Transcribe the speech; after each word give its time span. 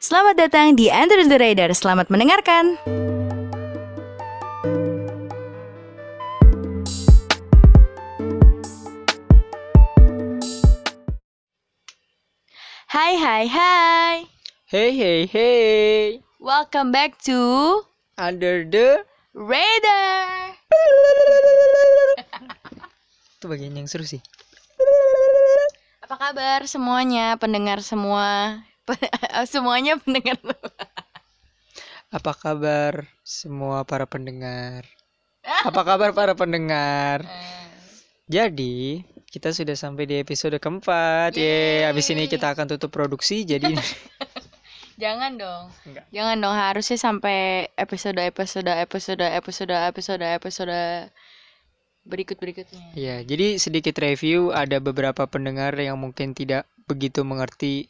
Selamat 0.00 0.32
datang 0.48 0.80
di 0.80 0.88
Under 0.88 1.28
the 1.28 1.36
Radar. 1.36 1.76
Selamat 1.76 2.08
mendengarkan. 2.08 2.80
Hai 12.88 13.12
hai 13.20 13.44
hai. 13.44 14.24
Hey 14.72 14.96
hey 14.96 15.28
hey, 15.28 16.24
Welcome 16.40 16.96
back 16.96 17.20
to 17.28 17.84
under 18.16 18.64
the 18.64 19.04
Radar. 19.36 20.56
itu 23.36 23.44
bagian 23.44 23.76
yang 23.76 23.84
seru 23.84 24.08
sih. 24.08 24.24
Apa 26.00 26.16
kabar 26.16 26.64
semuanya, 26.64 27.36
pendengar 27.36 27.84
semua? 27.84 28.64
semuanya 29.52 29.96
pendengar. 30.00 30.38
Apa 32.10 32.32
kabar 32.34 33.06
semua 33.22 33.86
para 33.86 34.04
pendengar? 34.06 34.82
Apa 35.68 35.80
kabar 35.86 36.10
para 36.12 36.34
pendengar? 36.34 37.24
Jadi 38.30 39.02
kita 39.30 39.54
sudah 39.54 39.78
sampai 39.78 40.10
di 40.10 40.18
episode 40.18 40.58
keempat. 40.58 41.38
Ye, 41.38 41.86
abis 41.86 42.10
ini 42.10 42.26
kita 42.26 42.50
akan 42.50 42.66
tutup 42.74 42.90
produksi. 42.90 43.46
Jadi 43.46 43.74
Jangan 45.00 45.32
dong. 45.40 45.64
Enggak. 45.88 46.04
Jangan 46.12 46.36
dong, 46.44 46.56
harusnya 46.60 46.98
sampai 47.00 47.72
episode 47.72 48.20
episode 48.20 48.68
episode 48.68 49.24
episode 49.24 49.72
episode 49.72 50.20
episode 50.20 50.80
berikut 52.04 52.36
berikutnya. 52.36 52.92
ya, 52.92 53.24
jadi 53.24 53.56
sedikit 53.56 53.96
review. 53.96 54.52
Ada 54.52 54.76
beberapa 54.82 55.24
pendengar 55.24 55.72
yang 55.80 55.96
mungkin 55.96 56.36
tidak 56.36 56.68
begitu 56.84 57.24
mengerti 57.24 57.88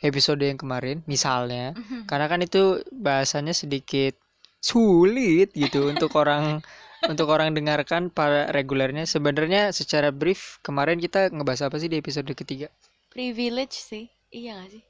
episode 0.00 0.40
yang 0.42 0.56
kemarin, 0.56 1.04
misalnya. 1.04 1.76
Karena 2.08 2.26
kan 2.26 2.40
itu 2.40 2.80
bahasanya 2.92 3.52
sedikit 3.52 4.16
sulit 4.60 5.52
gitu 5.56 5.86
untuk 5.92 6.12
orang 6.20 6.60
untuk 7.08 7.32
orang 7.32 7.56
dengarkan 7.56 8.12
para 8.12 8.52
regulernya. 8.52 9.08
Sebenarnya 9.08 9.72
secara 9.72 10.12
brief 10.12 10.60
kemarin 10.60 11.00
kita 11.00 11.32
ngebahas 11.32 11.72
apa 11.72 11.80
sih 11.80 11.88
di 11.88 11.96
episode 11.96 12.28
ketiga? 12.36 12.68
Privilege 13.08 13.76
sih, 13.76 14.06
iya 14.30 14.60
gak 14.60 14.70
sih? 14.76 14.84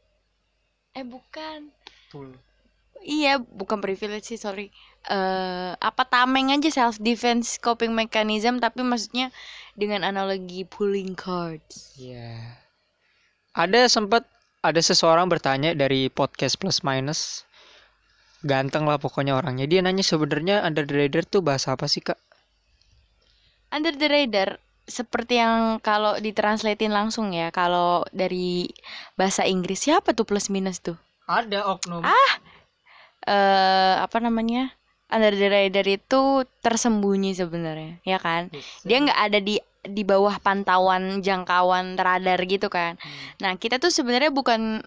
Eh 0.98 1.06
bukan. 1.06 1.70
Iya, 3.00 3.40
bukan 3.40 3.80
privilege 3.80 4.28
sih, 4.34 4.40
sorry. 4.40 4.68
eh 5.08 5.72
apa 5.80 6.04
tameng 6.04 6.52
aja 6.52 6.68
self 6.68 7.00
defense 7.00 7.56
coping 7.56 7.96
mechanism 7.96 8.60
tapi 8.60 8.84
maksudnya 8.84 9.32
dengan 9.72 10.04
analogi 10.04 10.68
pulling 10.68 11.16
cards. 11.16 11.96
Iya. 11.96 12.60
Ada 13.56 13.88
sempat 13.88 14.28
ada 14.60 14.80
seseorang 14.80 15.28
bertanya 15.32 15.72
dari 15.72 16.12
podcast 16.12 16.60
plus 16.60 16.84
minus. 16.84 17.48
Ganteng 18.40 18.88
lah 18.88 18.96
pokoknya 18.96 19.36
orangnya. 19.36 19.68
Dia 19.68 19.84
nanya 19.84 20.00
sebenarnya 20.00 20.64
under 20.64 20.88
the 20.88 20.96
radar 20.96 21.24
tuh 21.28 21.44
bahasa 21.44 21.76
apa 21.76 21.84
sih 21.88 22.00
kak? 22.00 22.16
Under 23.68 23.92
the 23.92 24.08
radar 24.08 24.56
seperti 24.88 25.38
yang 25.38 25.78
kalau 25.84 26.18
ditranslatein 26.18 26.90
langsung 26.90 27.30
ya, 27.30 27.52
kalau 27.52 28.02
dari 28.10 28.66
bahasa 29.14 29.46
Inggris 29.46 29.86
siapa 29.86 30.16
tuh 30.16 30.24
plus 30.26 30.48
minus 30.50 30.80
tuh? 30.82 30.96
Ada 31.30 31.62
oknum. 31.68 32.02
eh 32.02 32.32
apa 34.00 34.18
namanya? 34.18 34.72
Under 35.10 35.34
the 35.34 35.48
radar 35.50 35.86
itu 35.86 36.46
tersembunyi 36.62 37.34
sebenarnya, 37.36 37.98
ya 38.02 38.18
kan? 38.18 38.50
Dia 38.82 38.98
nggak 39.04 39.20
ada 39.30 39.38
di 39.38 39.58
di 39.80 40.04
bawah 40.04 40.36
pantauan 40.40 41.24
jangkauan 41.24 41.96
radar 41.96 42.40
gitu 42.44 42.68
kan. 42.68 43.00
Nah, 43.40 43.56
kita 43.56 43.80
tuh 43.80 43.88
sebenarnya 43.88 44.28
bukan 44.28 44.84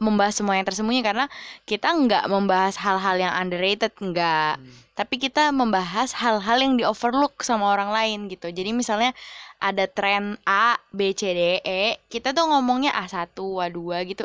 membahas 0.00 0.40
semua 0.40 0.56
yang 0.56 0.64
tersembunyi 0.64 1.04
karena 1.04 1.28
kita 1.68 1.92
nggak 1.92 2.24
membahas 2.32 2.76
hal-hal 2.80 3.16
yang 3.20 3.32
underrated, 3.36 3.92
nggak. 4.00 4.56
Tapi 4.96 5.14
kita 5.20 5.52
membahas 5.54 6.16
hal-hal 6.16 6.58
yang 6.58 6.74
di 6.80 6.84
overlook 6.88 7.44
sama 7.44 7.70
orang 7.72 7.92
lain 7.92 8.18
gitu. 8.32 8.48
Jadi 8.48 8.72
misalnya 8.72 9.12
ada 9.60 9.84
tren 9.90 10.38
A, 10.46 10.78
B, 10.94 11.12
C, 11.12 11.34
D, 11.34 11.40
E, 11.62 11.98
kita 12.08 12.32
tuh 12.32 12.48
ngomongnya 12.48 12.94
A1, 12.96 13.34
A2 13.36 13.78
gitu. 14.08 14.24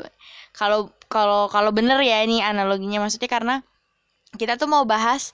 Kalau 0.56 0.90
kalau 1.12 1.50
kalau 1.52 1.72
bener 1.76 2.00
ya 2.02 2.24
ini 2.26 2.42
analoginya 2.42 3.04
maksudnya 3.06 3.30
karena 3.30 3.56
kita 4.38 4.58
tuh 4.58 4.70
mau 4.70 4.86
bahas 4.86 5.34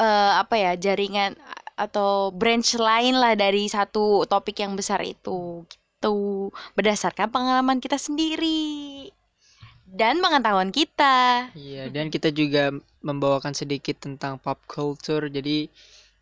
eh, 0.00 0.32
apa 0.42 0.54
ya 0.56 0.72
jaringan 0.76 1.36
atau 1.78 2.34
branch 2.34 2.74
lain 2.74 3.14
lah 3.14 3.38
dari 3.38 3.70
satu 3.70 4.26
topik 4.26 4.58
yang 4.58 4.74
besar 4.74 5.00
itu 5.06 5.62
gitu 5.62 6.50
berdasarkan 6.74 7.30
pengalaman 7.30 7.78
kita 7.78 7.98
sendiri 7.98 9.10
dan 9.88 10.20
pengetahuan 10.20 10.70
kita 10.74 11.48
Iya, 11.56 11.88
dan 11.88 12.12
kita 12.12 12.28
juga 12.30 12.70
membawakan 13.00 13.56
sedikit 13.56 13.96
tentang 14.04 14.36
pop 14.36 14.60
culture. 14.68 15.26
Jadi 15.32 15.66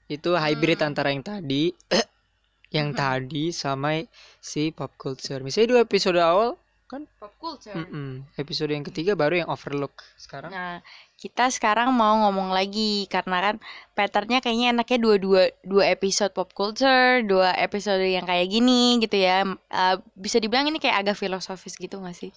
itu 0.06 0.30
hybrid 0.38 0.78
Hmm. 0.78 0.88
antara 0.94 1.10
yang 1.10 1.24
tadi 1.26 1.74
yang 2.76 2.94
tadi 2.94 3.50
sama 3.50 4.06
si 4.38 4.70
pop 4.70 4.94
culture. 4.94 5.42
Misalnya 5.42 5.68
dua 5.76 5.80
episode 5.82 6.20
awal 6.22 6.54
kan 6.86 7.02
pop 7.18 7.34
culture 7.42 7.74
mm-mm. 7.74 8.22
episode 8.38 8.70
yang 8.70 8.86
ketiga 8.86 9.18
baru 9.18 9.42
yang 9.42 9.50
overlook. 9.50 10.06
Sekarang 10.14 10.54
nah 10.54 10.80
kita 11.18 11.50
sekarang 11.50 11.90
mau 11.90 12.26
ngomong 12.26 12.54
lagi 12.54 13.10
karena 13.10 13.42
kan 13.42 13.56
patternnya 13.98 14.38
kayaknya 14.38 14.72
enaknya 14.72 14.98
dua-dua 15.02 15.42
dua 15.66 15.90
episode 15.90 16.30
pop 16.30 16.54
culture 16.54 17.26
dua 17.26 17.56
episode 17.58 18.04
yang 18.06 18.24
kayak 18.24 18.46
gini 18.46 19.02
gitu 19.02 19.18
ya 19.18 19.42
Eh, 19.76 19.96
bisa 20.16 20.40
dibilang 20.40 20.70
ini 20.70 20.80
kayak 20.80 21.04
agak 21.04 21.16
filosofis 21.20 21.76
gitu 21.76 22.00
gak 22.00 22.16
sih 22.16 22.30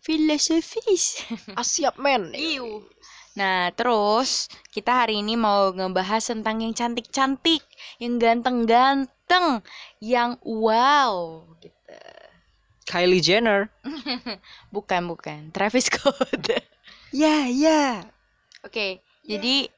filosofis 0.00 1.20
ah, 1.58 1.66
siap 1.66 2.00
men. 2.00 2.32
Iu. 2.32 2.88
Nah, 3.36 3.70
terus 3.76 4.50
kita 4.74 5.04
hari 5.04 5.22
ini 5.22 5.38
mau 5.38 5.70
ngebahas 5.70 6.24
tentang 6.24 6.64
yang 6.64 6.74
cantik-cantik, 6.74 7.62
yang 8.02 8.18
ganteng-ganteng, 8.18 9.62
yang 10.02 10.40
wow 10.42 11.44
gitu. 11.62 11.79
Kylie 12.90 13.22
Jenner. 13.22 13.70
Bukan, 14.74 15.06
bukan. 15.06 15.54
Travis 15.54 15.86
Scott. 15.90 16.50
Ya, 17.14 17.46
ya. 17.46 18.02
Oke, 18.66 18.98
jadi 19.22 19.70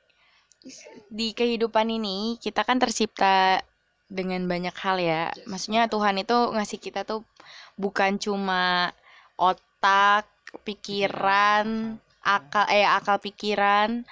di 1.12 1.28
kehidupan 1.36 1.92
ini 1.92 2.40
kita 2.40 2.64
kan 2.64 2.80
tercipta 2.80 3.60
dengan 4.08 4.48
banyak 4.48 4.72
hal 4.80 4.96
ya. 4.96 5.22
Maksudnya 5.44 5.92
Tuhan 5.92 6.24
itu 6.24 6.36
ngasih 6.56 6.78
kita 6.80 7.04
tuh 7.04 7.20
bukan 7.76 8.16
cuma 8.16 8.92
otak, 9.36 10.28
pikiran, 10.64 11.96
akal 12.20 12.66
eh 12.68 12.84
akal 12.84 13.16
pikiran 13.18 14.04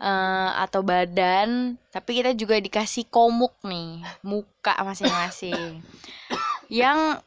eh, 0.00 0.50
atau 0.60 0.84
badan, 0.84 1.80
tapi 1.90 2.20
kita 2.20 2.36
juga 2.36 2.60
dikasih 2.60 3.08
komuk 3.08 3.56
nih, 3.64 4.04
muka 4.20 4.76
masing-masing. 4.84 5.80
Yang 6.68 7.24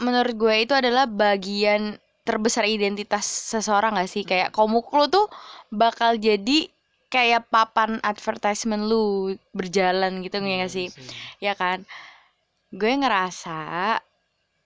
menurut 0.00 0.34
gue 0.36 0.54
itu 0.64 0.72
adalah 0.72 1.04
bagian 1.04 2.00
terbesar 2.26 2.66
identitas 2.66 3.24
seseorang 3.24 3.96
gak 3.96 4.10
sih? 4.10 4.26
Kayak 4.26 4.50
komuk 4.50 4.90
lu 4.90 5.06
tuh 5.06 5.26
bakal 5.70 6.18
jadi 6.18 6.66
kayak 7.06 7.46
papan 7.48 8.02
advertisement 8.02 8.82
lu 8.90 9.36
berjalan 9.54 10.20
gitu 10.26 10.42
ya 10.42 10.66
gak 10.66 10.72
sih? 10.72 10.88
Ya 11.38 11.54
kan? 11.54 11.86
Gue 12.74 12.92
ngerasa 12.98 13.58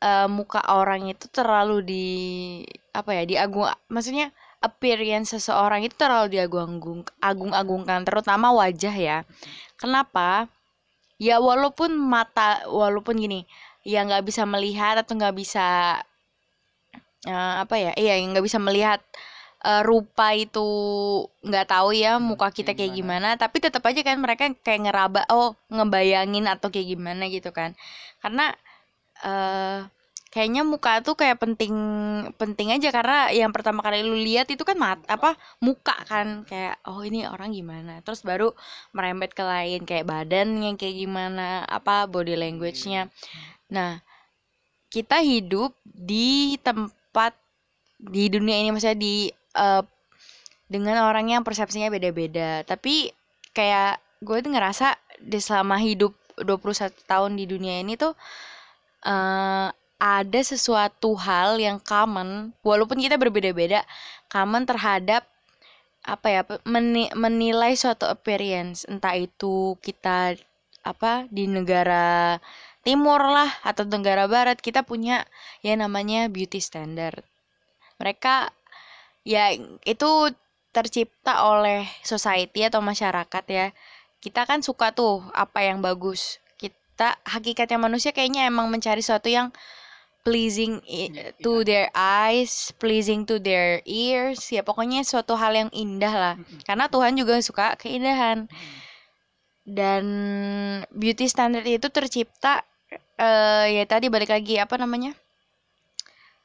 eh, 0.01 0.29
muka 0.31 0.65
orang 0.73 1.13
itu 1.13 1.29
terlalu 1.29 1.77
di 1.85 2.09
apa 2.97 3.13
ya? 3.13 3.23
Diagung 3.29 3.69
maksudnya 3.93 4.33
appearance 4.61 5.37
seseorang 5.37 5.85
itu 5.89 5.97
terlalu 5.97 6.37
diagung-agung 6.37 7.09
agung-agungkan 7.21 8.05
terutama 8.05 8.53
wajah 8.53 8.93
ya. 8.93 9.19
Kenapa? 9.81 10.49
Ya 11.21 11.37
walaupun 11.37 11.93
mata 11.93 12.65
walaupun 12.65 13.21
gini, 13.21 13.45
ya 13.85 14.01
nggak 14.07 14.25
bisa 14.29 14.43
melihat 14.49 14.95
atau 15.03 15.13
nggak 15.19 15.37
bisa 15.37 15.67
eh, 17.27 17.55
apa 17.63 17.75
ya? 17.81 17.93
Iya, 17.97 18.13
yang 18.21 18.33
nggak 18.37 18.47
bisa 18.49 18.59
melihat 18.63 19.01
eh, 19.65 19.83
rupa 19.85 20.33
itu 20.37 20.61
nggak 21.47 21.67
tahu 21.73 21.89
ya 21.97 22.17
muka 22.23 22.49
kita 22.53 22.73
kayak 22.79 22.93
gimana, 22.99 23.29
tapi 23.41 23.57
tetap 23.65 23.83
aja 23.89 24.01
kan 24.07 24.17
mereka 24.21 24.45
kayak 24.65 24.81
ngeraba 24.89 25.21
oh 25.33 25.53
ngebayangin 25.73 26.47
atau 26.53 26.69
kayak 26.73 26.89
gimana 26.97 27.25
gitu 27.33 27.51
kan. 27.53 27.77
Karena 28.23 28.53
eh 29.25 29.81
kayaknya 30.31 30.63
muka 30.63 31.03
tuh 31.03 31.19
kayak 31.19 31.43
penting 31.43 31.75
penting 32.39 32.71
aja. 32.71 32.89
Karena 32.95 33.29
yang 33.35 33.51
pertama 33.51 33.83
kali 33.83 34.07
lu 34.07 34.15
lihat 34.15 34.47
itu 34.49 34.63
kan 34.63 34.79
mat 34.79 35.03
apa 35.11 35.35
muka 35.59 35.95
kan. 36.07 36.47
Kayak 36.47 36.79
oh 36.87 37.03
ini 37.03 37.27
orang 37.27 37.51
gimana? 37.51 38.01
Terus 38.07 38.23
baru 38.23 38.55
merembet 38.95 39.35
ke 39.35 39.43
lain. 39.43 39.83
Kayak 39.85 40.07
badan 40.09 40.63
yang 40.63 40.79
kayak 40.79 40.97
gimana 40.97 41.67
apa 41.67 42.07
body 42.07 42.39
language-nya. 42.39 43.11
Nah 43.75 43.99
kita 44.91 45.23
hidup 45.23 45.75
di 45.85 46.55
tempat 46.63 47.35
di 47.99 48.31
dunia 48.31 48.57
ini. 48.63 48.71
Maksudnya 48.71 48.99
di 48.99 49.29
eh, 49.35 49.83
dengan 50.71 51.03
orang 51.11 51.27
yang 51.27 51.43
persepsinya 51.43 51.91
beda-beda. 51.91 52.63
Tapi 52.63 53.11
kayak 53.51 53.99
gue 54.23 54.39
tuh 54.47 54.53
ngerasa 54.55 54.95
di 55.19 55.43
selama 55.43 55.77
hidup 55.83 56.15
21 56.39 56.95
tahun 57.05 57.35
di 57.37 57.45
dunia 57.51 57.83
ini 57.83 57.99
tuh 57.99 58.15
eh 59.05 59.69
ada 60.01 60.41
sesuatu 60.41 61.13
hal 61.21 61.61
yang 61.61 61.77
common 61.77 62.57
walaupun 62.65 62.97
kita 62.97 63.21
berbeda-beda 63.21 63.85
common 64.33 64.65
terhadap 64.65 65.29
apa 66.01 66.27
ya 66.33 66.43
meni- 66.65 67.13
menilai 67.13 67.77
suatu 67.77 68.09
appearance. 68.09 68.89
Entah 68.89 69.15
itu 69.21 69.77
kita 69.85 70.41
apa 70.81 71.29
di 71.29 71.45
negara 71.45 72.41
timur 72.81 73.21
lah 73.21 73.53
atau 73.61 73.85
negara 73.85 74.25
barat 74.25 74.57
kita 74.57 74.81
punya 74.81 75.29
yang 75.61 75.85
namanya 75.85 76.33
beauty 76.33 76.59
standard. 76.65 77.21
Mereka 78.01 78.49
ya 79.29 79.53
itu 79.85 80.11
tercipta 80.73 81.45
oleh 81.45 81.85
society 82.01 82.65
atau 82.65 82.81
masyarakat 82.81 83.45
ya. 83.53 83.67
Kita 84.25 84.49
kan 84.49 84.65
suka 84.65 84.97
tuh 84.97 85.21
apa 85.37 85.61
yang 85.61 85.85
bagus. 85.85 86.41
Kita 86.57 87.21
hakikatnya 87.29 87.77
manusia 87.77 88.17
kayaknya 88.17 88.49
emang 88.49 88.73
mencari 88.73 89.05
sesuatu 89.05 89.29
yang 89.29 89.53
pleasing 90.21 90.85
i- 90.85 91.33
to 91.41 91.65
their 91.65 91.89
eyes, 91.97 92.73
pleasing 92.77 93.25
to 93.25 93.41
their 93.41 93.81
ears, 93.89 94.41
ya 94.53 94.61
pokoknya 94.61 95.01
suatu 95.03 95.33
hal 95.37 95.53
yang 95.57 95.71
indah 95.73 96.13
lah. 96.13 96.35
Karena 96.69 96.87
Tuhan 96.93 97.17
juga 97.17 97.41
suka 97.41 97.75
keindahan. 97.81 98.45
Dan 99.65 100.05
beauty 100.91 101.29
standard 101.31 101.65
itu 101.69 101.89
tercipta 101.93 102.65
eh 103.21 103.67
ya 103.81 103.85
tadi 103.87 104.11
balik 104.11 104.33
lagi 104.33 104.57
apa 104.59 104.75
namanya? 104.81 105.15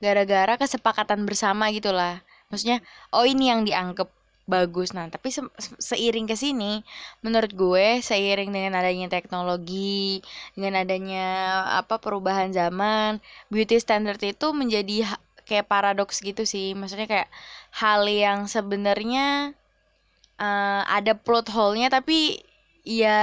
Gara-gara 0.04 0.60
kesepakatan 0.60 1.24
bersama 1.24 1.72
gitu 1.72 1.90
lah. 1.96 2.20
Maksudnya, 2.52 2.84
oh 3.16 3.26
ini 3.26 3.50
yang 3.50 3.64
dianggap 3.66 4.12
bagus. 4.54 4.90
Nah, 4.98 5.06
tapi 5.14 5.30
se- 5.36 5.54
se- 5.58 5.78
seiring 5.90 6.26
ke 6.32 6.36
sini, 6.38 6.82
menurut 7.26 7.52
gue 7.64 7.88
seiring 8.10 8.50
dengan 8.56 8.74
adanya 8.80 9.08
teknologi, 9.16 10.22
dengan 10.56 10.74
adanya 10.86 11.26
apa 11.82 11.96
perubahan 12.04 12.50
zaman, 12.60 13.12
beauty 13.54 13.78
standard 13.82 14.22
itu 14.22 14.48
menjadi 14.54 14.96
kayak 15.50 15.70
paradoks 15.72 16.18
gitu 16.22 16.44
sih. 16.54 16.78
Maksudnya 16.78 17.08
kayak 17.10 17.30
hal 17.82 18.02
yang 18.10 18.40
sebenarnya 18.46 19.54
eh, 20.40 20.82
ada 20.98 21.14
plot 21.18 21.48
hole-nya 21.56 21.88
tapi 21.92 22.42
ya 22.86 23.20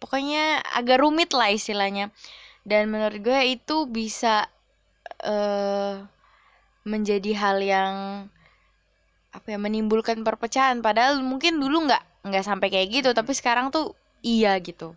pokoknya 0.00 0.60
agak 0.78 1.00
rumit 1.02 1.30
lah 1.38 1.50
istilahnya. 1.52 2.12
Dan 2.66 2.92
menurut 2.92 3.20
gue 3.24 3.40
itu 3.56 3.76
bisa 3.90 4.48
eh 5.24 5.94
menjadi 6.86 7.32
hal 7.42 7.58
yang 7.74 7.94
apa 9.36 9.46
ya 9.52 9.58
menimbulkan 9.60 10.24
perpecahan. 10.24 10.80
Padahal 10.80 11.20
mungkin 11.20 11.60
dulu 11.60 11.84
nggak 11.84 12.02
nggak 12.26 12.44
sampai 12.44 12.68
kayak 12.72 12.88
gitu 12.90 13.10
tapi 13.12 13.36
sekarang 13.36 13.68
tuh 13.68 13.92
iya 14.24 14.56
gitu. 14.58 14.96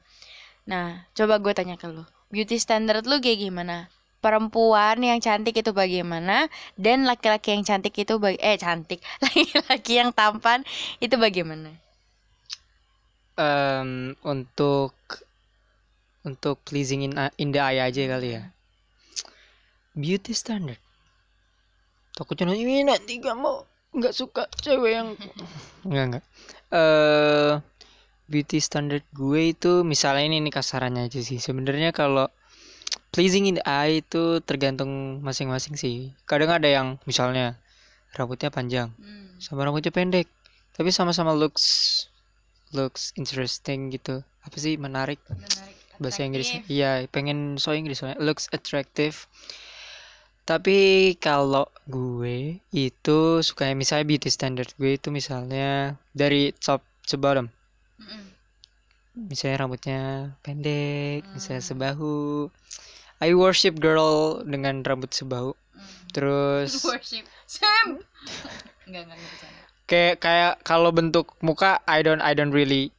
Nah 0.66 1.04
coba 1.14 1.38
gue 1.44 1.54
tanya 1.54 1.76
ke 1.76 1.92
lu. 1.92 2.08
Beauty 2.32 2.56
standard 2.62 3.04
lu 3.10 3.20
kayak 3.20 3.42
gimana? 3.44 3.92
Perempuan 4.20 5.00
yang 5.00 5.20
cantik 5.24 5.56
itu 5.56 5.72
bagaimana? 5.72 6.52
Dan 6.76 7.08
laki-laki 7.08 7.56
yang 7.56 7.64
cantik 7.64 7.96
itu 7.96 8.20
baga- 8.20 8.40
eh 8.44 8.60
cantik. 8.60 9.00
Laki-laki 9.24 9.94
yang 9.96 10.12
tampan 10.12 10.68
itu 11.00 11.16
bagaimana? 11.16 11.72
Em, 13.40 14.20
untuk 14.28 14.92
untuk 16.28 16.60
pleasing 16.68 17.08
in, 17.08 17.16
in 17.40 17.56
the 17.56 17.64
eye 17.64 17.80
aja 17.80 18.04
kali 18.12 18.36
ya. 18.36 18.44
Beauty 19.96 20.36
standard. 20.36 20.78
Takutnya 22.14 22.52
nanti 22.52 22.68
ini 22.68 22.84
nanti 22.84 23.24
kamu 23.24 23.64
nggak 23.96 24.14
suka 24.14 24.46
cewek 24.62 24.92
yang 24.96 25.08
nggak 25.86 26.06
nggak. 26.14 26.24
Eh 26.74 27.54
beauty 28.30 28.62
standard 28.62 29.02
gue 29.10 29.58
itu 29.58 29.82
misalnya 29.82 30.30
ini 30.30 30.38
ini 30.42 30.52
kasarannya 30.54 31.10
aja 31.10 31.20
sih. 31.22 31.42
Sebenarnya 31.42 31.90
kalau 31.90 32.30
pleasing 33.10 33.50
in 33.50 33.58
the 33.58 33.66
eye 33.66 34.06
itu 34.06 34.38
tergantung 34.46 35.24
masing-masing 35.26 35.74
sih. 35.76 36.14
Kadang 36.30 36.54
ada 36.54 36.70
yang 36.70 37.02
misalnya 37.10 37.58
rambutnya 38.14 38.54
panjang 38.54 38.90
sama 39.40 39.66
rambutnya 39.66 39.94
pendek, 39.94 40.28
tapi 40.76 40.90
sama-sama 40.92 41.34
looks 41.34 42.06
looks 42.76 43.16
interesting 43.18 43.90
gitu. 43.90 44.22
Apa 44.46 44.58
sih 44.62 44.78
menarik? 44.78 45.18
bahasa 46.00 46.24
Inggris 46.24 46.64
iya 46.72 47.04
pengen 47.12 47.60
so 47.60 47.76
Inggris 47.76 48.00
soalnya 48.00 48.18
looks 48.24 48.48
attractive 48.56 49.28
tapi 50.50 51.14
kalau 51.22 51.70
gue 51.86 52.58
itu 52.74 53.20
suka 53.46 53.70
misalnya 53.78 54.10
beauty 54.10 54.34
standard 54.34 54.74
gue 54.82 54.98
itu 54.98 55.14
misalnya 55.14 55.94
dari 56.18 56.50
top 56.58 56.82
to 57.06 57.22
bottom 57.22 57.54
misalnya 59.28 59.66
rambutnya 59.66 60.02
pendek 60.46 61.28
misalnya 61.36 61.64
sebahu. 61.66 62.48
I 63.20 63.36
worship 63.36 63.76
girl 63.84 64.40
dengan 64.48 64.80
rambut 64.88 65.12
sebahu. 65.12 65.52
Terus 66.16 66.80
worship. 66.88 67.28
Sam. 67.44 68.00
Nggak 68.88 69.06
kayak 69.90 70.16
kayak 70.22 70.54
kalau 70.62 70.94
bentuk 70.94 71.34
muka 71.42 71.82
I 71.90 72.06
don't 72.06 72.22
I 72.22 72.38
don't 72.38 72.54
really 72.54 72.94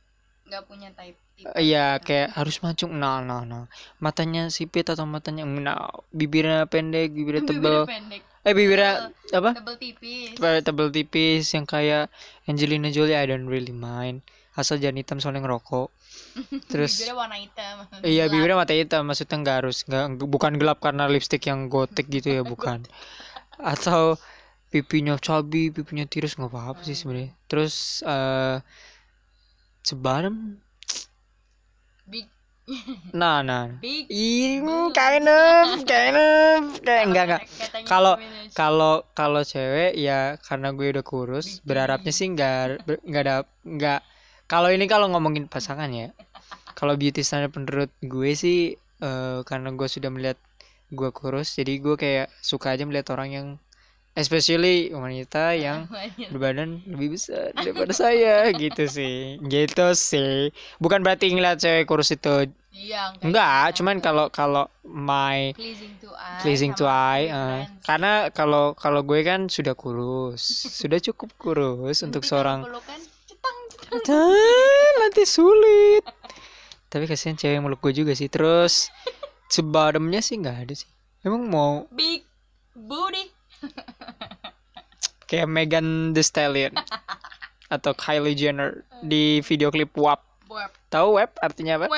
nggak 0.51 0.67
punya 0.67 0.91
type 0.99 1.15
Iya 1.57 1.99
kayak 2.01 2.37
harus 2.37 2.61
mancung. 2.61 2.93
Nah 2.97 3.25
nah 3.25 3.43
nah. 3.45 3.65
Matanya 3.99 4.53
sipit 4.53 4.87
atau 4.89 5.05
matanya 5.09 5.45
nah 5.49 5.91
bibirnya 6.13 6.69
pendek 6.69 7.13
bibirnya 7.19 7.45
tebel. 7.47 7.89
pendek. 7.89 8.23
Eh 8.41 8.55
bibirnya 8.57 9.13
apa? 9.37 9.51
Tebel 9.53 9.77
tipis. 9.77 10.37
Tebel, 10.37 10.55
tebel 10.65 10.89
tipis 10.89 11.45
yang 11.53 11.69
kayak 11.69 12.09
Angelina 12.49 12.89
Jolie 12.89 13.17
I 13.17 13.29
don't 13.29 13.49
really 13.49 13.75
mind. 13.75 14.25
Asal 14.57 14.81
jangan 14.81 15.01
hitam 15.01 15.19
soalnya 15.21 15.45
ngerokok. 15.45 15.89
Terus 16.73 17.01
bibirnya 17.01 17.17
warna 17.17 17.37
hitam. 17.37 17.75
Iya 18.17 18.25
bibirnya 18.33 18.57
mata 18.57 18.73
hitam. 18.73 19.05
Maksudnya 19.05 19.37
nggak 19.45 19.57
harus 19.65 19.85
nggak 19.85 20.05
bukan 20.25 20.57
gelap 20.57 20.81
karena 20.81 21.05
lipstick 21.09 21.45
yang 21.49 21.69
gotik 21.69 22.09
gitu 22.09 22.41
ya 22.41 22.43
bukan. 22.45 22.85
Atau 23.61 24.17
pipinya 24.71 25.19
cabi 25.19 25.69
pipinya 25.75 26.07
tirus 26.07 26.39
nggak 26.39 26.49
apa-apa 26.49 26.81
sih 26.87 26.97
sebenarnya. 26.97 27.37
Terus 27.45 28.01
eh 28.09 28.65
sebarang 29.85 30.37
big 30.37 30.70
nah 33.11 33.43
nah 33.43 33.67
ini 33.83 34.63
kind 34.93 35.27
of 35.27 35.83
kind 35.83 36.17
of 36.17 36.59
kayak 36.81 37.03
enggak 37.07 37.25
enggak 37.27 37.43
Kalau- 37.85 38.19
kalau 38.53 38.95
kalau 39.13 39.43
cewek 39.43 39.95
ya 39.95 40.39
karena 40.39 40.71
gue 40.71 40.91
udah 40.91 41.03
kurus 41.03 41.59
berharapnya 41.63 42.11
sih 42.11 42.31
enggak 42.31 42.79
enggak 43.03 43.23
ada 43.27 43.37
enggak 43.63 44.01
kalau 44.47 44.71
ini 44.71 44.87
kalau 44.87 45.11
ngomongin 45.11 45.47
pasangan 45.47 45.91
ya 45.91 46.11
kalau 46.75 46.95
beauty 46.95 47.21
standard 47.21 47.51
menurut 47.53 47.91
gue 48.01 48.31
sih 48.33 48.59
eh, 48.79 49.39
karena 49.43 49.69
gue 49.71 49.87
sudah 49.87 50.11
melihat 50.11 50.39
gue 50.91 51.11
kurus 51.11 51.55
jadi 51.55 51.79
gue 51.79 51.95
kayak 51.95 52.27
suka 52.41 52.75
aja 52.75 52.83
melihat 52.83 53.15
orang 53.15 53.31
yang 53.31 53.47
especially 54.19 54.91
wanita 54.91 55.55
yang 55.55 55.87
berbadan 56.35 56.83
lebih 56.87 57.15
besar 57.15 57.55
daripada 57.55 57.95
saya. 57.95 58.51
Gitu 58.61 58.85
sih. 58.91 59.39
Gitu 59.47 59.87
sih. 59.95 60.51
Bukan 60.83 61.07
berarti 61.07 61.31
ngeliat 61.31 61.63
cewek 61.63 61.87
kurus 61.87 62.11
itu 62.15 62.51
iya 62.75 63.15
enggak. 63.23 63.79
Cuman 63.79 64.03
kalau 64.03 64.27
kalau 64.31 64.67
my 64.87 65.55
pleasing 65.55 65.95
to 66.03 66.11
eye 66.15 66.41
pleasing 66.43 66.73
to 66.75 66.87
eye 66.87 67.31
preference. 67.31 67.87
karena 67.87 68.13
kalau 68.35 68.65
kalau 68.75 69.01
gue 69.07 69.21
kan 69.23 69.47
sudah 69.51 69.75
kurus 69.75 70.43
sudah 70.71 70.99
cukup 71.03 71.31
kurus 71.39 72.03
untuk 72.03 72.23
seorang 72.27 72.67
pelukan, 72.67 73.01
cetang, 73.27 73.59
cetang. 73.79 74.95
Nanti 75.03 75.23
sulit. 75.27 76.03
Tapi 76.91 77.07
kasihan 77.07 77.39
cewek 77.39 77.55
yang 77.59 77.65
meluk 77.67 77.79
gue 77.83 77.95
juga 77.95 78.13
sih. 78.19 78.27
Terus 78.27 78.91
sebottomnya 79.55 80.19
sih 80.23 80.39
nggak 80.39 80.59
ada 80.67 80.75
sih. 80.75 80.91
Emang 81.23 81.47
mau 81.47 81.85
big 81.95 82.27
booty 82.75 83.29
kayak 85.31 85.47
Megan 85.47 86.17
Thee 86.17 86.27
Stallion 86.27 86.75
atau 87.71 87.95
Kylie 87.95 88.35
Jenner 88.35 88.83
di 89.01 89.39
video 89.47 89.71
klip 89.71 89.95
WAP 89.95 90.31
tahu 90.91 91.17
WAP 91.17 91.31
artinya 91.39 91.79
apa 91.79 91.87
I? 91.87 91.91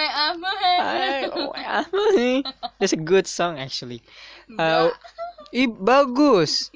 nih? 2.13 2.39
That's 2.79 2.93
a 2.93 3.01
good 3.01 3.25
song 3.25 3.57
actually. 3.57 4.05
Uh, 4.53 4.93
ih 5.57 5.69
bagus. 5.73 6.69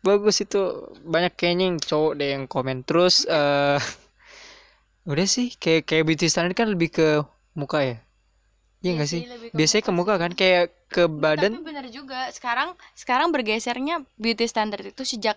Bagus 0.00 0.40
itu 0.40 0.94
banyak 1.02 1.34
kayaknya 1.34 1.74
yang 1.74 1.78
cowok 1.82 2.12
deh 2.16 2.28
yang 2.38 2.44
komen 2.46 2.86
terus 2.86 3.26
eh 3.26 3.82
udah 5.10 5.26
sih 5.26 5.50
kayak 5.58 5.90
kayak 5.90 6.06
beauty 6.06 6.30
standard 6.30 6.54
kan 6.54 6.70
lebih 6.70 6.94
ke 6.94 7.08
muka 7.58 7.82
ya. 7.82 7.96
Iya 8.80 8.90
enggak 8.96 9.10
sih? 9.10 9.22
lebih 9.26 9.48
ke 9.50 9.54
Biasanya 9.58 9.82
ke 9.82 9.92
muka 9.92 10.14
kan 10.16 10.32
kayak 10.32 10.72
ke 10.94 11.02
badan 11.22 11.52
Tapi 11.54 11.66
bener 11.68 11.86
juga. 11.98 12.20
Sekarang 12.36 12.68
sekarang 13.02 13.28
bergesernya 13.34 13.94
beauty 14.22 14.44
standard 14.52 14.84
itu 14.92 15.02
sejak 15.12 15.36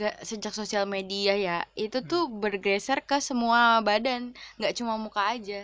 gak 0.00 0.14
sejak 0.30 0.52
sosial 0.60 0.84
media 0.96 1.32
ya. 1.46 1.58
Itu 1.84 1.98
tuh 2.10 2.22
bergeser 2.42 2.98
ke 3.08 3.16
semua 3.28 3.60
badan, 3.88 4.22
nggak 4.58 4.72
cuma 4.78 4.94
muka 5.04 5.22
aja. 5.34 5.60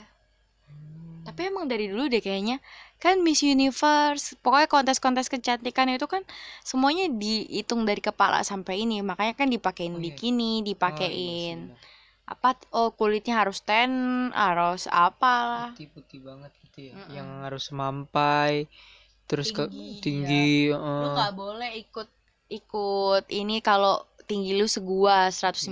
Tapi 1.28 1.40
emang 1.52 1.68
dari 1.68 1.87
dulu 1.92 2.09
deh 2.09 2.23
kayaknya 2.25 2.57
kan 3.04 3.21
Miss 3.26 3.45
Universe, 3.45 4.25
pokoknya 4.42 4.68
kontes-kontes 4.75 5.28
kecantikan 5.35 5.87
itu 5.92 6.07
kan 6.09 6.23
semuanya 6.64 7.04
dihitung 7.12 7.85
dari 7.88 8.00
kepala 8.09 8.40
sampai 8.50 8.75
ini. 8.88 8.97
Makanya 9.04 9.35
kan 9.37 9.49
dipakein 9.54 9.95
Oh, 9.95 10.00
iya. 10.00 10.04
bikini, 10.09 10.52
dipakein 10.68 11.59
apa 12.28 12.49
oh 12.76 12.92
kulitnya 12.99 13.35
harus 13.40 13.59
tan, 13.64 13.92
harus 14.37 14.85
apalah. 14.88 15.73
putih-putih 15.73 16.21
banget 16.28 16.52
gitu 16.64 16.78
ya 16.88 16.92
Mm-mm. 16.97 17.14
yang 17.16 17.28
harus 17.45 17.64
memampai 17.73 18.68
terus 19.29 19.53
ke 19.53 19.69
Tinggi, 19.69 19.93
ya. 19.93 20.01
tinggi 20.01 20.49
lu 20.73 20.77
eh, 20.81 21.13
nggak 21.15 21.35
boleh 21.37 21.71
ikut 21.85 22.09
ikut 22.49 23.25
ini 23.29 23.61
kalau 23.61 24.01
tinggi 24.25 24.57
lu 24.57 24.65
segua 24.65 25.29
150 25.29 25.69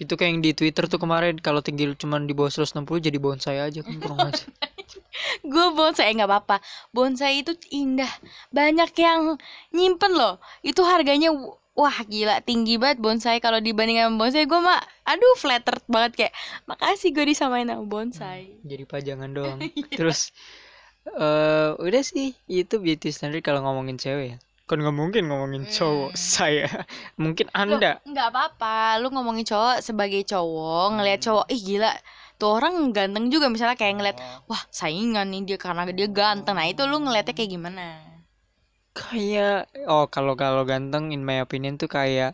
itu 0.00 0.12
kayak 0.16 0.30
yang 0.32 0.40
di 0.42 0.52
Twitter 0.56 0.84
tuh 0.88 0.98
kemarin 0.98 1.36
kalau 1.38 1.60
tinggi 1.60 1.84
lu 1.86 1.94
cuman 1.94 2.24
di 2.24 2.32
bawah 2.32 2.50
160 2.50 2.82
jadi 3.04 3.18
bonsai 3.20 3.60
aja 3.60 3.80
kan 3.84 3.94
kurang 4.02 4.18
aja. 4.32 4.44
Gue 5.44 5.66
bonsai 5.76 6.16
nggak 6.16 6.26
apa-apa. 6.26 6.56
Bonsai 6.90 7.44
itu 7.44 7.52
indah. 7.70 8.10
Banyak 8.50 8.90
yang 8.96 9.36
nyimpen 9.70 10.16
loh. 10.16 10.42
Itu 10.64 10.82
harganya 10.82 11.30
wah 11.76 11.98
gila. 12.08 12.42
Tinggi 12.42 12.80
banget 12.80 12.98
bonsai. 12.98 13.38
Kalau 13.38 13.62
dibandingkan 13.62 14.16
bonsai 14.16 14.48
gue 14.48 14.60
mah 14.60 14.80
aduh 15.06 15.36
flattered 15.38 15.84
banget. 15.86 16.12
Kayak 16.16 16.34
makasih 16.66 17.14
gue 17.14 17.24
disamain 17.30 17.68
sama 17.68 17.84
bonsai. 17.86 18.58
Jadi 18.64 18.84
pajangan 18.88 19.30
doang. 19.30 19.58
Iya. 19.70 19.96
terus 19.96 20.34
eh 21.06 21.70
udah 21.80 22.02
sih 22.04 22.28
itu 22.46 22.74
beauty 22.84 23.08
standard 23.10 23.40
kalau 23.46 23.60
ngomongin 23.64 23.96
cewek 23.96 24.26
ya 24.34 24.38
kan 24.68 24.78
nggak 24.78 24.94
mungkin 25.00 25.22
ngomongin 25.26 25.64
cowok 25.66 26.12
Hmm. 26.14 26.22
saya 26.36 26.68
mungkin 27.18 27.46
anda 27.52 27.98
nggak 28.06 28.26
apa-apa 28.30 29.00
lu 29.02 29.10
ngomongin 29.10 29.42
cowok 29.48 29.82
sebagai 29.82 30.22
cowok 30.22 30.86
ngelihat 31.00 31.20
Hmm. 31.20 31.26
cowok 31.26 31.46
ih 31.50 31.60
gila 31.68 31.92
tuh 32.40 32.48
orang 32.56 32.74
ganteng 32.96 33.28
juga 33.34 33.46
misalnya 33.52 33.76
kayak 33.80 33.94
ngeliat 33.98 34.18
Oh. 34.20 34.54
wah 34.54 34.62
saingan 34.70 35.26
nih 35.32 35.42
dia 35.48 35.58
karena 35.60 35.82
dia 35.90 36.08
ganteng 36.08 36.54
nah 36.56 36.66
itu 36.68 36.82
lu 36.86 36.96
ngeliatnya 37.02 37.34
kayak 37.34 37.50
gimana 37.50 37.86
kayak 38.94 39.70
oh 39.90 40.06
kalau 40.14 40.34
kalau 40.42 40.62
ganteng 40.70 41.04
in 41.14 41.22
my 41.28 41.38
opinion 41.44 41.74
tuh 41.80 41.90
kayak 41.90 42.32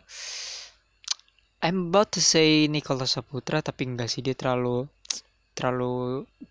I'm 1.61 1.89
about 1.89 2.09
to 2.15 2.21
say 2.21 2.69
Nicholas 2.69 3.11
Saputra 3.17 3.57
tapi 3.65 3.81
enggak 3.89 4.09
sih 4.13 4.21
dia 4.25 4.33
terlalu 4.37 4.85
terlalu 5.57 5.93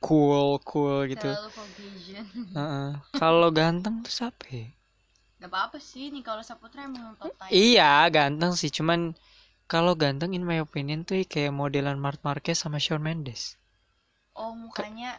cool 0.06 0.46
cool 0.70 0.96
gitu 1.12 1.28
Terlalu 1.30 1.50
Caucasian. 1.56 2.26
Heeh. 2.56 2.88
kalau 3.20 3.48
ganteng 3.58 3.94
tuh 4.04 4.12
siapa 4.18 4.44
ya? 4.58 4.66
Gak 5.40 5.50
apa-apa 5.52 5.78
sih 5.90 6.04
nih 6.14 6.22
kalau 6.28 6.42
Saputra 6.48 6.80
emang 6.88 7.14
top 7.20 7.32
type. 7.40 7.52
iya 7.68 7.90
ganteng 8.16 8.52
sih 8.60 8.70
cuman 8.76 9.00
kalau 9.72 9.92
ganteng 10.02 10.30
in 10.38 10.44
my 10.50 10.58
opinion 10.66 11.00
tuh 11.08 11.16
kayak 11.32 11.52
modelan 11.60 11.98
Marc 12.04 12.20
Marquez 12.26 12.58
sama 12.62 12.78
Shawn 12.84 13.02
Mendes 13.06 13.42
Oh 14.40 14.52
mukanya 14.62 15.10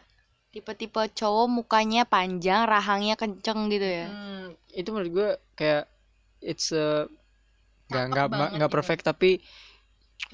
tipe-tipe 0.52 1.02
cowok 1.18 1.48
mukanya 1.56 2.02
panjang, 2.14 2.62
rahangnya 2.72 3.14
kenceng 3.22 3.60
gitu 3.74 3.88
ya. 3.98 4.06
Hmm, 4.08 4.44
itu 4.80 4.88
menurut 4.94 5.10
gue 5.18 5.30
kayak 5.58 5.84
it's 6.50 6.68
a 6.72 6.86
nggak 7.88 8.28
banget 8.32 8.50
nggak 8.56 8.70
gitu. 8.70 8.76
perfect 8.76 9.02
tapi 9.10 9.30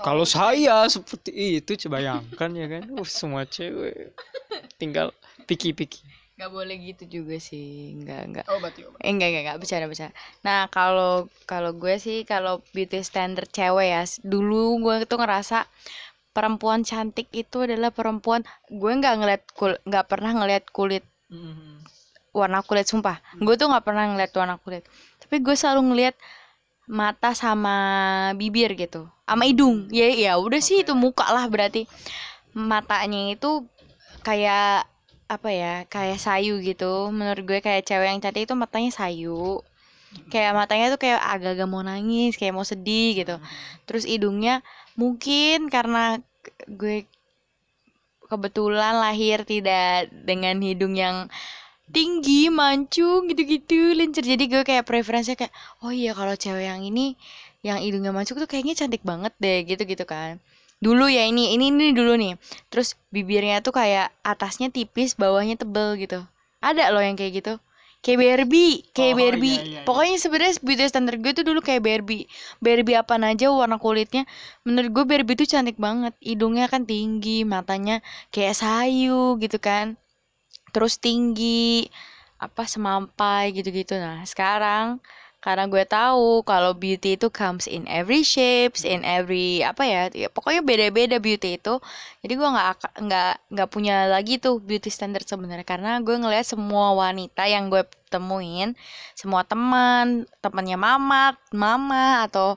kalau 0.00 0.26
saya 0.26 0.88
seperti 0.90 1.62
itu 1.62 1.86
coba 1.86 2.02
bayangkan 2.02 2.50
ya 2.56 2.66
kan. 2.66 2.82
Uh, 2.90 3.06
semua 3.06 3.46
cewek. 3.46 4.16
Tinggal 4.80 5.14
piki-piki. 5.46 6.02
Gak 6.34 6.50
boleh 6.50 6.74
gitu 6.82 7.06
juga 7.06 7.38
sih, 7.38 7.94
enggak 7.94 8.20
enggak. 8.26 8.46
obati 8.50 8.82
obat. 8.82 8.98
Eh, 8.98 9.10
enggak 9.14 9.28
enggak 9.30 9.42
enggak 9.46 9.58
bercanda 9.62 9.86
bercanda. 9.86 10.14
Nah 10.42 10.66
kalau 10.66 11.30
kalau 11.46 11.70
gue 11.78 11.94
sih 12.02 12.26
kalau 12.26 12.58
beauty 12.74 13.06
standard 13.06 13.46
cewek 13.54 13.94
ya, 13.94 14.02
dulu 14.26 14.82
gue 14.82 15.06
tuh 15.06 15.22
ngerasa 15.22 15.62
perempuan 16.34 16.82
cantik 16.82 17.30
itu 17.30 17.62
adalah 17.62 17.94
perempuan 17.94 18.42
gue 18.66 18.90
nggak 18.90 19.14
ngeliat 19.22 19.42
kul 19.54 19.78
nggak 19.86 20.10
pernah 20.10 20.34
ngeliat 20.34 20.66
kulit 20.74 21.06
warna 22.34 22.66
kulit 22.66 22.90
sumpah. 22.90 23.22
Gue 23.38 23.54
tuh 23.54 23.70
nggak 23.70 23.86
pernah 23.86 24.10
ngeliat 24.10 24.34
warna 24.34 24.58
kulit. 24.58 24.82
Tapi 25.22 25.38
gue 25.38 25.54
selalu 25.54 25.94
ngeliat 25.94 26.18
mata 26.84 27.32
sama 27.32 27.76
bibir 28.36 28.76
gitu 28.76 29.08
sama 29.24 29.48
hidung. 29.48 29.88
Ya 29.88 30.08
ya 30.12 30.32
udah 30.36 30.60
sih 30.60 30.84
itu 30.84 30.92
muka 30.92 31.24
lah 31.32 31.48
berarti. 31.48 31.88
Matanya 32.54 33.34
itu 33.34 33.66
kayak 34.22 34.86
apa 35.26 35.48
ya 35.50 35.74
kayak 35.88 36.20
sayu 36.20 36.60
gitu. 36.60 37.08
Menurut 37.10 37.42
gue 37.48 37.58
kayak 37.64 37.88
cewek 37.88 38.08
yang 38.12 38.20
cantik 38.20 38.46
itu 38.46 38.54
matanya 38.54 38.92
sayu. 38.92 39.64
Kayak 40.30 40.54
matanya 40.54 40.86
tuh 40.94 41.00
kayak 41.00 41.20
agak-agak 41.20 41.66
mau 41.66 41.82
nangis 41.82 42.38
kayak 42.38 42.54
mau 42.54 42.62
sedih 42.62 43.24
gitu. 43.24 43.36
Terus 43.88 44.04
hidungnya 44.06 44.62
mungkin 44.94 45.66
karena 45.72 46.20
gue 46.70 47.08
kebetulan 48.28 49.00
lahir 49.00 49.42
tidak 49.48 50.12
dengan 50.12 50.60
hidung 50.60 50.94
yang 50.94 51.28
tinggi, 51.90 52.48
mancung 52.48 53.28
gitu-gitu, 53.28 53.92
lincir. 53.92 54.24
Jadi 54.24 54.44
gue 54.48 54.62
kayak 54.64 54.88
preferensinya 54.88 55.36
kayak, 55.36 55.54
oh 55.84 55.92
iya 55.92 56.16
kalau 56.16 56.32
cewek 56.32 56.64
yang 56.64 56.80
ini 56.80 57.18
yang 57.64 57.80
hidungnya 57.80 58.12
mancung 58.12 58.36
tuh 58.36 58.48
kayaknya 58.48 58.76
cantik 58.76 59.00
banget 59.04 59.32
deh 59.40 59.64
gitu-gitu 59.64 60.04
kan. 60.04 60.40
Dulu 60.80 61.08
ya 61.08 61.24
ini, 61.24 61.56
ini 61.56 61.72
ini 61.72 61.96
dulu 61.96 62.16
nih. 62.16 62.36
Terus 62.68 62.92
bibirnya 63.08 63.64
tuh 63.64 63.72
kayak 63.72 64.12
atasnya 64.20 64.68
tipis, 64.68 65.16
bawahnya 65.16 65.56
tebel 65.56 65.96
gitu. 65.96 66.20
Ada 66.60 66.92
loh 66.92 67.00
yang 67.00 67.16
kayak 67.16 67.40
gitu. 67.40 67.54
Kayak 68.04 68.20
Barbie, 68.20 68.84
kayak 68.92 69.16
Oh, 69.16 69.20
Barbie. 69.24 69.56
iya, 69.56 69.64
iya, 69.64 69.72
iya. 69.80 69.82
Pokoknya 69.88 70.16
sebenarnya 70.20 70.60
beauty 70.60 70.84
standard 70.92 71.20
gue 71.24 71.32
tuh 71.32 71.44
dulu 71.48 71.64
kayak 71.64 71.80
Barbie. 71.80 72.28
Barbie 72.60 73.00
apa 73.00 73.16
aja 73.16 73.48
warna 73.48 73.80
kulitnya. 73.80 74.28
Menurut 74.60 74.92
gue 74.92 75.04
Barbie 75.08 75.40
tuh 75.40 75.48
cantik 75.48 75.80
banget. 75.80 76.12
Hidungnya 76.20 76.68
kan 76.68 76.84
tinggi, 76.84 77.48
matanya 77.48 78.04
kayak 78.28 78.60
sayu 78.60 79.40
gitu 79.40 79.56
kan 79.56 79.96
terus 80.74 80.98
tinggi 80.98 81.86
apa 82.42 82.66
semampai 82.66 83.54
gitu-gitu. 83.56 83.94
Nah 83.96 84.26
sekarang 84.26 84.98
karena 85.44 85.68
gue 85.68 85.84
tahu 85.84 86.40
kalau 86.48 86.72
beauty 86.72 87.20
itu 87.20 87.28
comes 87.28 87.68
in 87.68 87.84
every 87.84 88.24
shapes 88.24 88.80
in 88.80 89.04
every 89.04 89.60
apa 89.60 89.82
ya, 89.84 90.02
ya 90.08 90.28
pokoknya 90.32 90.64
beda-beda 90.64 91.16
beauty 91.20 91.60
itu. 91.60 91.74
Jadi 92.24 92.32
gue 92.40 92.48
nggak 92.48 92.68
nggak 93.04 93.32
nggak 93.52 93.68
punya 93.68 94.08
lagi 94.08 94.40
tuh 94.40 94.56
beauty 94.64 94.88
standard 94.88 95.28
sebenarnya. 95.28 95.66
Karena 95.68 96.00
gue 96.00 96.16
ngelihat 96.16 96.48
semua 96.48 96.96
wanita 96.96 97.44
yang 97.44 97.68
gue 97.68 97.84
temuin 98.14 98.78
semua 99.18 99.42
teman 99.42 100.22
temannya 100.38 100.78
mama 100.78 101.34
mama 101.50 102.22
atau 102.22 102.54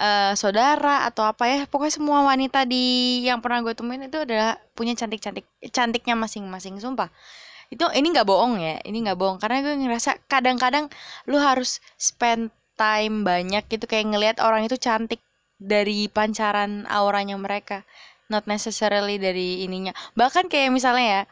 eh, 0.00 0.32
saudara 0.32 1.04
atau 1.04 1.28
apa 1.28 1.44
ya 1.44 1.58
pokoknya 1.68 1.94
semua 2.00 2.24
wanita 2.24 2.64
di 2.64 3.20
yang 3.28 3.44
pernah 3.44 3.60
gue 3.60 3.74
temuin 3.76 4.08
itu 4.08 4.24
adalah 4.24 4.56
punya 4.72 4.96
cantik-cantik 4.96 5.44
cantiknya 5.68 6.16
masing-masing 6.16 6.80
sumpah 6.80 7.12
itu 7.72 7.84
ini 7.96 8.12
nggak 8.12 8.28
bohong 8.28 8.60
ya 8.60 8.80
ini 8.84 9.04
nggak 9.04 9.18
bohong. 9.18 9.38
Karena 9.40 9.64
gue 9.64 9.74
ngerasa 9.76 10.20
kadang-kadang 10.28 10.90
lu 11.28 11.40
harus 11.40 11.80
spend 11.96 12.50
time 12.74 13.22
banyak 13.22 13.64
gitu 13.70 13.84
kayak 13.86 14.10
ngelihat 14.10 14.36
orang 14.42 14.66
itu 14.66 14.76
cantik 14.76 15.22
dari 15.56 16.10
pancaran 16.10 16.84
auranya 16.90 17.38
mereka. 17.38 17.86
Not 18.28 18.48
necessarily 18.48 19.20
dari 19.20 19.62
ininya. 19.64 19.92
Bahkan 20.16 20.48
kayak 20.48 20.72
misalnya 20.72 21.04
ya 21.04 21.22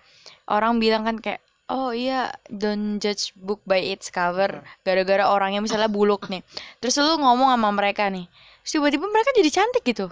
orang 0.49 0.79
bilang 0.79 1.09
kan 1.09 1.19
kayak 1.19 1.41
oh 1.73 1.97
iya 1.97 2.29
don't 2.53 3.01
judge 3.01 3.33
book 3.35 3.65
by 3.65 3.81
its 3.81 4.13
cover. 4.13 4.63
Gara-gara 4.85 5.25
orangnya 5.27 5.65
misalnya 5.65 5.89
buluk 5.89 6.29
nih. 6.29 6.45
Terus 6.79 7.01
lu 7.01 7.17
ngomong 7.17 7.53
sama 7.53 7.71
mereka 7.73 8.09
nih 8.13 8.29
terus 8.63 8.79
tiba-tiba 8.79 9.07
mereka 9.11 9.31
jadi 9.35 9.51
cantik 9.51 9.83
gitu. 9.83 10.07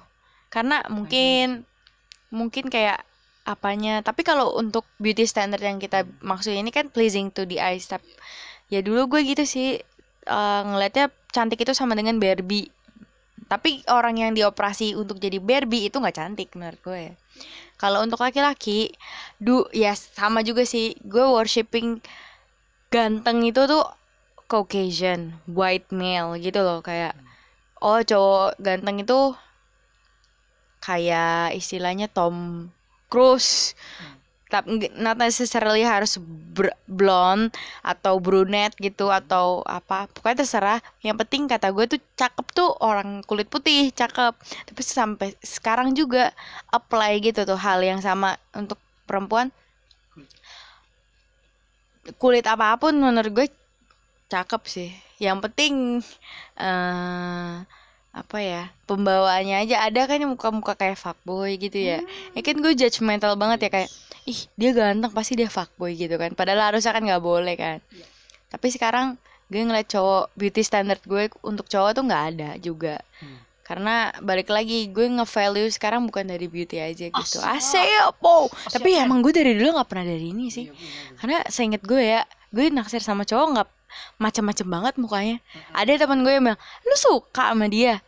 Karena 0.50 0.82
mungkin 0.90 1.62
mungkin 2.34 2.66
kayak 2.66 3.06
apanya. 3.44 4.04
Tapi 4.04 4.22
kalau 4.26 4.56
untuk 4.56 4.84
beauty 5.00 5.24
standard 5.24 5.62
yang 5.64 5.80
kita 5.80 6.04
maksud 6.20 6.52
ini 6.52 6.68
kan 6.72 6.92
pleasing 6.92 7.32
to 7.32 7.48
the 7.48 7.60
eyes 7.60 7.88
tapi 7.88 8.08
ya 8.70 8.84
dulu 8.84 9.16
gue 9.16 9.20
gitu 9.26 9.44
sih 9.44 9.80
eh, 10.26 10.62
ngelihatnya 10.64 11.10
cantik 11.32 11.60
itu 11.62 11.72
sama 11.72 11.96
dengan 11.96 12.20
Barbie. 12.20 12.70
Tapi 13.50 13.82
orang 13.90 14.14
yang 14.20 14.30
dioperasi 14.36 14.94
untuk 14.94 15.18
jadi 15.18 15.42
Barbie 15.42 15.90
itu 15.90 15.98
nggak 15.98 16.16
cantik 16.16 16.54
menurut 16.54 16.80
gue. 16.84 17.00
Ya. 17.10 17.14
kalau 17.80 18.04
untuk 18.04 18.20
laki-laki 18.20 18.92
du 19.40 19.64
ya 19.72 19.96
sama 19.96 20.44
juga 20.44 20.68
sih. 20.68 20.94
Gue 21.02 21.24
worshipping 21.24 22.04
ganteng 22.92 23.40
itu 23.46 23.64
tuh 23.64 23.86
Caucasian 24.50 25.38
white 25.48 25.88
male 25.94 26.36
gitu 26.42 26.60
loh. 26.60 26.84
Kayak 26.84 27.16
oh 27.80 28.02
cowok 28.04 28.60
ganteng 28.60 29.00
itu 29.00 29.32
kayak 30.84 31.54
istilahnya 31.56 32.08
Tom 32.10 32.68
Cruise 33.10 33.74
tapi 34.50 34.66
nggak- 34.82 34.98
not 34.98 35.16
necessarily 35.16 35.86
harus 35.86 36.18
br- 36.18 36.74
blonde 36.90 37.54
atau 37.86 38.18
brunette 38.18 38.74
gitu 38.82 39.06
atau 39.08 39.62
apa. 39.62 40.10
Pokoknya 40.10 40.42
terserah. 40.42 40.78
Yang 41.06 41.16
penting 41.24 41.42
kata 41.46 41.70
gue 41.70 41.86
tuh 41.86 42.00
cakep 42.18 42.46
tuh 42.50 42.68
orang 42.82 43.22
kulit 43.24 43.46
putih 43.46 43.94
cakep. 43.94 44.34
Tapi 44.66 44.80
sampai 44.82 45.28
sekarang 45.40 45.94
juga 45.94 46.34
apply 46.74 47.22
gitu 47.22 47.46
tuh 47.46 47.56
hal 47.56 47.78
yang 47.86 48.02
sama 48.02 48.34
untuk 48.52 48.76
perempuan. 49.06 49.54
Kulit 52.18 52.44
apa 52.50 52.74
pun 52.74 52.98
menurut 52.98 53.30
gue 53.30 53.46
cakep 54.26 54.62
sih. 54.66 54.90
Yang 55.22 55.38
penting 55.46 55.74
eh 56.58 57.54
apa 58.10 58.42
ya 58.42 58.62
pembawaannya 58.90 59.62
aja. 59.66 59.86
Ada 59.86 60.10
kan 60.10 60.18
yang 60.18 60.34
muka-muka 60.34 60.74
kayak 60.74 60.98
fuckboy 60.98 61.54
gitu 61.58 61.78
ya. 61.78 62.02
Ya 62.34 62.40
kan 62.42 62.58
gue 62.58 62.74
judgmental 62.74 63.38
banget 63.38 63.66
ya 63.66 63.70
kayak 63.70 63.90
ih 64.26 64.40
dia 64.58 64.70
ganteng 64.74 65.14
pasti 65.14 65.38
dia 65.38 65.46
fuckboy 65.46 65.94
gitu 65.94 66.18
kan. 66.18 66.34
Padahal 66.34 66.74
harusnya 66.74 66.90
kan 66.90 67.02
nggak 67.06 67.22
boleh 67.22 67.54
kan. 67.54 67.78
Tapi 68.50 68.66
sekarang 68.74 69.14
gue 69.50 69.62
ngeliat 69.62 69.86
cowok 69.90 70.34
beauty 70.34 70.62
standard 70.62 71.02
gue 71.06 71.30
untuk 71.46 71.66
cowok 71.70 71.90
tuh 71.94 72.04
nggak 72.06 72.24
ada 72.34 72.50
juga. 72.58 72.98
Hmm. 73.22 73.38
karena 73.70 74.10
balik 74.18 74.50
lagi 74.50 74.90
gue 74.90 75.06
nge-value 75.06 75.70
sekarang 75.70 76.02
bukan 76.02 76.26
dari 76.26 76.50
beauty 76.50 76.82
aja 76.82 77.06
gitu. 77.06 77.38
Asal. 77.38 77.54
asik 77.54 78.18
po 78.18 78.50
tapi 78.66 78.98
Asal. 78.98 79.06
emang 79.06 79.22
gue 79.22 79.30
dari 79.30 79.54
dulu 79.54 79.78
nggak 79.78 79.86
pernah 79.86 80.10
dari 80.10 80.34
ini 80.34 80.50
sih. 80.50 80.66
Iya, 80.66 81.14
karena 81.22 81.38
seinget 81.46 81.82
gue 81.86 82.02
ya 82.02 82.26
gue 82.50 82.66
naksir 82.66 82.98
sama 82.98 83.22
cowok 83.22 83.46
nggak 83.54 83.68
macam-macam 84.18 84.66
banget 84.66 84.94
mukanya. 85.00 85.36
Ada 85.72 86.06
teman 86.06 86.22
gue 86.26 86.32
yang 86.32 86.44
bilang 86.44 86.60
lu 86.86 86.96
suka 86.96 87.52
sama 87.52 87.66
dia? 87.66 88.00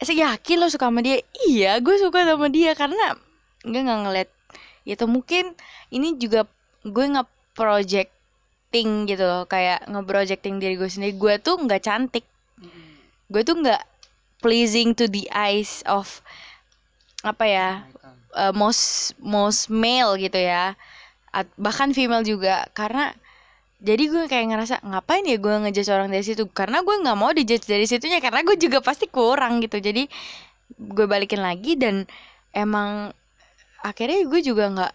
Saya 0.00 0.32
yakin 0.32 0.56
lo 0.60 0.66
suka 0.72 0.88
sama 0.88 1.00
dia. 1.04 1.20
Iya 1.44 1.80
gue 1.80 1.96
suka 2.00 2.24
sama 2.24 2.48
dia 2.48 2.72
karena 2.72 3.16
gue 3.64 3.80
nggak 3.80 4.00
ngeliat. 4.06 4.28
Itu 4.88 5.04
mungkin 5.04 5.52
ini 5.92 6.16
juga 6.16 6.48
gue 6.86 7.04
nggak 7.04 7.28
projecting 7.52 9.04
gitu 9.04 9.24
loh 9.26 9.44
kayak 9.44 9.84
nge-projecting 9.88 10.56
diri 10.56 10.80
gue 10.80 10.88
sendiri. 10.88 11.12
Gue 11.16 11.36
tuh 11.36 11.60
nggak 11.60 11.84
cantik. 11.84 12.24
Gue 13.28 13.44
tuh 13.44 13.60
nggak 13.60 13.84
pleasing 14.40 14.96
to 14.96 15.04
the 15.04 15.28
eyes 15.36 15.84
of 15.84 16.24
apa 17.20 17.44
ya 17.44 17.68
uh, 18.32 18.56
most 18.56 19.12
most 19.20 19.68
male 19.68 20.16
gitu 20.16 20.40
ya. 20.40 20.72
At- 21.30 21.52
bahkan 21.60 21.92
female 21.92 22.24
juga. 22.24 22.64
Karena 22.72 23.12
jadi 23.80 24.04
gue 24.12 24.24
kayak 24.28 24.46
ngerasa 24.52 24.74
ngapain 24.84 25.24
ya 25.24 25.40
gue 25.40 25.54
ngejudge 25.64 25.88
orang 25.88 26.12
dari 26.12 26.20
situ? 26.20 26.44
Karena 26.52 26.84
gue 26.84 26.92
nggak 27.00 27.16
mau 27.16 27.32
dijudge 27.32 27.64
dari 27.64 27.88
situnya 27.88 28.20
karena 28.20 28.44
gue 28.44 28.56
juga 28.60 28.84
pasti 28.84 29.08
kurang 29.08 29.64
gitu. 29.64 29.80
Jadi 29.80 30.04
gue 30.76 31.06
balikin 31.08 31.40
lagi 31.40 31.80
dan 31.80 32.04
emang 32.52 33.08
akhirnya 33.80 34.28
gue 34.28 34.40
juga 34.44 34.68
nggak 34.68 34.92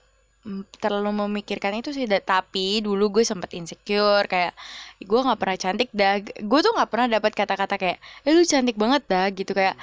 terlalu 0.78 1.26
memikirkan 1.26 1.82
itu 1.82 1.90
sih. 1.98 2.06
Tapi 2.06 2.86
dulu 2.86 3.10
gue 3.20 3.24
sempet 3.26 3.58
insecure 3.58 4.30
kayak 4.30 4.54
gue 5.02 5.20
nggak 5.26 5.40
pernah 5.42 5.58
cantik 5.58 5.90
dah. 5.90 6.22
Gue 6.46 6.60
tuh 6.62 6.70
nggak 6.78 6.90
pernah 6.94 7.08
dapat 7.10 7.32
kata-kata 7.34 7.76
kayak 7.82 7.98
eh 8.22 8.32
lu 8.38 8.46
cantik 8.46 8.78
banget 8.78 9.02
dah 9.10 9.34
gitu 9.34 9.58
kayak 9.58 9.74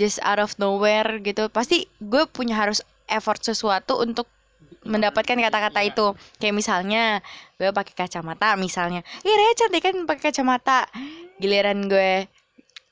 just 0.00 0.24
out 0.24 0.40
of 0.40 0.56
nowhere 0.56 1.20
gitu. 1.20 1.52
Pasti 1.52 1.84
gue 2.00 2.24
punya 2.32 2.56
harus 2.56 2.80
effort 3.12 3.44
sesuatu 3.44 4.00
untuk 4.00 4.24
mendapatkan 4.88 5.36
kata-kata 5.36 5.80
itu. 5.84 6.16
Kayak 6.40 6.54
misalnya 6.56 7.02
gue 7.60 7.70
pakai 7.70 7.94
kacamata 7.94 8.56
misalnya. 8.56 9.04
Ih 9.22 9.34
Raya 9.36 9.52
cantik 9.54 9.82
kan 9.84 9.96
pakai 10.08 10.32
kacamata. 10.32 10.88
Giliran 11.38 11.86
gue 11.86 12.26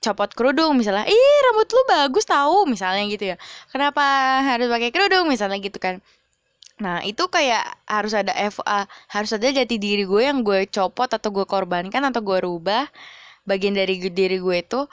copot 0.07 0.31
kerudung 0.31 0.79
misalnya 0.79 1.03
ih 1.11 1.37
rambut 1.51 1.67
lu 1.67 1.83
bagus 1.91 2.25
tahu 2.29 2.69
misalnya 2.71 3.03
gitu 3.11 3.35
ya. 3.35 3.37
Kenapa 3.75 4.05
harus 4.45 4.71
pakai 4.71 4.95
kerudung? 4.95 5.27
misalnya 5.27 5.59
gitu 5.59 5.83
kan. 5.83 5.99
Nah 6.79 7.01
itu 7.03 7.27
kayak 7.27 7.65
harus 7.89 8.13
ada 8.13 8.31
FA 8.53 8.87
harus 9.11 9.31
ada 9.33 9.49
jati 9.51 9.81
diri 9.81 10.05
gue 10.05 10.23
yang 10.23 10.45
gue 10.47 10.69
copot 10.71 11.09
atau 11.09 11.33
gue 11.33 11.47
korbankan 11.49 12.05
atau 12.07 12.21
gue 12.23 12.39
rubah 12.45 12.87
bagian 13.49 13.75
dari 13.75 13.99
diri 14.13 14.39
gue 14.39 14.57
itu 14.61 14.87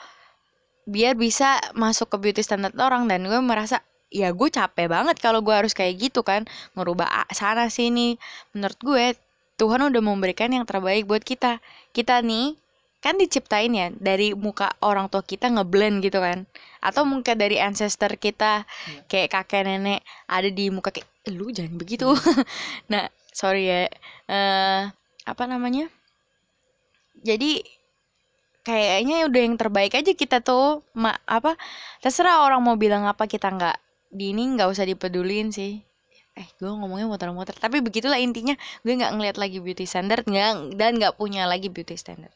biar 0.87 1.15
bisa 1.15 1.59
masuk 1.77 2.09
ke 2.15 2.17
beauty 2.17 2.41
standard 2.41 2.75
orang. 2.79 3.05
Dan 3.05 3.27
gue 3.27 3.39
merasa 3.43 3.83
ya 4.13 4.29
gue 4.29 4.49
capek 4.53 4.87
banget 4.93 5.17
kalau 5.17 5.41
gue 5.41 5.51
harus 5.53 5.73
kayak 5.73 5.97
gitu 6.09 6.21
kan. 6.21 6.45
Ngerubah 6.77 7.27
sana 7.33 7.67
sini. 7.73 8.15
Menurut 8.53 8.79
gue 8.79 9.05
Tuhan 9.57 9.81
udah 9.89 10.01
memberikan 10.05 10.49
yang 10.53 10.65
terbaik 10.69 11.09
buat 11.09 11.25
kita. 11.25 11.57
Kita 11.91 12.21
nih 12.21 12.53
kan 13.03 13.19
diciptain 13.19 13.73
ya 13.75 13.87
dari 13.91 14.31
muka 14.31 14.71
orang 14.79 15.11
tua 15.11 15.25
kita 15.25 15.49
ngeblend 15.51 16.05
gitu 16.05 16.21
kan. 16.23 16.45
Atau 16.79 17.03
mungkin 17.03 17.35
dari 17.35 17.57
ancestor 17.59 18.15
kita 18.15 18.63
kayak 19.11 19.33
kakek 19.33 19.67
nenek 19.67 19.99
ada 20.29 20.47
di 20.47 20.69
muka 20.71 20.93
kayak 20.93 21.09
"Eh, 21.27 21.33
lu 21.33 21.49
jangan 21.51 21.75
begitu. 21.81 22.07
Nah 22.91 23.09
sorry 23.33 23.63
ya. 23.67 23.81
Eh 24.29 24.81
apa 25.27 25.43
namanya? 25.49 25.89
Jadi 27.23 27.63
kayaknya 28.63 29.27
udah 29.27 29.41
yang 29.43 29.55
terbaik 29.59 29.93
aja 29.99 30.11
kita 30.15 30.39
tuh. 30.43 30.83
Ma 30.95 31.11
apa? 31.27 31.55
Terserah 32.03 32.43
orang 32.45 32.61
mau 32.63 32.75
bilang 32.79 33.03
apa 33.07 33.27
kita 33.27 33.47
nggak 33.51 33.77
di 34.13 34.31
ini 34.31 34.53
nggak 34.53 34.69
usah 34.69 34.85
dipedulin 34.85 35.49
sih. 35.49 35.81
Eh 36.37 36.47
gue 36.61 36.69
ngomongnya 36.69 37.09
muter-muter. 37.09 37.57
Tapi 37.57 37.81
begitulah 37.81 38.17
intinya 38.21 38.53
gue 38.85 38.93
nggak 38.93 39.13
ngeliat 39.17 39.37
lagi 39.41 39.57
beauty 39.57 39.89
standard 39.89 40.23
nggak 40.25 40.77
dan 40.77 41.01
nggak 41.01 41.17
punya 41.17 41.49
lagi 41.49 41.73
beauty 41.73 41.97
standard. 41.97 42.33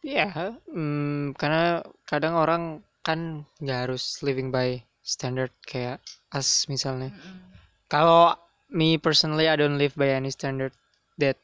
Ya, 0.00 0.32
hmm, 0.72 1.36
karena 1.36 1.84
kadang 2.08 2.32
orang 2.32 2.62
kan 3.04 3.44
nggak 3.60 3.88
harus 3.88 4.24
living 4.24 4.48
by 4.48 4.80
standard 5.04 5.52
kayak 5.68 6.00
us 6.32 6.64
misalnya. 6.72 7.12
Kalau 7.92 8.32
me 8.72 8.96
personally, 8.96 9.44
I 9.44 9.60
don't 9.60 9.76
live 9.76 9.92
by 10.00 10.16
any 10.16 10.32
standard 10.32 10.72
that 11.20 11.36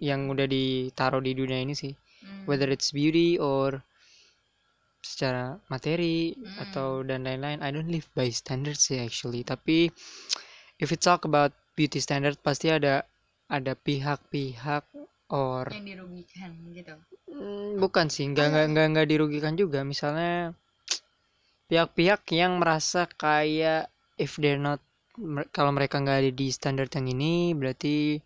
yang 0.00 0.32
udah 0.32 0.48
ditaruh 0.48 1.20
di 1.20 1.36
dunia 1.36 1.60
ini 1.60 1.76
sih. 1.76 1.92
Whether 2.48 2.72
it's 2.72 2.88
beauty 2.88 3.36
or 3.36 3.84
secara 5.04 5.60
materi 5.68 6.32
atau 6.56 7.04
dan 7.04 7.28
lain-lain, 7.28 7.60
I 7.60 7.70
don't 7.70 7.92
live 7.92 8.08
by 8.16 8.32
standard 8.32 8.80
sih 8.80 8.98
actually. 8.98 9.44
Tapi 9.44 9.92
if 10.80 10.88
we 10.88 10.96
talk 10.98 11.28
about 11.28 11.52
beauty 11.76 12.00
standard, 12.00 12.40
pasti 12.40 12.72
ada 12.72 13.04
ada 13.52 13.76
pihak-pihak 13.76 14.88
or 15.28 15.68
yang 15.68 15.84
dirugikan 15.84 16.50
gitu 16.72 16.96
Hmm, 17.34 17.82
bukan 17.82 18.06
sih, 18.14 18.30
nggak 18.30 18.46
nggak 18.46 18.66
nggak 18.72 18.86
nggak 18.94 19.08
dirugikan 19.10 19.54
juga. 19.58 19.82
Misalnya 19.82 20.54
pihak-pihak 21.66 22.22
yang 22.30 22.62
merasa 22.62 23.10
kayak 23.10 23.90
if 24.20 24.38
they're 24.38 24.60
not 24.60 24.78
kalau 25.50 25.70
mereka 25.74 25.98
nggak 25.98 26.18
ada 26.22 26.30
di 26.30 26.46
standar 26.54 26.86
yang 26.90 27.10
ini, 27.10 27.54
berarti 27.58 28.22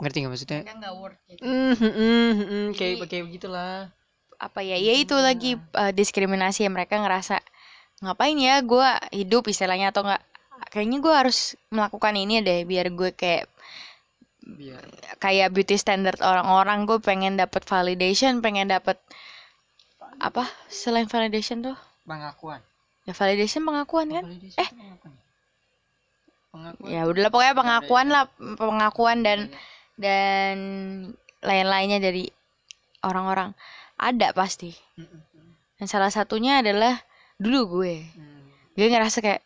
ngerti 0.00 0.16
nggak 0.22 0.32
maksudnya? 0.32 0.60
nggak 0.64 0.94
worth 0.96 1.20
it 1.28 1.38
Hmm, 1.42 1.74
hmm, 1.74 1.92
hmm, 1.92 2.30
hmm, 2.38 2.66
kayak 2.78 2.96
kayak 3.10 3.24
begitulah. 3.28 3.90
Apa 4.38 4.60
ya 4.60 4.76
ya 4.76 4.94
itu 4.98 5.14
lagi 5.16 5.56
uh, 5.74 5.92
diskriminasi 5.94 6.66
mereka 6.68 6.98
ngerasa 7.00 7.40
ngapain 8.02 8.36
ya 8.36 8.60
gue 8.60 8.88
hidup 9.14 9.46
istilahnya 9.48 9.94
atau 9.94 10.02
nggak 10.04 10.22
kayaknya 10.70 10.98
gue 11.00 11.14
harus 11.14 11.38
melakukan 11.70 12.14
ini 12.18 12.42
deh 12.42 12.66
biar 12.66 12.90
gue 12.90 13.10
kayak 13.14 13.46
Biar 14.44 14.84
kayak 15.24 15.56
beauty 15.56 15.80
standard 15.80 16.20
orang-orang 16.20 16.84
gue 16.84 17.00
pengen 17.00 17.40
dapat 17.40 17.64
validation 17.64 18.44
pengen 18.44 18.68
dapat 18.68 19.00
apa 20.20 20.44
selain 20.68 21.08
validation 21.08 21.64
tuh 21.64 21.76
pengakuan. 22.04 22.60
ya 23.08 23.16
validation 23.16 23.64
pengakuan 23.64 24.12
kan 24.12 24.24
Validation 24.28 24.60
Eh. 24.60 24.68
pengakuan. 24.68 25.14
Pengakuan. 26.52 26.92
ya 26.92 27.00
udahlah 27.08 27.32
pokoknya 27.32 27.54
pengakuan 27.56 28.06
lah 28.12 28.24
pengakuan 28.60 29.18
dan 29.24 29.38
dan 29.96 30.56
lain-lainnya 31.40 32.04
dari 32.04 32.28
orang-orang 33.00 33.56
ada 33.98 34.34
pasti. 34.34 34.74
Hmm, 34.98 35.06
hmm, 35.06 35.22
hmm, 35.34 35.50
dan 35.80 35.86
salah 35.86 36.10
satunya 36.10 36.60
adalah 36.60 37.00
dulu 37.38 37.80
gue. 37.80 38.04
Hmm. 38.14 38.42
gue 38.74 38.90
ngerasa 38.90 39.22
kayak 39.22 39.42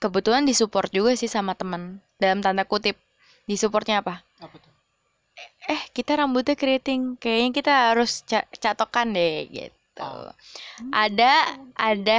kebetulan 0.00 0.48
disupport 0.48 0.88
juga 0.90 1.12
sih 1.14 1.28
sama 1.30 1.52
temen. 1.54 2.00
Dalam 2.18 2.40
tanda 2.40 2.64
kutip 2.64 2.96
disupportnya 3.46 4.00
apa? 4.00 4.22
Apa 4.40 4.56
tuh? 4.58 4.70
eh 5.70 5.80
kita 5.94 6.18
rambutnya 6.18 6.54
keriting. 6.58 7.16
Kayaknya 7.18 7.50
kita 7.54 7.72
harus 7.92 8.22
ca- 8.26 8.48
catokan 8.58 9.14
deh 9.14 9.48
gitu. 9.48 9.70
Oh. 10.00 10.32
ada 10.90 11.32
ada. 11.76 12.18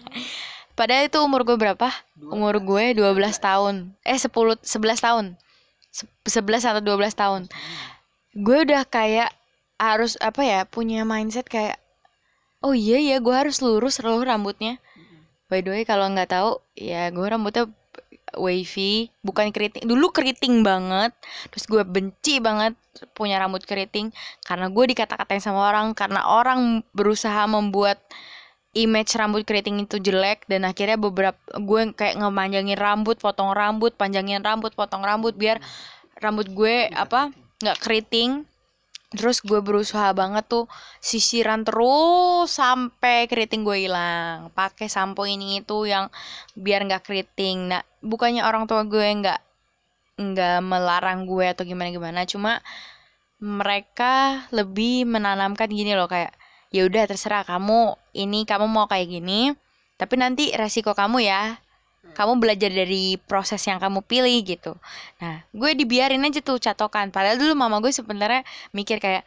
Padahal 0.78 1.08
itu 1.08 1.18
umur 1.20 1.44
gue 1.44 1.56
berapa? 1.56 1.88
Umur 2.20 2.60
gue 2.60 2.92
12 2.96 3.36
tahun. 3.40 3.74
Eh 4.04 4.18
10 4.20 4.60
11 4.60 5.00
tahun. 5.00 5.24
Se- 5.92 6.08
11 6.28 6.64
atau 6.68 6.82
12 6.84 7.16
tahun. 7.16 7.42
Gue 8.36 8.68
udah 8.68 8.84
kayak 8.84 9.32
harus 9.76 10.16
apa 10.20 10.42
ya 10.42 10.60
punya 10.64 11.04
mindset 11.04 11.48
kayak 11.48 11.76
oh 12.64 12.72
iya 12.72 12.96
ya 12.98 13.16
gue 13.20 13.34
harus 13.34 13.60
lurus 13.60 14.00
seluruh 14.00 14.24
rambutnya. 14.24 14.80
By 15.46 15.62
the 15.62 15.70
way 15.70 15.82
kalau 15.86 16.10
nggak 16.10 16.32
tahu 16.32 16.58
ya 16.74 17.12
gue 17.12 17.26
rambutnya 17.26 17.70
wavy 18.34 19.12
bukan 19.22 19.52
keriting. 19.54 19.84
Dulu 19.86 20.10
keriting 20.10 20.64
banget 20.66 21.12
terus 21.52 21.68
gue 21.68 21.82
benci 21.86 22.42
banget 22.42 22.74
punya 23.12 23.36
rambut 23.36 23.62
keriting 23.62 24.08
karena 24.42 24.72
gue 24.72 24.84
dikata-katain 24.96 25.44
sama 25.44 25.68
orang 25.68 25.92
karena 25.92 26.24
orang 26.24 26.80
berusaha 26.96 27.44
membuat 27.44 28.00
image 28.76 29.16
rambut 29.16 29.44
keriting 29.48 29.84
itu 29.84 29.96
jelek 30.00 30.44
dan 30.48 30.68
akhirnya 30.68 31.00
beberapa 31.00 31.40
gue 31.56 31.96
kayak 31.96 32.20
ngemanjangin 32.20 32.76
rambut 32.76 33.16
potong 33.16 33.56
rambut 33.56 33.96
panjangin 33.96 34.44
rambut 34.44 34.76
potong 34.76 35.00
rambut 35.00 35.32
biar 35.32 35.60
rambut 36.20 36.48
gue 36.52 36.92
apa 36.92 37.32
nggak 37.64 37.78
keriting 37.80 38.44
terus 39.14 39.38
gue 39.44 39.62
berusaha 39.62 40.10
banget 40.16 40.44
tuh 40.50 40.66
sisiran 40.98 41.62
terus 41.62 42.50
sampai 42.50 43.30
keriting 43.30 43.62
gue 43.62 43.86
hilang. 43.86 44.50
Pakai 44.52 44.90
sampo 44.90 45.24
ini 45.28 45.62
itu 45.62 45.86
yang 45.86 46.10
biar 46.58 46.82
nggak 46.86 47.06
keriting. 47.06 47.70
Nah 47.70 47.82
bukannya 48.02 48.42
orang 48.42 48.66
tua 48.66 48.82
gue 48.82 49.06
nggak 49.06 49.40
nggak 50.16 50.58
melarang 50.64 51.28
gue 51.28 51.44
atau 51.52 51.62
gimana 51.68 51.92
gimana 51.92 52.20
cuma 52.24 52.64
mereka 53.36 54.48
lebih 54.48 55.04
menanamkan 55.04 55.68
gini 55.68 55.92
loh 55.92 56.08
kayak 56.08 56.32
ya 56.72 56.88
udah 56.88 57.04
terserah 57.04 57.44
kamu 57.44 57.92
ini 58.16 58.48
kamu 58.48 58.64
mau 58.64 58.88
kayak 58.88 59.12
gini 59.12 59.52
tapi 60.00 60.16
nanti 60.16 60.56
resiko 60.56 60.96
kamu 60.96 61.20
ya 61.20 61.60
kamu 62.14 62.38
belajar 62.38 62.70
dari 62.70 63.18
proses 63.26 63.58
yang 63.66 63.82
kamu 63.82 64.04
pilih 64.04 64.36
gitu. 64.44 64.76
Nah 65.18 65.42
gue 65.50 65.70
dibiarin 65.74 66.22
aja 66.22 66.38
tuh 66.44 66.60
catokan. 66.60 67.10
Padahal 67.10 67.40
dulu 67.40 67.56
mama 67.56 67.82
gue 67.82 67.90
sebenarnya 67.90 68.46
mikir 68.70 69.02
kayak 69.02 69.26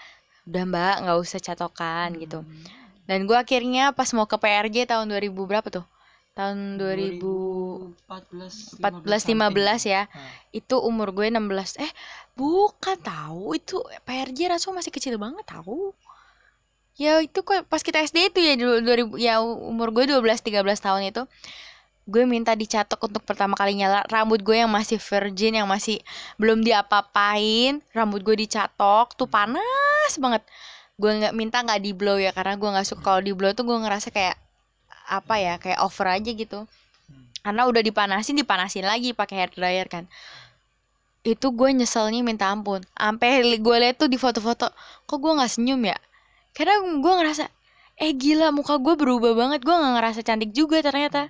udah 0.49 0.65
mbak 0.65 0.95
nggak 1.05 1.17
usah 1.19 1.39
catokan 1.43 2.15
gitu. 2.17 2.41
Dan 3.09 3.25
gue 3.25 3.33
akhirnya 3.33 3.89
pas 3.91 4.13
mau 4.13 4.29
ke 4.29 4.37
PRJ 4.37 4.85
tahun 4.89 5.09
2000 5.09 5.33
berapa 5.33 5.65
tuh? 5.69 5.85
Tahun 6.37 6.77
2014 6.77 8.77
14 8.77 9.33
15 9.33 9.89
ya. 9.89 10.05
Itu 10.53 10.77
umur 10.79 11.11
gue 11.11 11.27
16 11.27 11.81
eh 11.81 11.91
bukan 12.37 12.95
tahu. 13.01 13.57
Itu 13.57 13.81
PRJ 14.05 14.53
Rasul 14.53 14.77
masih 14.77 14.93
kecil 14.93 15.17
banget 15.17 15.41
tahu. 15.49 15.97
Ya 16.99 17.23
itu 17.23 17.39
kok 17.41 17.63
pas 17.71 17.79
kita 17.79 18.03
SD 18.03 18.35
itu 18.35 18.39
ya 18.43 18.59
dulu 18.59 18.83
2000 19.17 19.23
ya 19.23 19.39
umur 19.41 19.95
gue 19.95 20.03
12 20.03 20.19
13 20.19 20.67
tahun 20.83 21.01
itu 21.09 21.23
gue 22.09 22.25
minta 22.25 22.57
dicatok 22.57 23.05
untuk 23.05 23.21
pertama 23.21 23.53
kalinya 23.53 24.01
rambut 24.09 24.41
gue 24.41 24.57
yang 24.65 24.71
masih 24.73 24.97
virgin 24.97 25.61
yang 25.61 25.69
masih 25.69 26.01
belum 26.41 26.65
diapa-apain 26.65 27.85
rambut 27.93 28.25
gue 28.25 28.35
dicatok 28.43 29.13
tuh 29.13 29.29
panas 29.29 30.11
banget. 30.17 30.41
Gue 30.97 31.15
nggak 31.21 31.33
minta 31.37 31.61
nggak 31.61 31.79
di 31.79 31.91
blow 31.93 32.17
ya 32.17 32.33
karena 32.33 32.57
gue 32.57 32.69
nggak 32.69 32.87
suka 32.89 33.01
kalau 33.05 33.21
di 33.21 33.31
blow 33.31 33.53
tuh 33.53 33.63
gue 33.63 33.77
ngerasa 33.77 34.09
kayak 34.09 34.35
apa 35.09 35.35
ya 35.37 35.53
kayak 35.61 35.79
over 35.85 36.09
aja 36.09 36.31
gitu. 36.33 36.65
Karena 37.45 37.69
udah 37.69 37.81
dipanasin 37.85 38.35
dipanasin 38.35 38.83
lagi 38.83 39.13
pakai 39.15 39.45
hair 39.45 39.51
dryer 39.53 39.87
kan. 39.87 40.09
Itu 41.23 41.53
gue 41.53 41.69
nyeselnya 41.71 42.25
minta 42.25 42.49
ampun. 42.49 42.81
Sampai 42.97 43.45
gue 43.61 43.75
liat 43.79 43.95
tuh 44.01 44.09
di 44.09 44.17
foto-foto 44.17 44.73
kok 45.05 45.17
gue 45.21 45.31
nggak 45.37 45.51
senyum 45.53 45.79
ya? 45.85 45.97
Karena 46.57 46.81
gue 46.81 47.13
ngerasa 47.21 47.45
eh 47.99 48.11
gila 48.17 48.49
muka 48.51 48.81
gue 48.81 48.97
berubah 48.97 49.37
banget. 49.37 49.61
Gue 49.61 49.75
nggak 49.77 49.93
ngerasa 49.93 50.19
cantik 50.25 50.51
juga 50.51 50.81
ternyata 50.81 51.29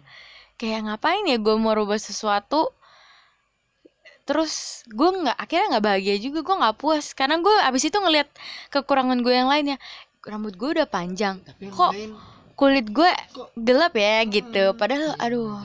kayak 0.59 0.91
ngapain 0.91 1.23
ya 1.23 1.39
gue 1.39 1.55
mau 1.55 1.71
rubah 1.71 1.95
sesuatu? 1.95 2.69
Terus 4.27 4.85
gue 4.91 5.09
nggak 5.09 5.37
akhirnya 5.39 5.67
nggak 5.79 5.85
bahagia 5.87 6.15
juga 6.21 6.39
gue 6.45 6.55
nggak 6.61 6.77
puas. 6.77 7.15
Karena 7.15 7.39
gue 7.39 7.55
abis 7.65 7.89
itu 7.89 7.97
ngeliat 7.97 8.29
kekurangan 8.69 9.23
gue 9.23 9.33
yang 9.33 9.49
lainnya 9.49 9.79
rambut 10.27 10.53
gue 10.59 10.69
udah 10.75 10.87
panjang. 10.91 11.41
Tapi 11.41 11.71
Kok 11.71 11.91
lain 11.95 12.11
kulit 12.59 12.91
gue 12.91 13.07
Kok- 13.07 13.55
gelap 13.55 13.95
ya 13.95 14.21
gitu. 14.27 14.75
Padahal 14.75 15.15
aduh 15.17 15.63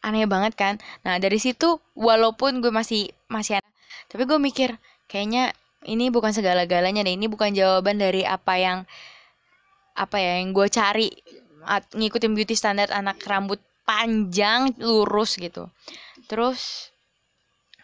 aneh 0.00 0.24
banget 0.24 0.56
kan. 0.56 0.74
Nah 1.04 1.20
dari 1.20 1.36
situ 1.36 1.76
walaupun 1.92 2.64
gue 2.64 2.72
masih 2.72 3.12
masih 3.28 3.60
anak 3.60 3.70
tapi 4.10 4.26
gue 4.26 4.40
mikir 4.42 4.74
kayaknya 5.06 5.54
ini 5.86 6.10
bukan 6.10 6.32
segala-galanya 6.34 7.06
deh. 7.06 7.14
Ini 7.14 7.30
bukan 7.30 7.54
jawaban 7.54 8.00
dari 8.00 8.26
apa 8.26 8.56
yang 8.58 8.78
apa 9.94 10.16
ya 10.16 10.40
yang 10.40 10.56
gue 10.56 10.66
cari 10.66 11.12
ngikutin 11.94 12.32
beauty 12.32 12.56
standar 12.56 12.88
anak 12.90 13.20
rambut 13.28 13.60
panjang 13.88 14.74
lurus 14.80 15.36
gitu. 15.40 15.68
Terus 16.30 16.90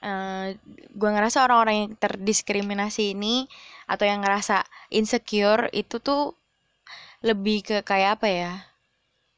eh 0.04 0.54
gue 0.92 1.10
ngerasa 1.14 1.38
orang-orang 1.48 1.76
yang 1.80 1.90
terdiskriminasi 1.96 3.16
ini 3.16 3.48
atau 3.88 4.04
yang 4.04 4.20
ngerasa 4.24 4.62
insecure 4.92 5.72
itu 5.72 5.96
tuh 6.08 6.36
lebih 7.24 7.58
ke 7.64 7.76
kayak 7.90 8.20
apa 8.20 8.28
ya 8.28 8.52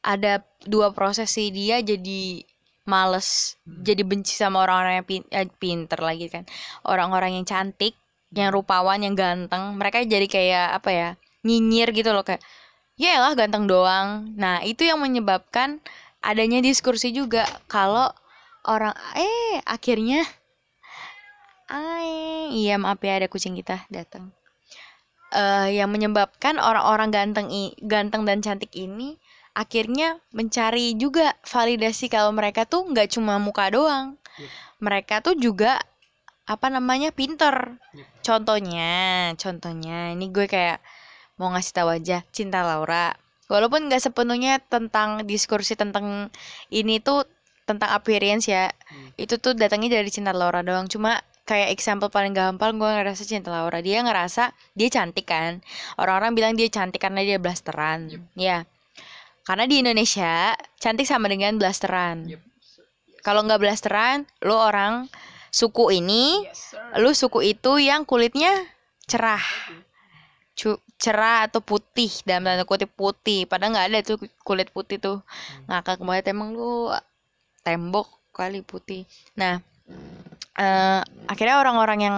ada 0.02 0.42
dua 0.66 0.88
proses 0.96 1.28
sih. 1.36 1.48
Dia 1.54 1.76
jadi 1.82 2.42
males 2.88 3.58
jadi 3.68 4.02
benci 4.10 4.34
sama 4.34 4.64
orang-orang 4.64 4.94
yang 5.02 5.06
pin- 5.10 5.30
eh, 5.32 5.48
pinter 5.62 6.00
lagi 6.00 6.26
kan. 6.32 6.44
Orang-orang 6.86 7.36
yang 7.38 7.46
cantik 7.46 7.94
yang 8.34 8.52
rupawan 8.52 9.00
yang 9.00 9.16
ganteng 9.16 9.76
mereka 9.80 10.04
jadi 10.04 10.26
kayak 10.28 10.66
apa 10.82 10.90
ya 10.92 11.08
nyinyir 11.48 11.88
gitu 11.96 12.12
loh 12.12 12.24
kayak 12.28 12.42
ya 13.00 13.20
lah 13.22 13.32
ganteng 13.38 13.64
doang. 13.70 14.34
Nah 14.36 14.60
itu 14.66 14.82
yang 14.84 15.00
menyebabkan 15.00 15.80
adanya 16.20 16.58
diskursi 16.60 17.14
juga 17.14 17.46
kalau 17.66 18.10
orang 18.66 18.94
eh 19.14 19.62
akhirnya 19.64 20.24
Ay, 21.68 22.48
iya 22.64 22.80
maaf 22.80 22.96
ya 23.04 23.20
ada 23.20 23.28
kucing 23.28 23.52
kita 23.52 23.84
datang 23.92 24.32
eh 25.28 25.76
yang 25.76 25.92
menyebabkan 25.92 26.56
orang-orang 26.56 27.12
ganteng 27.12 27.52
i- 27.52 27.76
ganteng 27.84 28.24
dan 28.24 28.40
cantik 28.40 28.72
ini 28.72 29.20
akhirnya 29.52 30.16
mencari 30.32 30.96
juga 30.96 31.36
validasi 31.44 32.08
kalau 32.08 32.32
mereka 32.32 32.64
tuh 32.64 32.88
nggak 32.88 33.12
cuma 33.12 33.36
muka 33.36 33.68
doang 33.68 34.16
Yep. 34.38 34.50
mereka 34.78 35.14
tuh 35.20 35.34
juga 35.36 35.82
apa 36.48 36.72
namanya 36.72 37.12
pinter 37.12 37.76
Yep. 37.92 38.06
contohnya 38.24 38.94
contohnya 39.36 40.16
ini 40.16 40.32
gue 40.32 40.46
kayak 40.48 40.80
mau 41.36 41.52
ngasih 41.52 41.74
tahu 41.76 41.88
aja 41.92 42.24
cinta 42.32 42.64
Laura 42.64 43.12
walaupun 43.48 43.88
nggak 43.88 44.00
sepenuhnya 44.00 44.60
tentang 44.62 45.24
diskursi 45.24 45.74
tentang 45.74 46.28
ini 46.68 47.00
tuh 47.00 47.24
tentang 47.64 47.92
appearance 47.92 48.48
ya 48.48 48.72
Hmm. 48.88 49.12
itu 49.20 49.36
tuh 49.36 49.52
datangnya 49.52 50.00
dari 50.00 50.08
cinta 50.08 50.32
Laura 50.32 50.64
doang 50.64 50.88
cuma 50.88 51.20
kayak 51.44 51.72
example 51.72 52.08
paling 52.08 52.32
gampang 52.32 52.76
gue 52.76 52.88
ngerasa 52.88 53.24
cinta 53.24 53.48
Laura 53.48 53.80
dia 53.80 54.00
ngerasa 54.00 54.52
dia 54.72 54.88
cantik 54.88 55.28
kan 55.28 55.60
orang-orang 55.96 56.32
bilang 56.32 56.52
dia 56.56 56.68
cantik 56.68 57.00
karena 57.00 57.20
dia 57.24 57.36
blasteran 57.36 58.08
Yep. 58.08 58.22
ya 58.36 58.58
karena 59.44 59.64
di 59.64 59.80
Indonesia 59.80 60.52
cantik 60.76 61.04
sama 61.04 61.28
dengan 61.28 61.56
blasteran 61.56 62.28
Yep. 62.28 62.40
kalau 63.20 63.44
nggak 63.44 63.60
blasteran 63.60 64.24
lu 64.40 64.56
orang 64.56 65.08
suku 65.48 65.92
ini 65.96 66.44
Yes, 66.44 66.72
sir. 66.72 67.00
lu 67.00 67.12
suku 67.12 67.40
itu 67.52 67.80
yang 67.80 68.04
kulitnya 68.04 68.52
cerah 69.04 69.40
Cu- 70.52 70.80
cerah 70.98 71.46
atau 71.46 71.62
putih 71.62 72.10
dalam 72.26 72.44
tanda 72.44 72.66
kutip 72.66 72.90
putih. 72.98 73.46
Padahal 73.46 73.72
nggak 73.74 73.86
ada 73.94 73.98
tuh 74.02 74.18
kulit 74.42 74.68
putih 74.74 74.98
tuh. 74.98 75.18
Ngakak 75.70 76.02
banget 76.02 76.34
emang 76.34 76.52
lu 76.58 76.90
tembok 77.62 78.10
kali 78.34 78.60
putih. 78.66 79.06
Nah 79.38 79.62
eh 80.58 81.00
akhirnya 81.30 81.62
orang-orang 81.62 81.98
yang 82.02 82.16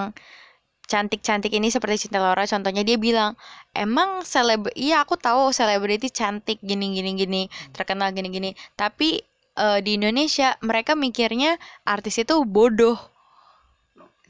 cantik-cantik 0.90 1.54
ini 1.54 1.70
seperti 1.70 2.08
Cinta 2.08 2.18
Laura 2.18 2.42
contohnya 2.48 2.82
dia 2.82 2.98
bilang 2.98 3.38
emang 3.78 4.26
seleb 4.26 4.74
iya 4.74 5.06
aku 5.06 5.14
tahu 5.14 5.54
selebriti 5.54 6.10
cantik 6.10 6.58
gini 6.58 6.90
gini 6.98 7.10
gini 7.14 7.42
terkenal 7.76 8.10
gini 8.16 8.32
gini. 8.32 8.50
Tapi 8.74 9.20
eh, 9.60 9.78
di 9.84 10.00
Indonesia 10.00 10.56
mereka 10.64 10.96
mikirnya 10.96 11.60
artis 11.84 12.16
itu 12.18 12.42
bodoh. 12.48 12.96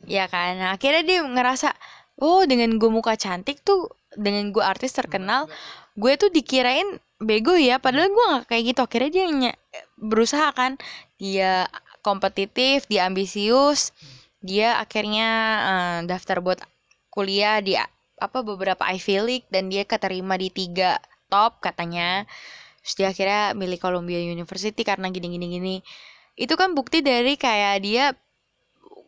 Ya 0.08 0.26
kan? 0.32 0.56
Nah, 0.56 0.70
akhirnya 0.76 1.04
dia 1.04 1.20
ngerasa 1.20 1.76
oh 2.20 2.44
dengan 2.44 2.76
gue 2.76 2.90
muka 2.92 3.16
cantik 3.16 3.64
tuh 3.64 3.90
dengan 4.14 4.50
gue 4.54 4.62
artis 4.62 4.92
terkenal 4.92 5.46
gue 5.98 6.12
tuh 6.16 6.30
dikirain 6.32 6.86
bego 7.20 7.54
ya. 7.54 7.76
Padahal 7.78 8.08
gue 8.10 8.24
nggak 8.32 8.44
kayak 8.48 8.62
gitu. 8.72 8.80
Akhirnya 8.80 9.10
dia 9.12 9.24
ny- 9.28 9.58
berusaha 10.00 10.48
kan. 10.56 10.80
Dia 11.20 11.68
kompetitif 12.00 12.88
dia 12.88 13.06
ambisius. 13.06 13.92
Dia 14.40 14.80
akhirnya 14.80 15.28
eh, 15.60 15.98
daftar 16.08 16.40
buat 16.40 16.58
kuliah 17.12 17.60
di 17.60 17.76
apa 18.20 18.38
beberapa 18.44 18.84
Ivy 18.88 19.16
League 19.20 19.48
dan 19.52 19.68
dia 19.68 19.84
keterima 19.84 20.40
di 20.40 20.48
tiga 20.48 20.96
top 21.28 21.60
katanya. 21.60 22.24
Terus 22.80 22.94
dia 22.96 23.08
akhirnya 23.12 23.42
milih 23.52 23.76
Columbia 23.76 24.20
University 24.24 24.80
karena 24.80 25.12
gini 25.12 25.28
gini 25.36 25.46
gini. 25.52 25.76
Itu 26.40 26.56
kan 26.56 26.72
bukti 26.72 27.04
dari 27.04 27.36
kayak 27.36 27.76
dia 27.84 28.16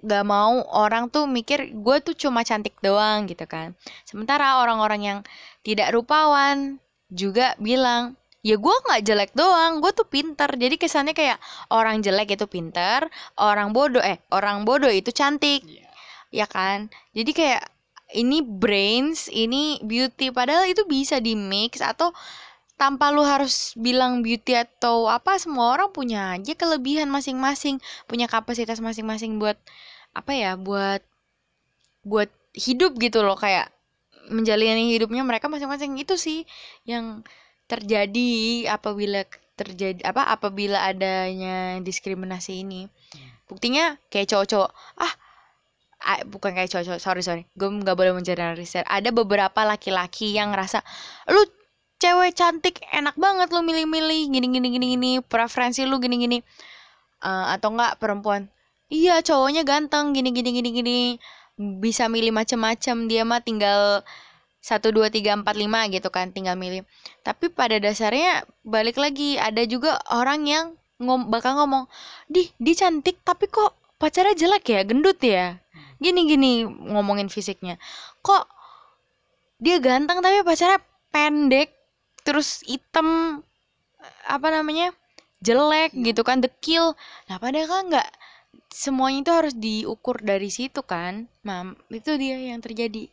gak 0.03 0.27
mau 0.27 0.67
orang 0.75 1.09
tuh 1.09 1.31
mikir 1.31 1.71
gue 1.73 1.97
tuh 2.03 2.15
cuma 2.19 2.43
cantik 2.43 2.75
doang 2.83 3.31
gitu 3.31 3.47
kan. 3.47 3.79
Sementara 4.05 4.59
orang-orang 4.62 5.01
yang 5.03 5.19
tidak 5.62 5.95
rupawan 5.95 6.83
juga 7.12 7.55
bilang 7.62 8.19
ya 8.43 8.59
gue 8.59 8.75
nggak 8.75 9.03
jelek 9.07 9.33
doang 9.38 9.79
gue 9.79 9.93
tuh 9.95 10.07
pinter. 10.07 10.51
Jadi 10.51 10.75
kesannya 10.77 11.15
kayak 11.15 11.38
orang 11.71 12.03
jelek 12.03 12.35
itu 12.35 12.47
pinter 12.51 13.07
orang 13.38 13.71
bodoh 13.71 14.03
eh 14.03 14.19
orang 14.35 14.67
bodoh 14.67 14.91
itu 14.91 15.15
cantik. 15.15 15.62
Iya. 15.62 15.88
ya 16.33 16.47
kan? 16.51 16.91
Jadi 17.15 17.31
kayak 17.33 17.62
ini 18.12 18.45
brains 18.45 19.29
ini 19.33 19.81
beauty 19.81 20.29
padahal 20.35 20.69
itu 20.69 20.85
bisa 20.85 21.19
di 21.23 21.33
mix 21.33 21.81
atau 21.81 22.12
tanpa 22.77 23.15
lu 23.15 23.23
harus 23.23 23.79
bilang 23.79 24.27
beauty 24.27 24.59
atau 24.59 25.07
apa 25.07 25.38
semua 25.38 25.77
orang 25.79 25.95
punya 25.95 26.35
aja 26.35 26.53
kelebihan 26.59 27.07
masing-masing 27.09 27.79
punya 28.11 28.27
kapasitas 28.27 28.83
masing-masing 28.83 29.38
buat 29.38 29.55
apa 30.12 30.33
ya 30.37 30.57
buat 30.61 31.01
buat 32.05 32.29
hidup 32.53 33.01
gitu 33.01 33.25
loh 33.25 33.37
kayak 33.37 33.72
menjalani 34.29 34.92
hidupnya 34.92 35.25
mereka 35.25 35.48
masing-masing. 35.48 35.96
Itu 35.98 36.20
sih 36.20 36.44
yang 36.87 37.25
terjadi 37.66 38.68
apabila 38.68 39.25
terjadi 39.57 40.01
apa 40.05 40.29
apabila 40.29 40.85
adanya 40.85 41.81
diskriminasi 41.81 42.64
ini. 42.64 42.87
Buktinya 43.48 43.96
kayak 44.09 44.33
cowok-cowok 44.33 44.70
ah 45.01 45.12
ah, 46.03 46.20
bukan 46.29 46.57
kayak 46.57 46.70
cowok-cowok 46.72 47.01
sorry 47.01 47.22
sorry 47.25 47.42
gue 47.57 47.68
nggak 47.68 47.96
boleh 47.96 48.12
mengeneralisir. 48.16 48.85
Ada 48.88 49.12
beberapa 49.12 49.64
laki-laki 49.64 50.37
yang 50.37 50.53
ngerasa 50.53 50.85
lu 51.33 51.42
cewek 52.03 52.35
cantik 52.35 52.83
enak 52.90 53.14
banget 53.14 53.48
lu 53.55 53.62
milih-milih 53.62 54.27
gini 54.29 54.46
gini 54.51 54.68
gini 54.75 54.87
gini 54.98 55.11
preferensi 55.22 55.87
lu 55.87 55.96
gini 56.03 56.16
gini. 56.20 56.38
Eh, 57.22 57.46
atau 57.55 57.70
enggak 57.70 58.03
perempuan 58.03 58.51
iya 58.92 59.24
cowoknya 59.24 59.64
ganteng 59.64 60.12
gini 60.12 60.28
gini 60.37 60.50
gini 60.52 60.70
gini. 60.76 61.00
Bisa 61.57 62.12
milih 62.12 62.33
macem-macem 62.37 63.09
dia 63.09 63.24
mah 63.24 63.40
tinggal 63.40 64.05
satu 64.62 64.94
dua 64.94 65.11
tiga 65.11 65.35
empat 65.35 65.57
lima 65.57 65.88
gitu 65.88 66.12
kan 66.12 66.31
tinggal 66.31 66.55
milih. 66.55 66.85
Tapi 67.24 67.48
pada 67.48 67.81
dasarnya 67.81 68.44
balik 68.62 69.00
lagi 69.00 69.40
ada 69.40 69.64
juga 69.64 69.96
orang 70.12 70.44
yang 70.44 70.66
ngom 71.02 71.33
bakal 71.33 71.59
ngomong 71.59 71.90
di 72.31 72.46
di 72.62 72.72
cantik 72.78 73.18
tapi 73.26 73.50
kok 73.50 73.74
pacarnya 73.98 74.37
jelek 74.37 74.64
ya 74.68 74.81
gendut 74.85 75.18
ya? 75.24 75.57
Gini 75.98 76.28
gini 76.28 76.50
ngomongin 76.66 77.33
fisiknya. 77.33 77.81
Kok 78.20 78.44
dia 79.59 79.81
ganteng 79.81 80.20
tapi 80.20 80.44
pacarnya 80.44 80.78
pendek 81.11 81.72
terus 82.22 82.62
hitam 82.66 83.40
apa 84.26 84.46
namanya 84.50 84.94
jelek 85.42 85.90
gitu 85.94 86.22
kan 86.22 86.38
dekil. 86.38 86.94
Nah 87.26 87.37
padahal 87.42 87.66
kan 87.66 87.83
nggak 87.90 88.09
semuanya 88.73 89.21
itu 89.25 89.33
harus 89.33 89.55
diukur 89.57 90.21
dari 90.21 90.49
situ 90.49 90.81
kan 90.85 91.29
mam 91.47 91.77
itu 91.93 92.17
dia 92.17 92.37
yang 92.41 92.61
terjadi 92.61 93.09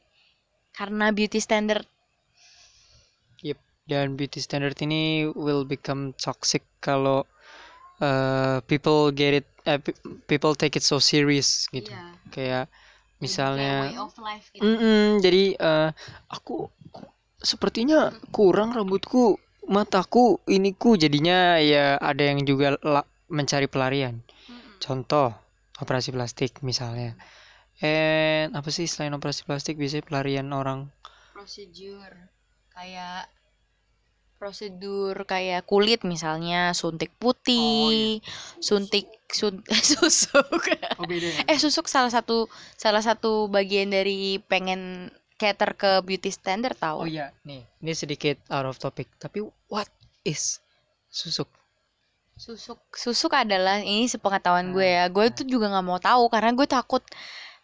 karena 0.75 1.11
beauty 1.11 1.39
standard 1.39 1.87
Yep. 3.43 3.59
Dan 3.89 4.13
beauty 4.13 4.37
standard 4.37 4.77
ini 4.85 5.25
will 5.33 5.65
become 5.65 6.13
toxic 6.19 6.61
kalau 6.77 7.25
uh, 8.03 8.61
people 8.69 9.09
get 9.09 9.41
it, 9.41 9.47
uh, 9.65 9.81
pe- 9.81 9.97
people 10.29 10.53
take 10.53 10.77
it 10.77 10.85
so 10.85 11.01
serious 11.01 11.65
gitu. 11.73 11.89
Iya. 11.89 12.05
Kayak 12.29 12.65
misalnya, 13.17 13.89
of 13.97 14.13
life 14.21 14.53
gitu. 14.53 14.61
Mm-mm, 14.61 15.19
jadi 15.25 15.57
uh, 15.57 15.89
aku, 16.29 16.69
sepertinya 17.41 18.13
kurang 18.29 18.77
rambutku, 18.77 19.41
mataku, 19.65 20.37
iniku 20.45 20.93
jadinya 20.93 21.57
ya 21.57 21.97
ada 21.97 22.29
yang 22.29 22.45
juga 22.45 22.77
mencari 23.25 23.65
pelarian. 23.65 24.21
Contoh 24.79 25.35
operasi 25.79 26.09
plastik 26.11 26.59
misalnya. 26.63 27.15
And 27.79 28.55
apa 28.55 28.67
sih 28.71 28.87
selain 28.87 29.15
operasi 29.15 29.47
plastik 29.47 29.79
biasanya 29.79 30.03
pelarian 30.07 30.49
orang? 30.51 30.91
prosedur 31.39 32.11
kayak 32.75 33.31
prosedur 34.35 35.15
kayak 35.23 35.63
kulit 35.63 36.03
misalnya 36.03 36.75
suntik 36.75 37.15
putih 37.15 38.19
suntik 38.59 39.07
sun 39.31 39.63
susuk 39.95 40.63
Oh 40.99 41.07
beda. 41.07 41.47
eh 41.47 41.55
susuk 41.55 41.87
salah 41.87 42.11
satu 42.11 42.51
salah 42.75 42.99
satu 42.99 43.47
bagian 43.47 43.87
dari 43.87 44.43
pengen 44.51 45.07
cater 45.39 45.75
ke 45.79 46.03
beauty 46.03 46.27
standard 46.27 46.75
Oh 46.75 47.03
tau 47.03 47.07
iya, 47.07 47.31
nih, 47.47 47.63
ini 47.79 47.91
sedikit 47.95 48.35
out 48.51 48.67
of 48.67 48.75
topic, 48.75 49.07
tapi 49.15 49.39
what 49.71 49.87
is 50.27 50.59
susuk? 51.07 51.47
Susuk 52.39 52.79
susuk 52.95 53.35
adalah 53.35 53.83
ini 53.83 54.07
sepengetahuan 54.07 54.71
gue 54.71 54.87
ya. 54.87 55.11
Gue 55.11 55.27
tuh 55.27 55.43
juga 55.43 55.67
nggak 55.67 55.85
mau 55.85 55.99
tahu 55.99 56.31
karena 56.31 56.55
gue 56.55 56.67
takut 56.71 57.03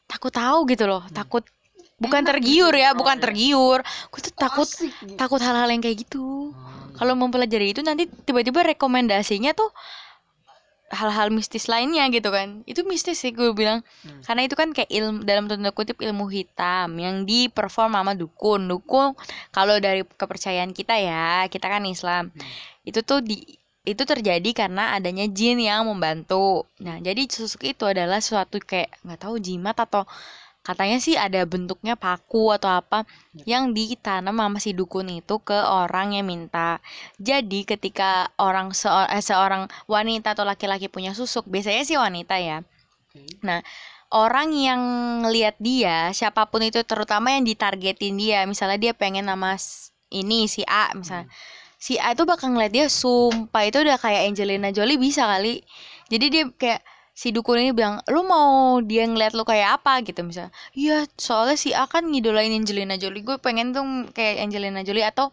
takut 0.04 0.36
tahu 0.36 0.68
gitu 0.68 0.84
loh. 0.84 1.08
Takut 1.16 1.48
bukan 1.96 2.22
tergiur 2.28 2.76
ya 2.76 2.92
bukan 2.92 3.16
tergiur. 3.24 3.80
Gue 4.12 4.20
tuh 4.20 4.36
takut 4.36 4.68
takut 5.16 5.40
hal-hal 5.40 5.72
yang 5.72 5.80
kayak 5.80 6.04
gitu. 6.04 6.52
Kalau 7.00 7.16
mempelajari 7.16 7.72
itu 7.72 7.80
nanti 7.80 8.08
tiba-tiba 8.28 8.68
rekomendasinya 8.76 9.56
tuh 9.56 9.72
hal-hal 10.92 11.32
mistis 11.32 11.72
lainnya 11.72 12.04
gitu 12.12 12.28
kan. 12.28 12.68
Itu 12.68 12.84
mistis 12.84 13.24
sih 13.24 13.32
gue 13.32 13.56
bilang. 13.56 13.80
Hmm. 14.04 14.28
karena 14.28 14.44
itu 14.44 14.60
kan 14.60 14.76
kayak 14.76 14.92
ilmu 14.92 15.24
dalam 15.24 15.48
tanda 15.48 15.72
kutip 15.72 16.04
ilmu 16.04 16.28
hitam 16.28 17.00
yang 17.00 17.24
di 17.24 17.48
perform 17.48 17.96
sama 17.96 18.12
dukun. 18.12 18.68
Dukun 18.68 19.16
kalau 19.56 19.80
dari 19.80 20.04
kepercayaan 20.04 20.76
kita 20.76 21.00
ya 21.00 21.48
kita 21.48 21.72
kan 21.72 21.88
Islam. 21.88 22.36
Itu 22.84 23.00
tuh 23.08 23.24
di 23.24 23.64
itu 23.86 24.04
terjadi 24.04 24.50
karena 24.52 24.98
adanya 24.98 25.30
jin 25.30 25.62
yang 25.62 25.86
membantu. 25.86 26.65
Nah 26.82 26.98
jadi 27.00 27.21
susuk 27.30 27.63
itu 27.69 27.86
adalah 27.86 28.19
suatu 28.19 28.58
kayak 28.58 28.89
nggak 29.06 29.19
tahu 29.21 29.36
jimat 29.38 29.78
atau 29.78 30.04
katanya 30.65 30.98
sih 30.98 31.13
ada 31.13 31.45
bentuknya 31.45 31.93
paku 31.93 32.50
atau 32.50 32.74
apa 32.74 33.06
yang 33.45 33.69
ditanam 33.78 34.34
sama 34.34 34.58
si 34.58 34.74
dukun 34.74 35.21
itu 35.21 35.38
ke 35.38 35.54
orang 35.54 36.17
yang 36.17 36.26
minta. 36.26 36.82
Jadi 37.21 37.62
ketika 37.69 38.34
orang 38.41 38.74
seo- 38.74 39.06
eh, 39.06 39.21
seorang 39.21 39.69
wanita 39.86 40.34
atau 40.34 40.41
laki-laki 40.41 40.89
punya 40.89 41.13
susuk, 41.13 41.45
biasanya 41.45 41.86
sih 41.86 41.98
wanita 42.02 42.41
ya. 42.41 42.65
Nah, 43.45 43.62
orang 44.10 44.50
yang 44.58 44.82
lihat 45.30 45.56
dia, 45.62 46.10
siapa 46.17 46.50
pun 46.50 46.65
itu 46.65 46.82
terutama 46.82 47.30
yang 47.38 47.45
ditargetin 47.45 48.17
dia, 48.17 48.39
misalnya 48.50 48.78
dia 48.82 48.93
pengen 48.98 49.30
nama 49.30 49.54
ini 50.10 50.50
si 50.50 50.65
A 50.65 50.89
misalnya. 50.98 51.30
Si 51.86 52.02
A 52.02 52.17
itu 52.17 52.26
bakal 52.26 52.58
ngeliat 52.58 52.74
dia 52.74 52.88
sumpah 52.89 53.62
itu 53.69 53.78
udah 53.86 54.02
kayak 54.02 54.26
Angelina 54.34 54.74
Jolie 54.74 54.98
bisa 54.98 55.30
kali. 55.30 55.62
Jadi 56.10 56.26
dia 56.34 56.43
kayak 56.50 56.82
si 57.13 57.30
dukun 57.30 57.62
ini 57.62 57.78
bilang, 57.78 58.02
"Lu 58.10 58.26
mau 58.26 58.82
dia 58.82 59.06
ngeliat 59.06 59.38
lu 59.38 59.45
kayak 59.45 59.78
apa?" 59.78 60.02
gitu 60.02 60.26
misalnya. 60.26 60.50
Iya, 60.74 61.06
soalnya 61.13 61.58
si 61.62 61.78
A 61.78 61.86
kan 61.86 62.10
ngidolain 62.10 62.50
Angelina 62.58 62.98
Jolie. 62.98 63.21
Gue 63.21 63.38
pengen 63.38 63.69
tuh 63.69 63.86
kayak 64.17 64.50
Angelina 64.50 64.82
Jolie 64.82 65.06
atau 65.06 65.30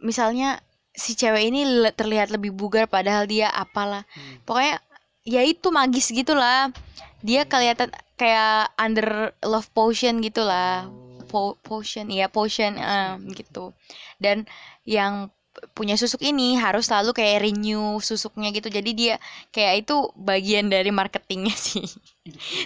misalnya 0.00 0.64
si 0.92 1.16
cewek 1.16 1.48
ini 1.48 1.62
terlihat 1.96 2.28
lebih 2.32 2.52
bugar 2.52 2.84
padahal 2.88 3.24
dia 3.24 3.48
apalah 3.48 4.04
Hmm. 4.12 4.44
pokoknya 4.44 4.76
ya 5.24 5.40
itu 5.46 5.72
magis 5.72 6.12
gitulah 6.12 6.68
dia 7.24 7.48
kelihatan 7.48 7.88
kayak 8.20 8.68
under 8.76 9.32
love 9.40 9.70
potion 9.72 10.20
gitulah 10.20 10.90
Po- 11.32 11.56
potion 11.64 12.12
ya 12.12 12.28
potion 12.28 12.76
eh, 12.76 13.16
gitu 13.32 13.72
dan 14.20 14.44
yang 14.84 15.32
punya 15.70 15.94
susuk 15.94 16.18
ini 16.26 16.58
harus 16.58 16.90
selalu 16.90 17.14
kayak 17.14 17.46
renew 17.46 18.02
susuknya 18.02 18.50
gitu. 18.50 18.66
Jadi 18.66 18.90
dia 18.92 19.14
kayak 19.54 19.86
itu 19.86 20.10
bagian 20.18 20.66
dari 20.66 20.90
marketingnya 20.90 21.54
sih. 21.70 21.86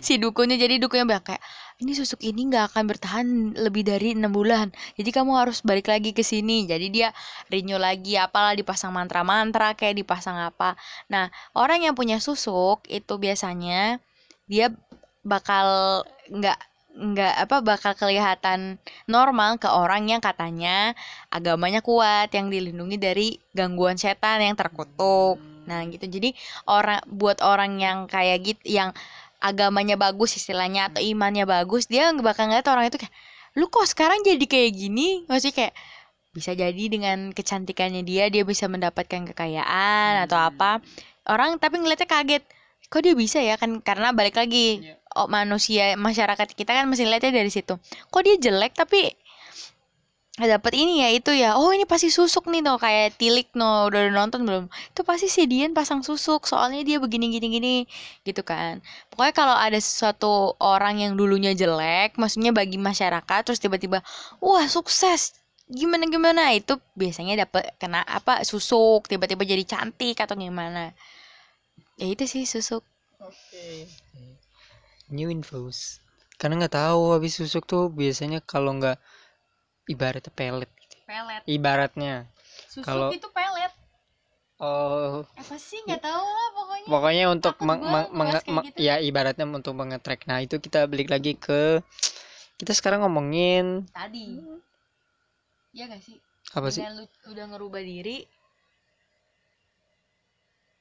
Si 0.01 0.17
dukunnya 0.17 0.57
jadi 0.57 0.81
dukunnya 0.81 1.05
bilang 1.05 1.25
kayak 1.25 1.41
ini 1.81 1.93
susuk 1.93 2.25
ini 2.25 2.49
nggak 2.49 2.73
akan 2.73 2.85
bertahan 2.89 3.27
lebih 3.61 3.85
dari 3.85 4.17
enam 4.17 4.33
bulan. 4.33 4.73
Jadi 4.97 5.11
kamu 5.13 5.37
harus 5.37 5.61
balik 5.61 5.93
lagi 5.93 6.17
ke 6.17 6.25
sini. 6.25 6.65
Jadi 6.65 6.89
dia 6.89 7.09
renew 7.53 7.77
lagi 7.77 8.17
apalah 8.17 8.57
dipasang 8.57 8.93
mantra-mantra 8.97 9.77
kayak 9.77 10.01
dipasang 10.01 10.41
apa. 10.41 10.75
Nah 11.13 11.29
orang 11.53 11.85
yang 11.85 11.93
punya 11.93 12.17
susuk 12.17 12.85
itu 12.89 13.15
biasanya 13.21 14.01
dia 14.49 14.73
bakal 15.27 16.01
nggak 16.33 16.59
nggak 16.97 17.35
apa 17.45 17.57
bakal 17.61 17.93
kelihatan 17.93 18.81
normal 19.05 19.61
ke 19.61 19.69
orang 19.69 20.09
yang 20.09 20.25
katanya 20.25 20.97
agamanya 21.29 21.85
kuat 21.85 22.33
yang 22.33 22.49
dilindungi 22.49 22.97
dari 22.97 23.29
gangguan 23.53 24.01
setan 24.01 24.41
yang 24.41 24.57
terkutuk. 24.57 25.37
Nah 25.69 25.85
gitu. 25.93 26.09
Jadi 26.09 26.33
orang 26.65 27.05
buat 27.05 27.45
orang 27.45 27.77
yang 27.77 27.99
kayak 28.09 28.39
gitu 28.49 28.65
yang 28.81 28.97
agamanya 29.45 30.01
bagus 30.01 30.41
istilahnya 30.41 30.89
atau 30.89 31.05
imannya 31.05 31.45
bagus 31.45 31.85
dia 31.87 32.09
nggak 32.09 32.25
bakal 32.25 32.49
ngeliat 32.49 32.67
orang 32.73 32.89
itu 32.89 32.97
kayak 32.97 33.13
lu 33.57 33.69
kok 33.69 33.85
sekarang 33.89 34.25
jadi 34.25 34.45
kayak 34.49 34.73
gini? 34.73 35.29
Maksudnya 35.29 35.55
kayak 35.55 35.75
bisa 36.33 36.53
jadi 36.53 36.85
dengan 36.93 37.33
kecantikannya 37.33 38.05
dia 38.05 38.29
dia 38.33 38.45
bisa 38.45 38.69
mendapatkan 38.69 39.29
kekayaan 39.33 40.25
atau 40.25 40.41
apa. 40.41 40.81
Orang 41.29 41.61
tapi 41.61 41.81
ngeliatnya 41.81 42.09
kaget. 42.09 42.45
Kok 42.89 43.03
dia 43.05 43.15
bisa 43.19 43.39
ya? 43.45 43.61
Kan 43.61 43.85
karena 43.85 44.17
balik 44.17 44.37
lagi 44.41 44.81
Iya. 44.81 45.06
Oh, 45.16 45.29
manusia 45.29 45.96
masyarakat 45.96 46.48
kita 46.52 46.70
kan 46.76 46.85
masih 46.90 47.09
lihatnya 47.09 47.33
dari 47.40 47.50
situ. 47.50 47.74
Kok 48.12 48.22
dia 48.26 48.37
jelek 48.37 48.72
tapi 48.76 49.16
dapat 50.37 50.72
ini 50.76 51.00
ya 51.00 51.09
itu 51.16 51.33
ya. 51.33 51.57
Oh 51.57 51.72
ini 51.72 51.88
pasti 51.88 52.12
susuk 52.12 52.44
nih 52.52 52.61
tuh 52.61 52.76
kayak 52.76 53.16
tilik 53.16 53.48
no 53.57 53.88
udah 53.88 54.12
nonton 54.12 54.44
belum? 54.44 54.64
Itu 54.92 55.00
pasti 55.09 55.33
si 55.33 55.48
Dian 55.48 55.72
pasang 55.72 56.05
susuk 56.05 56.44
soalnya 56.44 56.85
dia 56.85 57.00
begini 57.00 57.33
gini 57.33 57.48
gini 57.48 57.74
gitu 58.29 58.44
kan. 58.44 58.85
Pokoknya 59.09 59.33
kalau 59.33 59.57
ada 59.57 59.81
sesuatu 59.81 60.52
orang 60.61 61.00
yang 61.00 61.12
dulunya 61.16 61.57
jelek 61.57 62.20
maksudnya 62.20 62.52
bagi 62.52 62.76
masyarakat 62.76 63.40
terus 63.48 63.61
tiba-tiba 63.64 64.05
wah 64.44 64.68
sukses. 64.68 65.40
Gimana 65.66 66.05
gimana? 66.07 66.52
Itu 66.52 66.79
biasanya 66.94 67.48
dapat 67.48 67.72
kena 67.81 68.05
apa 68.05 68.44
susuk 68.44 69.09
tiba-tiba 69.09 69.42
jadi 69.48 69.64
cantik 69.64 70.20
atau 70.20 70.37
gimana? 70.37 70.92
Ya 71.96 72.07
itu 72.12 72.29
sih 72.29 72.44
susuk. 72.44 72.85
Oke. 73.24 73.88
New 75.09 75.31
infos. 75.31 76.03
Karena 76.37 76.61
nggak 76.61 76.77
tahu 76.77 77.14
habis 77.16 77.38
susuk 77.38 77.64
tuh 77.64 77.88
biasanya 77.88 78.42
kalau 78.42 78.75
nggak 78.77 78.99
ibaratnya 79.87 80.33
pelet. 80.35 80.71
gitu. 80.83 80.97
pelet 81.07 81.42
Ibaratnya. 81.47 82.14
susuk 82.66 82.85
Kalau- 82.85 83.12
itu 83.14 83.31
pelet 83.31 83.73
Oh, 84.57 85.21
apa 85.37 85.61
sih 85.61 85.85
nggak 85.85 86.01
tahu 86.01 86.25
lah 86.25 86.49
pokoknya 86.57 86.87
pokoknya 86.88 87.25
untuk 87.29 87.55
meng- 87.61 87.85
meng- 87.85 88.09
kayak 88.33 88.49
meng- 88.49 88.64
gitu. 88.73 88.79
ya 88.81 88.97
ibaratnya 89.05 89.45
untuk 89.45 89.77
mengetrack. 89.77 90.25
Nah, 90.25 90.40
itu 90.40 90.57
kita 90.57 90.88
balik 90.88 91.12
lagi 91.12 91.37
ke 91.37 91.85
kita 92.57 92.73
sekarang 92.73 93.05
ngomongin 93.05 93.85
tadi 93.92 94.40
ya 95.77 95.92
gak 95.92 96.01
sih 96.01 96.16
apa 96.57 96.73
sih? 96.73 96.81
lu 96.88 97.05
udah 97.29 97.45
ngerubah 97.53 97.85
diri 97.85 98.25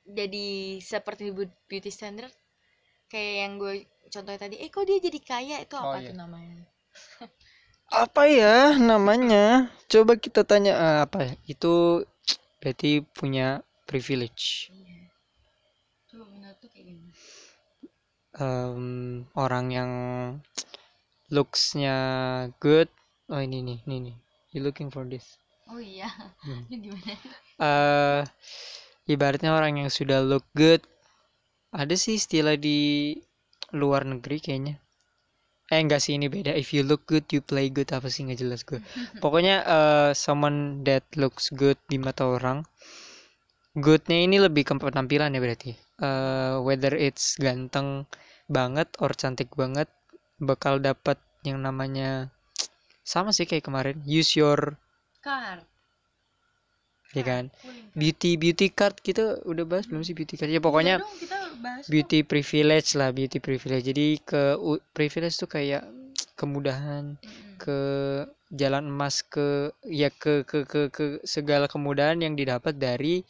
jadi 0.08 0.80
seperti 0.80 1.36
beauty 1.68 1.92
standard 1.92 2.32
kayak 3.12 3.34
yang 3.44 3.54
gue 3.60 3.84
contohnya 4.14 4.40
tadi 4.46 4.56
eh 4.64 4.70
kok 4.74 4.84
dia 4.90 4.98
jadi 5.08 5.20
kaya 5.30 5.56
itu 5.66 5.76
Oh, 5.82 5.94
apa 5.94 5.98
iya. 5.98 6.12
tuh 6.12 6.16
namanya 6.22 6.64
Apa 8.04 8.24
ya 8.40 8.56
namanya? 8.90 9.46
Coba 9.92 10.14
kita 10.24 10.42
tanya 10.52 10.74
eh, 10.86 10.98
apa 11.06 11.18
ya? 11.28 11.34
Itu 11.54 11.74
berarti 12.62 12.92
punya 13.18 13.48
privilege. 13.90 14.46
iya 14.70 15.10
tuh 16.62 16.70
kayak 16.74 16.88
Em, 18.46 19.26
orang 19.44 19.66
yang 19.78 19.92
looksnya 21.36 21.96
good. 22.64 22.90
Oh 23.34 23.38
ini 23.48 23.58
nih, 23.68 23.80
ini 23.86 23.98
nih. 24.06 24.16
You 24.54 24.60
looking 24.66 24.90
for 24.94 25.04
this? 25.12 25.28
oh 25.72 25.80
iya 25.82 26.08
Hmm. 26.44 26.64
itu 26.70 26.76
gimana 26.84 27.14
eh 27.70 28.22
ibaratnya 29.14 29.52
orang 29.58 29.74
yang 29.82 29.92
sudah 29.98 30.20
look 30.30 30.46
good 30.60 30.82
ada 31.82 31.96
sih 32.04 32.16
istilah 32.22 32.56
di 32.66 32.80
luar 33.76 34.08
negeri 34.08 34.40
kayaknya. 34.40 34.76
Eh 35.68 35.82
enggak 35.82 36.00
sih 36.00 36.16
ini 36.16 36.32
beda. 36.32 36.56
If 36.56 36.72
you 36.72 36.88
look 36.88 37.04
good 37.06 37.28
you 37.36 37.44
play 37.44 37.68
good. 37.68 37.92
Apa 37.92 38.08
sih 38.08 38.24
nggak 38.24 38.40
jelas 38.40 38.62
gue 38.64 38.80
pokoknya 39.24 39.56
eh 39.66 40.12
someone 40.16 40.82
that 40.88 41.04
looks 41.20 41.52
good 41.52 41.78
di 41.92 42.00
mata 42.00 42.24
orang 42.24 42.64
goodnya 43.76 44.24
ini 44.24 44.40
lebih 44.40 44.64
ke 44.64 44.74
penampilan 44.80 45.36
ya 45.36 45.42
berarti. 45.44 45.76
Eh, 46.00 46.56
whether 46.64 46.92
it's 46.96 47.36
ganteng 47.40 48.08
banget 48.52 48.88
or 49.04 49.12
cantik 49.16 49.52
banget 49.56 49.88
bakal 50.40 50.80
dapat 50.80 51.20
yang 51.48 51.64
namanya 51.64 52.32
sama 53.04 53.32
sih 53.32 53.48
kayak 53.48 53.68
kemarin. 53.68 54.00
Use 54.04 54.36
your 54.40 54.80
Kar. 55.24 55.64
ya 57.16 57.24
kan? 57.24 57.48
Beauty 57.96 58.36
beauty 58.36 58.68
card 58.70 59.00
kita 59.00 59.40
udah 59.48 59.64
bahas 59.64 59.88
belum 59.88 60.04
sih 60.04 60.12
beauty 60.12 60.36
card? 60.36 60.52
Ya 60.52 60.60
pokoknya 60.60 61.00
kita 61.20 61.35
bahas 61.60 61.88
beauty 61.88 62.22
privilege 62.26 62.96
lah 62.98 63.10
beauty 63.12 63.40
privilege. 63.40 63.86
Jadi 63.88 64.20
ke 64.22 64.58
privilege 64.96 65.36
tuh 65.40 65.50
kayak 65.50 65.84
kemudahan 66.36 67.16
ke 67.56 67.80
jalan 68.52 68.92
emas 68.92 69.24
ke 69.26 69.72
ya 69.88 70.12
ke 70.12 70.44
ke 70.44 70.68
ke 70.68 70.82
ke 70.92 71.06
segala 71.26 71.66
kemudahan 71.72 72.20
yang 72.20 72.36
didapat 72.36 72.76
dari 72.76 73.24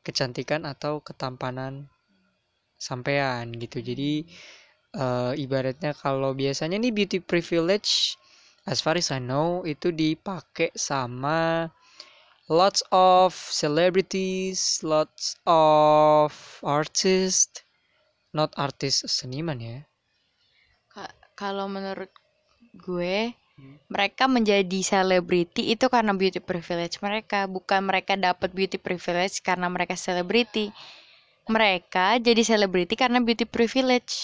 kecantikan 0.00 0.64
atau 0.64 1.00
ketampanan 1.00 1.88
sampean 2.80 3.52
gitu. 3.56 3.84
Jadi 3.84 4.24
eh, 4.96 5.32
ibaratnya 5.36 5.92
kalau 5.92 6.32
biasanya 6.32 6.80
nih 6.80 6.92
beauty 6.92 7.18
privilege 7.20 8.16
as 8.68 8.80
far 8.84 8.96
as 8.96 9.08
I 9.12 9.20
know 9.20 9.64
itu 9.64 9.92
dipakai 9.92 10.72
sama 10.76 11.68
lots 12.58 12.80
of 12.92 13.32
celebrities 13.62 14.60
lots 14.92 15.24
of 15.46 16.32
artists 16.78 17.64
not 18.36 18.50
artist 18.66 18.98
seniman 19.18 19.58
ya. 19.70 19.78
Ka- 20.92 21.16
kalau 21.40 21.66
menurut 21.76 22.10
gue 22.86 23.18
Hmm. 23.58 23.76
mereka 23.94 24.24
menjadi 24.36 24.80
selebriti 24.92 25.62
itu 25.74 25.86
karena 25.94 26.12
beauty 26.20 26.40
privilege 26.50 26.96
mereka. 27.06 27.40
Bukan 27.56 27.80
mereka 27.90 28.14
dapat 28.28 28.50
beauty 28.58 28.78
privilege 28.86 29.36
karena 29.48 29.66
mereka 29.74 29.94
selebriti. 30.06 30.66
Mereka 31.54 32.06
jadi 32.26 32.42
selebriti 32.50 32.94
karena 33.02 33.18
beauty 33.26 33.46
privilege. 33.56 34.14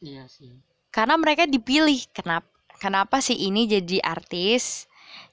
Iya 0.00 0.24
sih. 0.34 0.52
Karena 0.94 1.14
mereka 1.18 1.44
dipilih. 1.46 2.00
Kenapa 2.16 2.48
kenapa 2.80 3.16
sih 3.26 3.36
ini 3.48 3.62
jadi 3.68 3.98
artis 4.02 4.89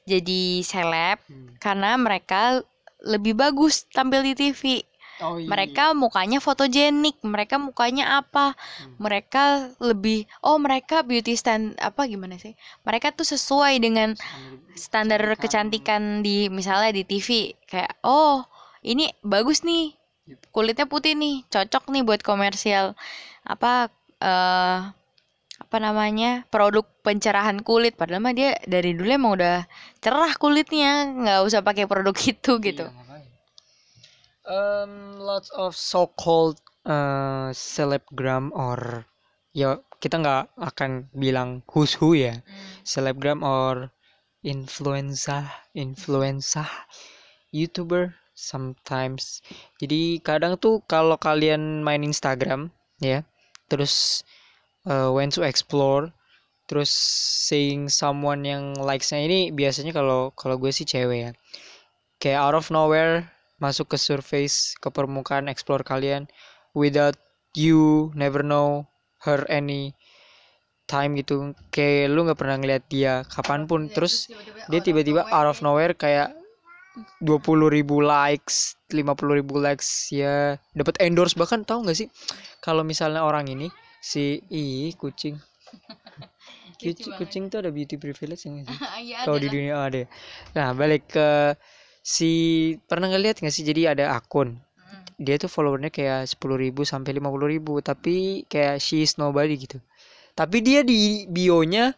jadi 0.07 0.63
seleb 0.63 1.19
Hmm. 1.27 1.59
karena 1.59 1.99
mereka 1.99 2.63
lebih 3.03 3.35
bagus 3.35 3.85
tampil 3.91 4.23
di 4.23 4.33
TV 4.33 4.81
oh, 5.21 5.37
iya. 5.37 5.45
mereka 5.45 5.91
mukanya 5.93 6.39
fotogenik 6.39 7.19
mereka 7.21 7.59
mukanya 7.59 8.23
apa 8.23 8.55
Hmm. 8.55 8.95
mereka 8.97 9.43
lebih 9.83 10.23
oh 10.41 10.55
mereka 10.57 11.03
beauty 11.03 11.35
stand 11.35 11.75
apa 11.77 12.07
gimana 12.07 12.39
sih 12.39 12.55
mereka 12.87 13.11
tuh 13.11 13.27
sesuai 13.27 13.83
dengan 13.83 14.15
standar 14.73 15.19
kecantikan 15.35 16.23
di 16.23 16.47
misalnya 16.47 16.95
di 16.95 17.03
TV 17.03 17.53
kayak 17.67 17.99
oh 18.01 18.47
ini 18.81 19.11
bagus 19.21 19.61
nih 19.61 19.93
Yep. 20.27 20.39
kulitnya 20.51 20.85
putih 20.91 21.15
nih 21.15 21.47
cocok 21.47 21.87
nih 21.87 22.03
buat 22.03 22.19
komersial 22.19 22.95
apa 23.47 23.87
eh 24.19 24.79
apa 25.57 25.77
namanya 25.81 26.45
produk 26.47 26.85
pencerahan 27.01 27.59
kulit. 27.65 27.97
Padahal 27.97 28.23
mah 28.23 28.33
dia 28.33 28.55
dari 28.63 28.93
dulu 28.93 29.09
emang 29.09 29.33
udah 29.41 29.65
cerah 29.99 30.33
kulitnya 30.37 31.09
nggak 31.11 31.39
usah 31.43 31.61
pakai 31.65 31.89
produk 31.89 32.15
itu 32.31 32.51
gitu. 32.61 32.85
Iya, 32.87 32.95
makanya. 32.95 33.29
Um, 34.47 35.19
lots 35.19 35.51
of 35.51 35.75
so-called 35.75 36.61
uh, 36.87 37.51
selebgram 37.51 38.55
or 38.55 39.03
ya 39.51 39.83
kita 39.99 40.21
nggak 40.23 40.55
akan 40.55 41.11
bilang 41.11 41.65
who's 41.67 41.97
who 41.97 42.15
ya. 42.15 42.39
Selebgram 42.87 43.43
or 43.43 43.91
influenza 44.45 45.51
influenza 45.75 46.63
youtuber 47.51 48.15
sometimes. 48.37 49.41
Jadi 49.81 50.21
kadang 50.21 50.55
tuh 50.61 50.85
kalau 50.85 51.17
kalian 51.17 51.81
main 51.81 52.05
Instagram 52.05 52.69
ya 53.01 53.25
terus 53.67 54.23
uh, 54.87 55.11
went 55.11 55.35
to 55.35 55.43
explore 55.43 56.09
terus 56.67 56.91
seeing 57.47 57.87
someone 57.87 58.43
yang 58.43 58.75
likesnya. 58.75 59.23
Ini 59.23 59.39
biasanya 59.55 59.95
kalau 59.95 60.35
kalau 60.35 60.59
gue 60.59 60.71
sih 60.71 60.83
cewek 60.83 61.19
ya. 61.19 61.31
Kayak 62.19 62.39
out 62.43 62.55
of 62.59 62.67
nowhere 62.73 63.29
masuk 63.57 63.95
ke 63.95 63.97
surface 63.97 64.73
ke 64.77 64.89
permukaan 64.91 65.49
explore 65.49 65.81
kalian 65.81 66.29
without 66.77 67.17
you 67.57 68.11
never 68.13 68.43
know 68.43 68.85
her 69.23 69.47
any 69.47 69.95
time 70.91 71.15
gitu. 71.15 71.55
Kayak 71.71 72.11
lu 72.11 72.27
nggak 72.27 72.39
pernah 72.39 72.59
ngeliat 72.59 72.83
dia 72.91 73.23
kapan 73.31 73.63
pun. 73.63 73.87
Terus 73.87 74.27
dia 74.67 74.83
tiba-tiba 74.83 75.23
out 75.31 75.47
of 75.47 75.63
nowhere 75.63 75.95
kayak 75.95 76.35
20.000 77.21 77.77
ribu 77.77 78.01
likes 78.01 78.73
50.000 78.89 79.39
ribu 79.39 79.55
likes 79.61 80.11
ya 80.11 80.59
dapat 80.75 80.99
endorse. 80.99 81.37
Bahkan 81.39 81.63
tahu 81.63 81.87
nggak 81.87 81.95
sih 81.95 82.09
kalau 82.59 82.83
misalnya 82.83 83.23
orang 83.23 83.47
ini 83.47 83.71
si 84.01 84.41
ih 84.51 84.93
kucing. 84.95 85.37
Kucing, 86.77 87.09
kucing 87.17 87.43
tuh 87.49 87.65
ada 87.65 87.73
beauty 87.73 87.97
privilege 87.97 88.45
ya 88.45 88.53
nggak 88.53 88.65
sih? 88.69 88.77
Iya, 89.07 89.25
kalau 89.25 89.41
di 89.41 89.49
dunia 89.49 89.75
ada 89.81 90.05
ya. 90.05 90.07
nah 90.53 90.67
balik 90.77 91.09
ke 91.09 91.57
si 92.05 92.31
pernah 92.85 93.09
ngeliat 93.09 93.41
nggak 93.41 93.51
sih? 93.51 93.65
Jadi 93.65 93.89
ada 93.89 94.13
akun. 94.13 94.55
Dia 95.17 95.41
tuh 95.41 95.49
followernya 95.49 95.89
kayak 95.89 96.29
10.000 96.29 96.85
sampai 96.85 97.17
50.000 97.17 97.81
tapi 97.81 98.45
kayak 98.45 98.77
she 98.77 99.01
is 99.01 99.17
nobody 99.17 99.57
gitu. 99.57 99.81
Tapi 100.37 100.61
dia 100.61 100.85
di 100.85 101.25
bionya 101.25 101.97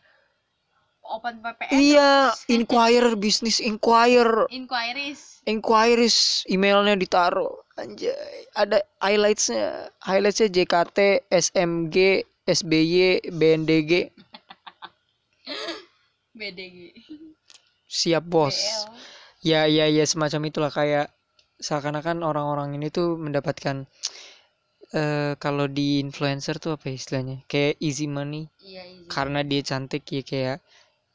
open 1.09 1.41
PPS 1.41 1.71
iya 1.73 2.31
inquire 2.55 3.17
business 3.17 3.57
inquire 3.59 4.45
inquiries. 4.53 5.41
Inquiries 5.49 6.45
emailnya 6.45 6.93
ditaruh 6.93 7.49
anjay. 7.79 8.45
Ada 8.53 8.83
highlightsnya. 8.99 9.89
Highlightsnya 10.03 10.47
JKT 10.51 11.27
SMG 11.31 12.27
SBY 12.49 13.29
BNDG 13.29 14.09
BDG 16.33 16.93
siap 17.89 18.25
bos. 18.25 18.55
BL. 18.55 19.49
ya 19.49 19.61
ya 19.65 19.85
ya 19.89 20.05
semacam 20.05 20.41
itulah. 20.49 20.71
Kayak 20.71 21.13
seakan-akan 21.59 22.23
orang-orang 22.23 22.77
ini 22.77 22.87
tuh 22.93 23.19
mendapatkan 23.19 23.89
eh 24.89 25.33
kalau 25.37 25.69
di 25.69 26.01
influencer 26.01 26.57
tuh 26.57 26.77
apa 26.77 26.89
ya 26.89 26.95
istilahnya? 26.97 27.37
Kayak 27.45 27.77
easy 27.81 28.05
money. 28.09 28.49
Iya 28.61 28.83
iya 28.85 29.05
karena 29.09 29.41
dia 29.45 29.61
cantik 29.61 30.03
ya 30.09 30.21
kayak 30.25 30.57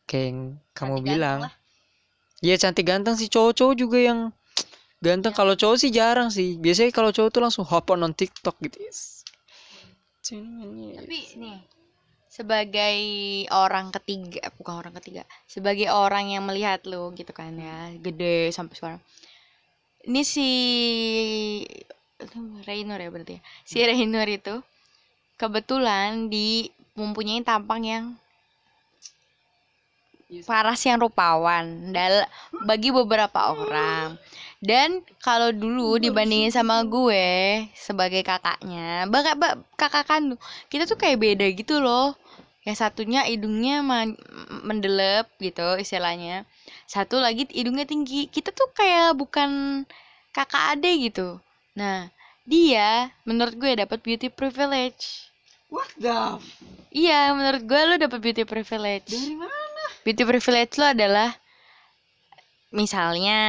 kayak 0.07 0.27
yang 0.31 0.41
kamu 0.75 0.97
Cantik 1.01 1.09
bilang. 1.11 1.41
ganteng 1.47 1.63
Iya 2.45 2.57
cantik 2.61 2.85
ganteng 2.85 3.17
sih. 3.17 3.33
Cowok-cowok 3.33 3.75
juga 3.79 3.99
yang 4.05 4.21
ganteng 5.05 5.37
kalau 5.37 5.53
cowok 5.53 5.77
sih 5.77 5.93
jarang 5.93 6.33
sih. 6.33 6.57
Biasanya 6.57 6.91
kalau 6.97 7.13
cowok 7.13 7.29
tuh 7.29 7.43
langsung 7.45 7.65
hop 7.69 7.93
on 7.93 8.09
on 8.09 8.17
TikTok 8.17 8.57
gitu. 8.65 8.81
Yes. 8.81 9.21
tapi 10.97 11.37
nih 11.37 11.61
sebagai 12.33 12.99
orang 13.53 13.93
ketiga 13.93 14.49
bukan 14.59 14.81
orang 14.81 14.97
ketiga 14.99 15.23
sebagai 15.47 15.87
orang 15.93 16.35
yang 16.35 16.43
melihat 16.43 16.83
lu 16.89 17.15
gitu 17.15 17.31
kan 17.31 17.55
ya 17.55 17.93
gede 18.01 18.51
sampai 18.51 18.75
sekarang. 18.75 19.01
Ini 20.05 20.21
si 20.25 20.49
Rainur 22.65 22.99
ya 22.99 23.09
berarti 23.13 23.39
ya. 23.39 23.43
Si 23.69 23.79
Rainur 23.85 24.27
itu 24.27 24.65
kebetulan 25.39 26.33
di 26.33 26.73
mempunyai 26.99 27.45
tampang 27.47 27.83
yang 27.85 28.05
paras 30.43 30.83
yang 30.83 30.99
rupawan. 30.99 31.95
Dal 31.95 32.27
bagi 32.67 32.91
beberapa 32.91 33.55
orang 33.55 34.19
dan 34.65 35.05
kalau 35.21 35.53
dulu 35.53 36.01
dibandingin 36.01 36.49
sama 36.49 36.81
gue 36.89 37.69
sebagai 37.77 38.25
kakaknya 38.25 39.05
bakal 39.13 39.37
ba- 39.37 39.61
kakak 39.77 40.09
kandung 40.09 40.41
kita 40.73 40.89
tuh 40.89 40.97
kayak 40.97 41.21
beda 41.21 41.47
gitu 41.53 41.85
loh. 41.85 42.17
Yang 42.65 42.81
satunya 42.81 43.29
hidungnya 43.29 43.85
man- 43.85 44.17
mendelep 44.65 45.29
gitu 45.37 45.77
istilahnya. 45.77 46.49
Satu 46.89 47.21
lagi 47.21 47.45
hidungnya 47.53 47.85
tinggi. 47.85 48.25
Kita 48.33 48.57
tuh 48.57 48.73
kayak 48.73 49.13
bukan 49.21 49.85
kakak 50.33 50.81
adik 50.81 51.13
gitu. 51.13 51.37
Nah 51.77 52.09
dia 52.49 53.13
menurut 53.29 53.53
gue 53.61 53.69
dapat 53.77 54.01
beauty 54.01 54.33
privilege. 54.33 55.29
What 55.69 55.93
the 56.01 56.41
iya 56.89 57.37
menurut 57.37 57.69
gue 57.69 57.81
lo 57.85 57.95
dapat 58.01 58.17
beauty 58.25 58.49
privilege. 58.49 59.13
Dari 59.13 59.37
mana? 59.37 59.85
Beauty 60.01 60.25
privilege 60.25 60.81
lo 60.81 60.89
adalah 60.89 61.37
misalnya 62.73 63.41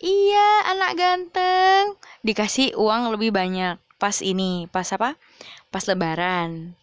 iya 0.00 0.48
anak 0.72 0.90
ganteng. 0.98 1.96
Dikasih 2.26 2.76
uang 2.76 3.14
lebih 3.16 3.32
banyak. 3.32 3.80
Pas 3.96 4.20
ini 4.20 4.68
pas 4.68 4.86
apa? 4.92 5.16
Pas 5.72 5.84
lebaran. 5.88 6.76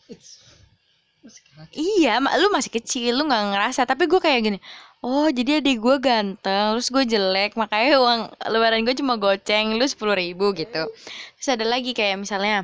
Iya 1.71 2.19
mak 2.19 2.35
lu 2.41 2.51
masih 2.51 2.71
kecil 2.73 3.15
lu 3.15 3.29
nggak 3.29 3.43
ngerasa. 3.53 3.85
Tapi 3.85 4.09
gue 4.09 4.19
kayak 4.19 4.41
gini 4.43 4.59
oh 5.03 5.27
jadi 5.27 5.59
adik 5.59 5.83
gue 5.83 5.95
ganteng 5.99 6.79
terus 6.79 6.87
gue 6.87 7.03
jelek 7.03 7.59
makanya 7.59 7.99
uang 7.99 8.19
lebaran 8.47 8.87
gue 8.87 8.95
cuma 8.95 9.19
goceng 9.19 9.75
lu 9.75 9.83
sepuluh 9.83 10.15
ribu 10.15 10.55
gitu. 10.55 10.87
Terus 11.35 11.49
ada 11.51 11.65
lagi 11.67 11.91
kayak 11.91 12.23
misalnya 12.23 12.63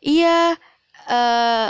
iya 0.00 0.56
eh 1.04 1.68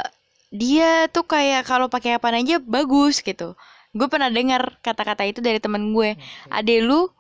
dia 0.55 1.11
tuh 1.11 1.27
kayak 1.27 1.67
kalau 1.67 1.91
pakai 1.91 2.15
apa 2.15 2.31
aja 2.31 2.63
bagus 2.63 3.19
gitu. 3.19 3.59
Gue 3.91 4.07
pernah 4.07 4.31
dengar 4.31 4.79
kata-kata 4.83 5.27
itu 5.27 5.43
dari 5.43 5.59
temen 5.59 5.91
gue. 5.91 6.15
Ade 6.51 6.79
lu 6.79 7.11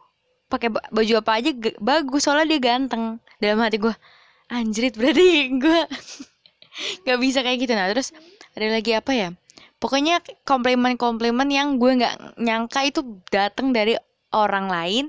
pakai 0.55 0.71
ba- 0.71 0.87
baju 0.95 1.13
apa 1.19 1.31
aja 1.43 1.51
bagus 1.83 2.23
soalnya 2.23 2.55
dia 2.55 2.61
ganteng. 2.63 3.19
Dalam 3.43 3.59
hati 3.59 3.83
gue 3.83 3.95
anjrit 4.49 4.95
berarti 4.95 5.59
gue 5.59 5.81
nggak 7.03 7.19
bisa 7.19 7.43
kayak 7.43 7.59
gitu. 7.67 7.73
Nah 7.75 7.91
terus 7.91 8.15
ada 8.55 8.67
lagi 8.71 8.95
apa 8.95 9.11
ya? 9.11 9.29
Pokoknya 9.83 10.23
komplimen-komplimen 10.47 11.51
yang 11.51 11.77
gue 11.83 11.93
nggak 11.99 12.39
nyangka 12.41 12.81
itu 12.87 13.01
datang 13.29 13.75
dari 13.75 13.99
orang 14.33 14.71
lain 14.71 15.05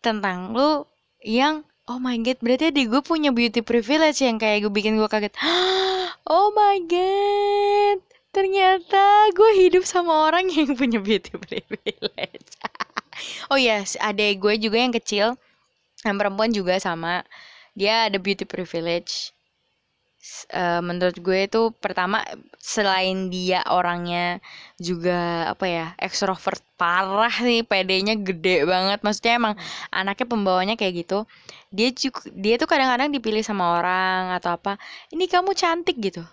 tentang 0.00 0.54
lu 0.54 0.86
yang 1.26 1.66
oh 1.90 1.98
my 1.98 2.16
god 2.22 2.38
berarti 2.38 2.70
adik 2.70 2.86
gue 2.88 3.02
punya 3.02 3.34
beauty 3.34 3.60
privilege 3.66 4.22
yang 4.22 4.38
kayak 4.38 4.62
gue 4.64 4.72
bikin 4.72 4.94
gue 4.94 5.10
kaget. 5.10 5.34
Oh 6.26 6.50
my 6.58 6.82
god 6.90 8.02
ternyata 8.36 9.32
gue 9.32 9.50
hidup 9.64 9.88
sama 9.88 10.28
orang 10.28 10.52
yang 10.52 10.76
punya 10.76 11.00
beauty 11.00 11.32
privilege 11.40 12.52
oh 13.52 13.58
iya 13.58 13.82
yes, 13.82 13.98
adek 14.00 14.40
gue 14.42 14.54
juga 14.60 14.78
yang 14.80 14.94
kecil. 14.94 15.26
Yang 16.04 16.16
perempuan 16.20 16.50
juga 16.54 16.74
sama. 16.78 17.24
Dia 17.76 18.08
ada 18.08 18.18
beauty 18.20 18.44
privilege. 18.46 19.36
Eh, 20.50 20.82
menurut 20.82 21.16
gue 21.22 21.46
itu 21.46 21.70
pertama 21.78 22.26
selain 22.58 23.30
dia 23.30 23.62
orangnya 23.70 24.42
juga 24.74 25.46
apa 25.54 25.66
ya 25.70 25.86
ekstrovert 26.02 26.58
parah 26.74 27.30
nih 27.30 27.62
PD-nya 27.62 28.18
gede 28.18 28.66
banget. 28.66 29.06
Maksudnya 29.06 29.38
emang 29.38 29.54
anaknya 29.94 30.26
pembawanya 30.26 30.74
kayak 30.74 31.06
gitu. 31.06 31.18
Dia 31.70 31.94
juga 31.94 32.26
dia 32.34 32.54
tuh 32.58 32.66
kadang-kadang 32.66 33.14
dipilih 33.14 33.42
sama 33.46 33.78
orang 33.78 34.34
atau 34.34 34.58
apa 34.58 34.78
ini 35.14 35.30
kamu 35.30 35.54
cantik 35.54 35.96
gitu. 36.02 36.26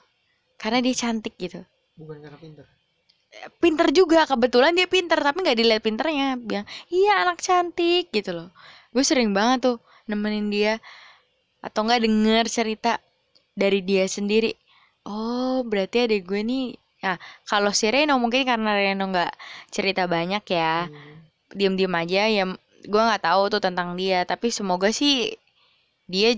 Karena 0.57 0.81
dia 0.81 0.95
cantik 0.97 1.38
gitu. 1.38 1.61
Bukan 1.93 2.17
karena 2.23 2.38
pintar 2.41 2.65
pinter 3.59 3.89
juga 3.91 4.23
kebetulan 4.29 4.75
dia 4.77 4.88
pinter 4.88 5.19
tapi 5.19 5.43
nggak 5.43 5.57
dilihat 5.57 5.81
pinternya. 5.84 6.38
Bilang 6.39 6.67
iya 6.93 7.25
anak 7.27 7.41
cantik 7.41 8.09
gitu 8.13 8.31
loh. 8.34 8.49
Gue 8.93 9.03
sering 9.05 9.34
banget 9.34 9.73
tuh 9.73 9.77
nemenin 10.09 10.47
dia. 10.53 10.73
Atau 11.63 11.88
nggak 11.88 12.03
denger 12.03 12.45
cerita 12.51 12.99
dari 13.55 13.81
dia 13.81 14.05
sendiri. 14.05 14.53
Oh 15.07 15.65
berarti 15.65 16.07
adek 16.07 16.23
gue 16.23 16.41
nih 16.43 16.67
nah 17.03 17.19
kalau 17.43 17.75
si 17.75 17.91
Reno 17.91 18.15
mungkin 18.15 18.47
karena 18.47 18.79
Reno 18.79 19.11
nggak 19.11 19.34
cerita 19.73 20.07
banyak 20.07 20.43
ya. 20.47 20.88
Diem-diem 21.51 21.93
aja 21.93 22.21
ya 22.31 22.43
gue 22.84 23.01
nggak 23.07 23.23
tahu 23.23 23.51
tuh 23.51 23.61
tentang 23.63 23.95
dia. 23.99 24.23
Tapi 24.23 24.51
semoga 24.51 24.91
sih 24.91 25.36
dia 26.07 26.36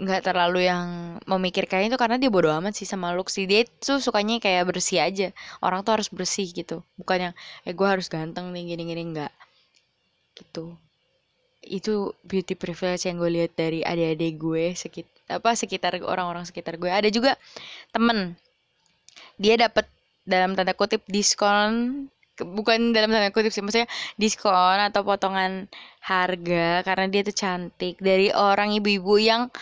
nggak 0.00 0.24
terlalu 0.24 0.64
yang 0.64 1.20
memikirkan 1.28 1.84
itu 1.84 2.00
karena 2.00 2.16
dia 2.16 2.32
bodo 2.32 2.48
amat 2.48 2.72
sih 2.72 2.88
sama 2.88 3.12
look 3.12 3.28
sih. 3.28 3.44
Dia 3.44 3.68
tuh 3.68 4.00
sukanya 4.00 4.40
kayak 4.40 4.72
bersih 4.72 5.04
aja. 5.04 5.28
Orang 5.60 5.84
tuh 5.84 6.00
harus 6.00 6.08
bersih 6.08 6.48
gitu. 6.48 6.80
Bukan 6.96 7.30
yang 7.30 7.34
eh 7.68 7.76
gue 7.76 7.84
harus 7.84 8.08
ganteng 8.08 8.48
nih 8.56 8.72
gini-gini. 8.74 9.12
Nggak. 9.12 9.32
Gitu. 10.40 10.72
Itu 11.60 12.16
beauty 12.24 12.56
privilege 12.56 13.04
yang 13.04 13.20
gue 13.20 13.28
lihat 13.28 13.52
dari 13.52 13.84
adik-adik 13.84 14.40
gue 14.40 14.64
sekitar 14.72 15.12
apa 15.30 15.50
sekitar 15.52 15.92
orang-orang 16.00 16.48
sekitar 16.48 16.80
gue. 16.80 16.88
Ada 16.88 17.12
juga 17.12 17.36
temen. 17.92 18.40
Dia 19.36 19.60
dapat 19.60 19.84
dalam 20.24 20.56
tanda 20.56 20.72
kutip 20.72 21.04
diskon 21.12 22.08
bukan 22.40 22.96
dalam 22.96 23.12
tanda 23.12 23.28
kutip 23.28 23.52
sih 23.52 23.60
maksudnya 23.60 23.88
diskon 24.16 24.80
atau 24.80 25.04
potongan 25.04 25.68
harga 26.00 26.80
karena 26.88 27.06
dia 27.12 27.20
tuh 27.20 27.36
cantik 27.36 28.00
dari 28.00 28.32
orang 28.32 28.72
ibu-ibu 28.72 29.20
yang 29.20 29.52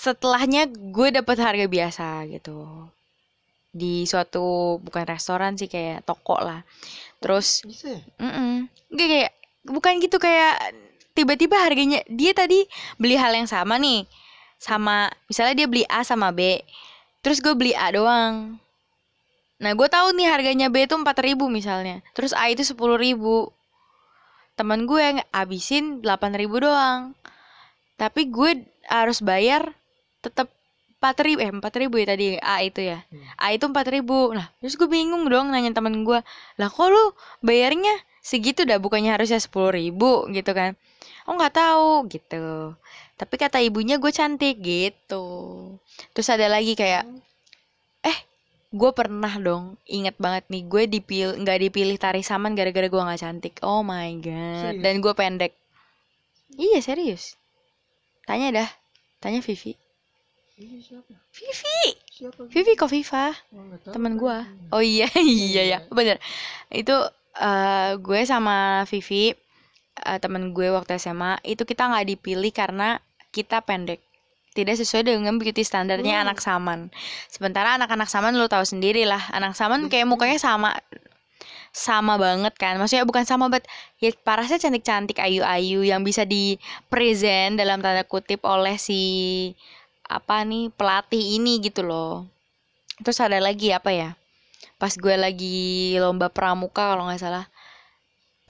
setelahnya 0.00 0.64
gue 0.72 1.08
dapat 1.12 1.36
harga 1.36 1.66
biasa 1.68 2.24
gitu. 2.32 2.88
Di 3.68 4.08
suatu 4.08 4.80
bukan 4.80 5.04
restoran 5.04 5.60
sih 5.60 5.68
kayak 5.68 6.08
toko 6.08 6.40
lah. 6.40 6.64
Terus 7.20 7.60
bisa 7.68 7.92
ya? 7.92 8.00
Mm-mm. 8.16 8.64
Nggak 8.88 9.08
kayak 9.12 9.32
bukan 9.68 9.92
gitu 10.00 10.16
kayak 10.16 10.56
tiba-tiba 11.12 11.60
harganya 11.60 12.00
dia 12.08 12.32
tadi 12.32 12.64
beli 12.96 13.20
hal 13.20 13.36
yang 13.36 13.44
sama 13.44 13.76
nih. 13.76 14.08
Sama 14.56 15.12
misalnya 15.28 15.64
dia 15.64 15.68
beli 15.68 15.84
A 15.84 16.00
sama 16.00 16.32
B 16.32 16.64
terus 17.20 17.44
gue 17.44 17.52
beli 17.52 17.76
A 17.76 17.92
doang. 17.92 18.56
Nah 19.60 19.72
gue 19.76 19.88
tahu 19.92 20.16
nih 20.16 20.32
harganya 20.32 20.72
B 20.72 20.88
itu 20.88 20.96
4000 20.96 21.36
misalnya. 21.52 22.00
Terus 22.16 22.32
A 22.32 22.48
itu 22.48 22.64
10000 22.64 23.20
teman 24.56 24.88
gue 24.88 25.00
yang 25.00 25.20
abisin 25.28 26.00
8000 26.00 26.48
doang. 26.64 27.12
Tapi 28.00 28.32
gue 28.32 28.64
harus 28.88 29.20
bayar 29.20 29.76
tetap 30.20 30.48
4000 31.00 31.40
eh 31.40 31.48
4000 31.48 31.96
ya 31.96 32.06
tadi 32.12 32.26
A 32.44 32.56
itu 32.60 32.80
ya. 32.84 33.00
Hmm. 33.08 33.24
A 33.40 33.46
itu 33.56 33.64
4000 33.64 34.36
nah 34.36 34.46
terus 34.60 34.76
gue 34.76 34.88
bingung 34.88 35.24
dong 35.32 35.48
nanya 35.48 35.72
temen 35.72 36.04
gue 36.04 36.20
lah 36.60 36.68
kok 36.68 36.88
lu 36.92 37.16
bayarnya 37.40 37.96
segitu 38.20 38.68
dah? 38.68 38.76
Bukannya 38.76 39.16
harusnya 39.16 39.40
sepuluh 39.40 39.72
ribu? 39.72 40.28
Gitu 40.28 40.52
kan. 40.52 40.76
Oh 41.24 41.40
nggak 41.40 41.56
tahu 41.56 42.04
gitu. 42.12 42.76
Tapi 43.16 43.34
kata 43.40 43.64
ibunya 43.64 43.96
gue 43.96 44.12
cantik 44.12 44.60
gitu. 44.60 45.24
Terus 46.12 46.28
ada 46.28 46.52
lagi 46.52 46.76
kayak 46.76 47.08
eh 48.04 48.18
gue 48.70 48.90
pernah 48.92 49.32
dong 49.40 49.80
inget 49.88 50.20
banget 50.20 50.44
nih 50.52 50.62
gue 50.68 50.82
dipilih 51.00 51.34
nggak 51.40 51.58
dipilih 51.64 51.96
tari 51.96 52.20
saman 52.20 52.52
gara-gara 52.52 52.92
gue 52.92 53.00
nggak 53.00 53.20
cantik. 53.24 53.54
Oh 53.64 53.80
my 53.80 54.20
god. 54.20 54.76
Serius? 54.76 54.82
dan 54.84 54.94
gue 55.00 55.12
pendek. 55.16 55.52
Iya 56.60 56.84
serius. 56.84 57.40
Tanya 58.28 58.52
dah. 58.52 58.70
Tanya 59.20 59.40
Vivi 59.40 59.89
Iya, 60.60 60.76
siapa? 60.84 61.12
Vivi. 61.32 61.80
Siapa? 62.12 62.40
Vivi 62.52 62.72
kok 62.76 62.90
Viva? 62.92 63.32
Oh, 63.56 63.64
tahu. 63.80 63.92
Temen 63.96 64.12
kan. 64.16 64.20
gua 64.20 64.38
oh 64.76 64.82
iya 64.84 65.08
iya 65.24 65.62
ya 65.64 65.78
bener. 65.88 66.20
Itu 66.68 66.92
eh, 67.40 67.90
gue 67.96 68.20
sama 68.28 68.84
Vivi 68.84 69.32
eh, 70.04 70.18
temen 70.20 70.52
gue 70.52 70.68
waktu 70.68 71.00
SMA 71.00 71.40
itu 71.48 71.64
kita 71.64 71.88
nggak 71.88 72.06
dipilih 72.12 72.52
karena 72.52 73.00
kita 73.32 73.64
pendek. 73.64 74.04
Tidak 74.52 74.74
sesuai 74.76 75.06
dengan 75.06 75.38
beauty 75.40 75.62
standarnya 75.64 76.20
Hmm. 76.20 76.24
anak 76.28 76.38
saman. 76.44 76.80
Sementara 77.30 77.78
anak-anak 77.78 78.10
saman 78.10 78.34
lo 78.36 78.50
tahu 78.50 78.66
sendiri 78.66 79.06
lah. 79.08 79.22
Anak 79.32 79.56
saman 79.56 79.88
kayak 79.88 80.10
mukanya 80.10 80.36
sama 80.36 80.76
sama 81.72 82.18
banget 82.18 82.52
kan. 82.58 82.76
Maksudnya 82.76 83.06
bukan 83.08 83.24
sama 83.24 83.48
banget 83.48 83.64
ya 84.02 84.10
parasnya 84.26 84.58
cantik-cantik 84.58 85.16
ayu-ayu 85.22 85.86
yang 85.86 86.02
bisa 86.04 86.26
di 86.26 86.58
present 86.92 87.56
dalam 87.56 87.78
tanda 87.80 88.02
kutip 88.04 88.42
oleh 88.44 88.74
si 88.76 89.00
apa 90.18 90.36
nih 90.50 90.64
pelatih 90.78 91.24
ini 91.38 91.52
gitu 91.66 91.82
loh. 91.90 92.12
Terus 93.04 93.18
ada 93.26 93.38
lagi 93.48 93.68
apa 93.78 93.90
ya 94.00 94.10
pas 94.82 94.92
gue 95.04 95.16
lagi 95.26 95.56
lomba 96.02 96.28
pramuka 96.36 96.82
kalau 96.92 97.04
nggak 97.08 97.22
salah 97.24 97.46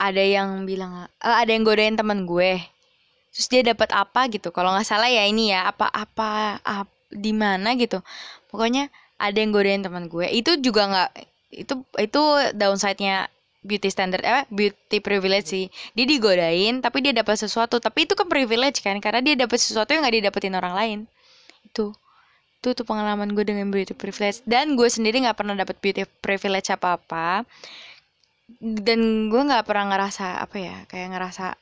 ada 0.07 0.23
yang 0.23 0.49
bilang 0.69 0.91
eh, 1.21 1.35
ada 1.41 1.51
yang 1.55 1.63
godain 1.67 1.95
teman 1.99 2.25
gue. 2.25 2.51
Terus 3.33 3.47
dia 3.51 3.61
dapat 3.71 3.89
apa 3.95 4.21
gitu 4.33 4.49
kalau 4.55 4.71
nggak 4.75 4.87
salah 4.87 5.09
ya 5.11 5.23
ini 5.31 5.53
ya 5.53 5.69
apa 5.71 5.87
apa 5.89 6.59
ap- 6.63 6.97
di 7.11 7.31
mana 7.35 7.69
gitu. 7.79 7.99
Pokoknya 8.51 8.89
ada 9.21 9.37
yang 9.41 9.51
godain 9.55 9.83
teman 9.85 10.05
gue. 10.13 10.27
Itu 10.31 10.51
juga 10.65 10.81
nggak 10.91 11.09
itu 11.63 11.73
itu 11.99 12.21
downside-nya 12.57 13.27
beauty 13.61 13.89
standard 13.93 14.23
eh 14.25 14.43
beauty 14.51 14.99
privilege 15.03 15.47
sih. 15.53 15.65
Dia 15.95 16.05
digodain 16.09 16.81
tapi 16.85 16.97
dia 17.05 17.13
dapat 17.15 17.35
sesuatu. 17.39 17.77
Tapi 17.79 17.99
itu 18.09 18.13
kan 18.19 18.27
privilege 18.31 18.81
kan 18.85 18.97
karena 19.05 19.21
dia 19.23 19.35
dapat 19.39 19.57
sesuatu 19.61 19.89
yang 19.93 20.01
nggak 20.05 20.17
didapetin 20.23 20.55
orang 20.57 20.75
lain 20.75 20.99
itu 21.65 21.93
itu 22.61 22.77
tuh 22.77 22.85
pengalaman 22.85 23.33
gue 23.33 23.41
dengan 23.41 23.73
beauty 23.73 23.97
privilege. 23.97 24.45
Dan 24.45 24.77
gue 24.77 24.85
sendiri 24.85 25.17
nggak 25.25 25.33
pernah 25.33 25.57
dapat 25.57 25.81
beauty 25.81 26.05
privilege 26.21 26.69
apa 26.69 27.01
apa 27.01 27.41
dan 28.61 29.31
gue 29.31 29.41
nggak 29.41 29.65
pernah 29.65 29.95
ngerasa 29.95 30.43
apa 30.43 30.57
ya 30.59 30.77
kayak 30.91 31.09
ngerasa 31.15 31.55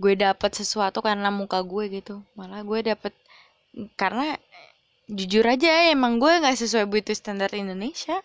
gue 0.00 0.12
dapet 0.18 0.50
sesuatu 0.56 0.98
karena 0.98 1.30
muka 1.30 1.62
gue 1.62 2.02
gitu. 2.02 2.26
Malah 2.34 2.66
gue 2.66 2.90
dapet 2.90 3.14
karena 3.94 4.34
jujur 5.06 5.46
aja 5.46 5.94
emang 5.94 6.18
gue 6.18 6.32
nggak 6.42 6.58
sesuai 6.58 6.90
beauty 6.90 7.14
standar 7.14 7.54
Indonesia. 7.54 8.18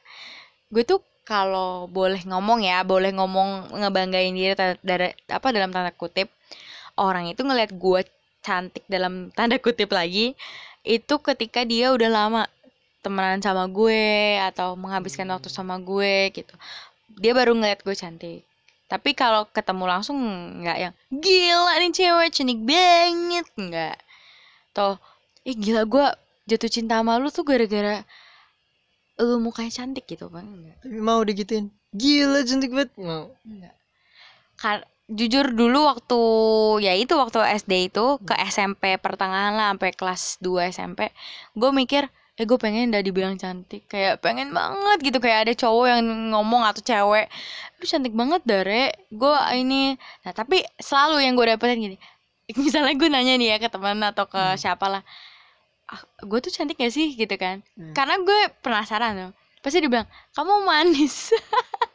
Gue 0.73 0.81
tuh 0.81 1.05
kalau 1.21 1.85
boleh 1.85 2.25
ngomong 2.25 2.65
ya 2.65 2.81
boleh 2.81 3.13
ngomong 3.13 3.77
ngebanggain 3.77 4.33
diri 4.33 4.57
dari 4.81 5.13
apa 5.29 5.47
dalam 5.53 5.69
tanda 5.69 5.93
kutip 5.93 6.33
orang 6.97 7.29
itu 7.29 7.45
ngelihat 7.45 7.77
gue 7.77 8.01
cantik 8.41 8.83
dalam 8.89 9.29
tanda 9.31 9.61
kutip 9.61 9.93
lagi 9.93 10.33
itu 10.81 11.15
ketika 11.21 11.61
dia 11.61 11.93
udah 11.93 12.09
lama 12.09 12.43
temenan 13.01 13.41
sama 13.41 13.65
gue 13.69 14.37
atau 14.41 14.77
menghabiskan 14.77 15.29
waktu 15.29 15.49
sama 15.49 15.77
gue 15.81 16.29
gitu. 16.33 16.53
Dia 17.17 17.33
baru 17.33 17.57
ngeliat 17.57 17.81
gue 17.81 17.93
cantik. 17.97 18.41
Tapi 18.85 19.15
kalau 19.15 19.47
ketemu 19.49 19.87
langsung 19.87 20.17
nggak 20.61 20.77
yang 20.77 20.93
gila 21.09 21.73
nih 21.79 21.91
cewek 21.95 22.29
cantik 22.33 22.59
banget. 22.61 23.45
Nggak. 23.57 23.97
Toh 24.75 24.95
ih 25.47 25.57
gila 25.57 25.87
gue 25.87 26.05
jatuh 26.49 26.69
cinta 26.69 26.99
sama 27.01 27.17
lu 27.17 27.31
tuh 27.33 27.47
gara-gara 27.47 28.03
lu 29.21 29.37
mukanya 29.37 29.71
cantik 29.71 30.05
gitu 30.09 30.27
kan. 30.27 30.45
Enggak 30.45 30.77
Tapi 30.81 30.97
mau 30.99 31.21
digituin 31.23 31.71
gila 31.93 32.41
cantik 32.45 32.71
banget. 32.73 32.91
Mau. 32.97 33.31
Enggak 33.47 33.75
Kar- 34.61 34.90
jujur 35.11 35.51
dulu 35.51 35.91
waktu 35.91 36.19
ya 36.81 36.95
itu 36.95 37.13
waktu 37.13 37.43
SD 37.59 37.91
itu 37.91 38.15
ke 38.23 38.31
SMP 38.47 38.95
pertengahan 38.95 39.51
lah 39.53 39.75
sampai 39.75 39.91
kelas 39.91 40.39
2 40.39 40.71
SMP 40.71 41.11
gue 41.53 41.69
mikir 41.69 42.07
eh 42.39 42.47
gue 42.47 42.55
pengen 42.55 42.89
udah 42.89 43.03
dibilang 43.03 43.35
cantik 43.35 43.85
kayak 43.85 44.23
pengen 44.23 44.55
banget 44.55 45.03
gitu 45.03 45.19
kayak 45.19 45.45
ada 45.45 45.53
cowok 45.53 45.85
yang 45.91 46.01
ngomong 46.31 46.63
atau 46.63 46.79
cewek. 46.81 47.27
Lu 47.77 47.83
cantik 47.83 48.15
banget 48.15 48.41
dare 48.47 48.95
gue 49.11 49.35
ini 49.59 49.99
nah 50.23 50.31
tapi 50.31 50.63
selalu 50.79 51.27
yang 51.27 51.35
gue 51.35 51.45
dapetin 51.45 51.77
gini 51.77 51.97
misalnya 52.65 52.95
gue 52.95 53.09
nanya 53.11 53.35
nih 53.35 53.47
ya 53.51 53.57
ke 53.59 53.67
teman 53.67 53.99
atau 54.01 54.25
ke 54.25 54.39
Hmm. 54.39 54.55
siapa 54.55 54.87
lah 54.87 55.03
ah, 55.91 56.01
gue 56.23 56.39
tuh 56.39 56.49
cantik 56.49 56.79
gak 56.79 56.89
sih? 56.89 57.13
Gitu 57.13 57.35
kan. 57.35 57.59
Hmm. 57.75 57.91
karena 57.91 58.15
gue 58.23 58.39
penasaran 58.63 59.11
tuh 59.27 59.31
pasti 59.59 59.83
dia 59.83 59.91
bilang 59.91 60.07
kamu 60.33 60.53
manis 60.65 61.35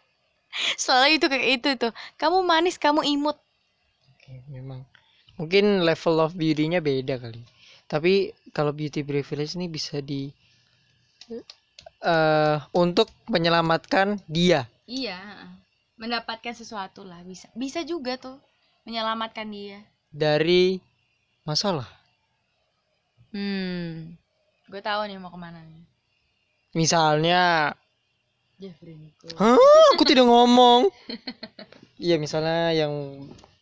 selalu 0.81 1.21
itu 1.21 1.27
kayak 1.29 1.47
itu 1.61 1.71
tuh. 1.77 1.93
Kamu 2.21 2.43
manis 2.43 2.77
kamu 2.81 3.05
imut. 3.07 3.37
Oke, 4.17 4.43
memang. 4.51 4.83
Mungkin 5.37 5.85
level 5.85 6.17
of 6.25 6.33
beauty-nya 6.33 6.81
beda 6.81 7.21
kali. 7.21 7.45
Tapi 7.87 8.33
kalau 8.51 8.73
beauty 8.73 9.05
privilege 9.05 9.55
ini 9.55 9.69
bisa 9.69 10.01
di 10.01 10.33
eh 12.07 12.59
untuk 12.77 13.11
menyelamatkan 13.29 14.21
dia. 14.31 14.69
iya 14.87 15.19
mendapatkan 15.97 16.55
sesuatu 16.55 17.03
lah 17.03 17.21
bisa. 17.25 17.49
Bisa 17.57 17.83
juga 17.83 18.21
tuh 18.21 18.37
menyelamatkan 18.87 19.49
dia. 19.49 19.81
Dari 20.13 20.79
masalah. 21.43 21.89
hmm. 23.35 24.15
Gue 24.71 24.83
tahu 24.83 25.07
nih 25.09 25.19
mau 25.19 25.33
ke 25.33 25.39
mana 25.41 25.63
nih. 25.63 25.83
Misalnya, 26.77 27.73
Jeffrey 28.57 28.97
Nicole 28.97 29.37
Hah, 29.37 29.61
aku 29.93 30.03
tidak 30.09 30.25
ngomong. 30.25 30.89
Iya, 32.01 32.17
misalnya 32.17 32.73
yang 32.73 32.93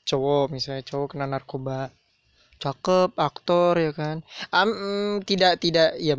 cowok, 0.07 0.55
misalnya 0.55 0.83
cowok 0.87 1.15
kena 1.15 1.27
narkoba, 1.27 1.91
cakep, 2.63 3.11
aktor 3.19 3.75
ya 3.79 3.91
kan. 3.91 4.23
Am, 4.55 4.71
mm, 4.71 5.15
tidak 5.27 5.59
tidak 5.59 5.99
ya 5.99 6.15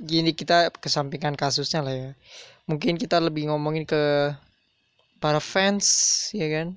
gini 0.00 0.36
kita 0.36 0.68
kesampingkan 0.76 1.36
kasusnya 1.40 1.80
lah 1.80 1.94
ya. 1.96 2.10
Mungkin 2.68 3.00
kita 3.00 3.16
lebih 3.20 3.48
ngomongin 3.48 3.88
ke 3.88 4.32
para 5.22 5.40
fans 5.40 5.86
ya 6.36 6.48
kan. 6.52 6.68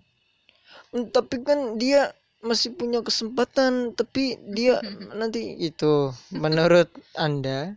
"Hmm, 0.92 1.08
Tapi 1.12 1.36
kan 1.44 1.60
dia 1.76 2.12
masih 2.40 2.72
punya 2.80 3.04
kesempatan, 3.04 3.92
tapi 4.00 4.40
dia 4.56 4.80
nanti 5.20 5.56
itu 5.60 6.16
menurut 6.32 6.88
Anda 7.20 7.76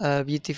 eh, 0.00 0.22
beauty 0.24 0.52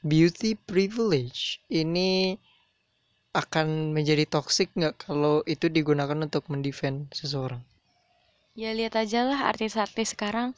beauty 0.00 0.56
privilege. 0.56 1.60
Ini 1.68 2.36
akan 3.30 3.94
menjadi 3.94 4.26
toxic 4.26 4.72
nggak 4.74 5.06
kalau 5.06 5.46
itu 5.46 5.70
digunakan 5.70 6.18
untuk 6.18 6.50
mendefend 6.50 7.12
seseorang? 7.14 7.62
ya 8.58 8.74
lihat 8.74 8.98
aja 8.98 9.24
lah 9.24 9.48
artis-artis 9.48 10.12
sekarang. 10.12 10.52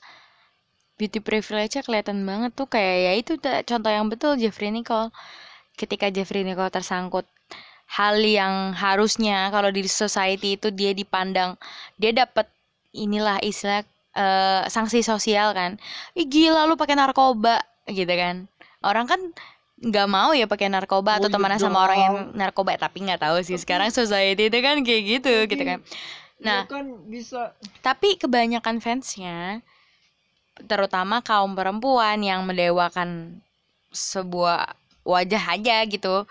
Beauty 0.98 1.18
privilege-nya 1.22 1.82
kelihatan 1.86 2.22
banget 2.26 2.50
tuh. 2.54 2.68
Kayak 2.68 2.96
ya 2.98 3.12
itu 3.18 3.32
contoh 3.42 3.90
yang 3.90 4.06
betul 4.12 4.32
Jeffrey 4.38 4.70
Nicole. 4.74 5.10
Ketika 5.76 6.12
Jeffrey 6.12 6.42
Nicole 6.46 6.72
tersangkut 6.72 7.24
hal 7.92 8.16
yang 8.24 8.72
harusnya 8.72 9.52
kalau 9.52 9.68
di 9.68 9.84
society 9.84 10.56
itu 10.56 10.72
dia 10.72 10.96
dipandang 10.96 11.60
dia 12.00 12.12
dapat 12.16 12.48
inilah 12.96 13.36
istilah 13.44 13.84
eh, 14.16 14.62
sanksi 14.68 15.00
sosial 15.04 15.52
kan. 15.56 15.76
Ih 16.16 16.26
gila 16.28 16.66
lu 16.68 16.74
pakai 16.78 16.96
narkoba 16.98 17.60
gitu 17.88 18.14
kan 18.14 18.46
orang 18.82 19.06
kan 19.08 19.20
nggak 19.82 20.08
mau 20.10 20.30
ya 20.30 20.46
pakai 20.46 20.70
narkoba 20.70 21.18
atau 21.18 21.26
Oh 21.26 21.30
iya 21.30 21.34
temenan 21.34 21.58
sama 21.58 21.82
orang 21.82 21.98
yang 21.98 22.14
narkoba 22.38 22.78
tapi 22.78 23.02
nggak 23.02 23.18
tahu 23.18 23.42
sih 23.42 23.58
sekarang 23.58 23.90
society 23.90 24.46
itu 24.46 24.58
kan 24.62 24.78
kayak 24.86 25.02
gitu 25.18 25.34
gitu 25.50 25.64
kan 25.66 25.80
Nah. 26.42 26.66
kan 26.66 27.06
bisa 27.06 27.54
tapi 27.86 28.18
kebanyakan 28.18 28.82
fansnya 28.82 29.62
terutama 30.66 31.22
kaum 31.22 31.54
perempuan 31.54 32.18
yang 32.18 32.42
mendewakan 32.42 33.38
sebuah 33.94 34.74
wajah 35.06 35.42
aja 35.54 35.86
gitu 35.86 36.26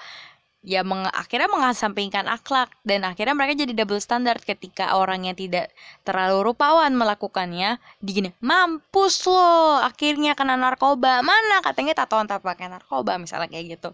ya 0.62 0.86
meng- 0.86 1.09
akhirnya 1.09 1.49
mengesampingkan 1.49 2.30
akhlak 2.30 2.70
dan 2.86 3.01
akhirnya 3.01 3.34
mereka 3.34 3.66
jadi 3.66 3.74
double 3.74 3.97
standard 3.97 4.45
ketika 4.45 4.93
orang 4.93 5.26
yang 5.26 5.34
tidak 5.34 5.74
terlalu 6.05 6.53
rupawan 6.53 6.93
melakukannya. 6.93 7.82
Digini 7.97 8.30
mampus 8.39 9.26
lo 9.26 9.82
akhirnya 9.82 10.38
kena 10.38 10.53
narkoba. 10.55 11.26
Mana 11.26 11.66
katanya 11.66 11.97
tatoan 11.97 12.30
tak 12.30 12.45
pakai 12.45 12.70
narkoba 12.70 13.18
misalnya 13.18 13.49
kayak 13.49 13.78
gitu. 13.78 13.89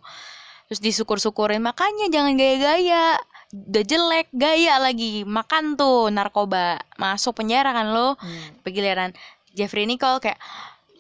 Terus 0.67 0.83
disyukur-syukurin 0.83 1.63
makanya 1.63 2.11
jangan 2.11 2.35
gaya-gaya 2.35 3.15
udah 3.47 3.83
jelek 3.87 4.27
gaya 4.35 4.75
lagi 4.83 5.23
makan 5.23 5.79
tuh 5.79 6.11
narkoba 6.11 6.83
masuk 6.99 7.39
penjara 7.39 7.71
kan 7.71 7.95
lo. 7.95 8.19
Giliran 8.67 9.15
Jeffrey 9.55 9.87
Nicole 9.87 10.19
kayak 10.19 10.35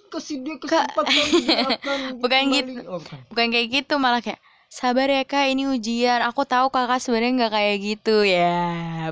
kasih 0.07 0.39
dia 0.39 0.55
kesempatan 0.55 1.11
kesempatan 1.11 1.99
Bukan 2.23 2.41
gitu. 2.55 2.71
oh, 2.87 3.03
bukan. 3.03 3.19
bukan 3.27 3.47
kayak 3.51 3.67
gitu 3.75 3.99
malah 3.99 4.23
kayak 4.23 4.39
sabar 4.67 5.07
ya 5.07 5.23
kak 5.23 5.47
ini 5.49 5.65
ujian. 5.71 6.19
Aku 6.27 6.43
tahu 6.43 6.67
kakak 6.69 6.99
sebenarnya 6.99 7.33
nggak 7.43 7.53
kayak 7.55 7.77
gitu 7.81 8.15
ya. 8.27 8.55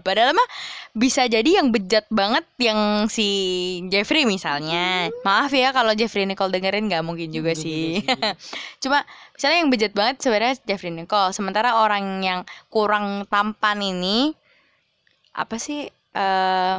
Padahal 0.03 0.35
mah 0.35 0.49
bisa 0.95 1.25
jadi 1.27 1.59
yang 1.63 1.71
bejat 1.71 2.05
banget 2.11 2.45
yang 2.59 3.07
si 3.09 3.27
Jeffrey 3.89 4.27
misalnya. 4.27 5.09
Maaf 5.23 5.51
ya 5.55 5.71
kalau 5.71 5.95
Jeffrey 5.95 6.27
Nicole 6.27 6.53
dengerin 6.53 6.87
nggak 6.91 7.03
mungkin 7.03 7.31
juga 7.31 7.55
Mungkin. 7.55 7.65
sih. 7.65 8.03
Cuma 8.83 9.01
misalnya 9.33 9.57
yang 9.63 9.71
bejat 9.71 9.93
banget 9.95 10.15
sebenarnya 10.21 10.55
Jeffrey 10.67 10.91
Nicole. 10.93 11.31
Sementara 11.31 11.79
orang 11.81 12.21
yang 12.21 12.41
kurang 12.69 13.25
tampan 13.31 13.79
ini 13.79 14.35
apa 15.35 15.59
sih 15.59 15.87
eh, 16.15 16.77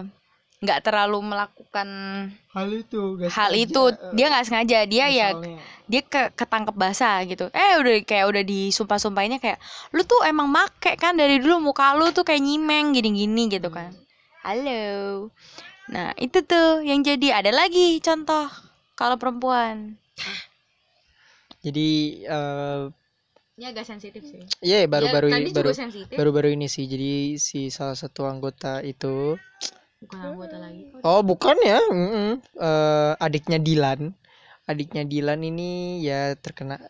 nggak 0.56 0.88
terlalu 0.88 1.20
melakukan 1.20 1.88
hal 2.56 2.68
itu 2.72 3.20
nggak 3.20 3.28
hal 3.28 3.52
sengaja, 3.52 3.64
itu. 3.68 3.82
eh, 3.92 4.12
dia 4.16 4.26
nggak 4.32 4.46
sengaja 4.48 4.78
dia 4.88 5.04
ya 5.12 5.28
misalnya. 5.36 5.60
dia 5.84 6.02
ke 6.02 6.22
ketangkep 6.32 6.76
basah 6.80 7.20
gitu. 7.28 7.52
Eh 7.52 7.76
udah 7.76 7.94
kayak 8.08 8.26
udah 8.32 8.42
disumpah 8.42 8.96
sumpahinnya 8.96 9.36
kayak 9.36 9.60
lu 9.92 10.00
tuh 10.08 10.24
emang 10.24 10.48
make 10.48 10.96
kan 10.96 11.12
dari 11.12 11.36
dulu 11.44 11.60
muka 11.60 11.92
lu 11.92 12.08
tuh 12.16 12.24
kayak 12.24 12.40
nyimeng 12.40 12.96
gini-gini 12.96 13.52
gitu 13.52 13.68
kan. 13.68 13.92
Halo. 14.40 15.28
Nah 15.92 16.16
itu 16.16 16.40
tuh 16.40 16.80
yang 16.80 17.04
jadi. 17.04 17.36
Ada 17.44 17.52
lagi 17.52 18.00
contoh 18.00 18.48
kalau 18.96 19.20
perempuan. 19.20 20.00
Jadi 21.60 22.24
eh 22.24 22.82
ini 23.56 23.64
agak 23.72 23.88
sensitif 23.88 24.20
sih. 24.20 24.44
iya 24.60 24.84
baru-baru 24.84 25.32
tadi 25.32 25.48
baru 25.48 25.72
juga 25.72 25.80
sensitif. 25.88 26.16
baru-baru 26.16 26.48
ini 26.56 26.68
sih. 26.68 26.84
Jadi 26.88 27.40
si 27.40 27.72
salah 27.72 27.96
satu 27.96 28.28
anggota 28.28 28.84
itu 28.84 29.36
bukan 30.02 30.18
anggota 30.20 30.56
lagi. 30.60 30.82
Kok 30.92 31.02
oh 31.04 31.22
bukan 31.24 31.56
ya? 31.64 31.80
Mm-mm. 31.88 32.30
Eh, 32.56 33.12
adiknya 33.20 33.58
Dilan. 33.60 34.12
Adiknya 34.66 35.06
Dilan 35.06 35.40
ini 35.46 36.02
ya 36.02 36.34
terkena 36.34 36.82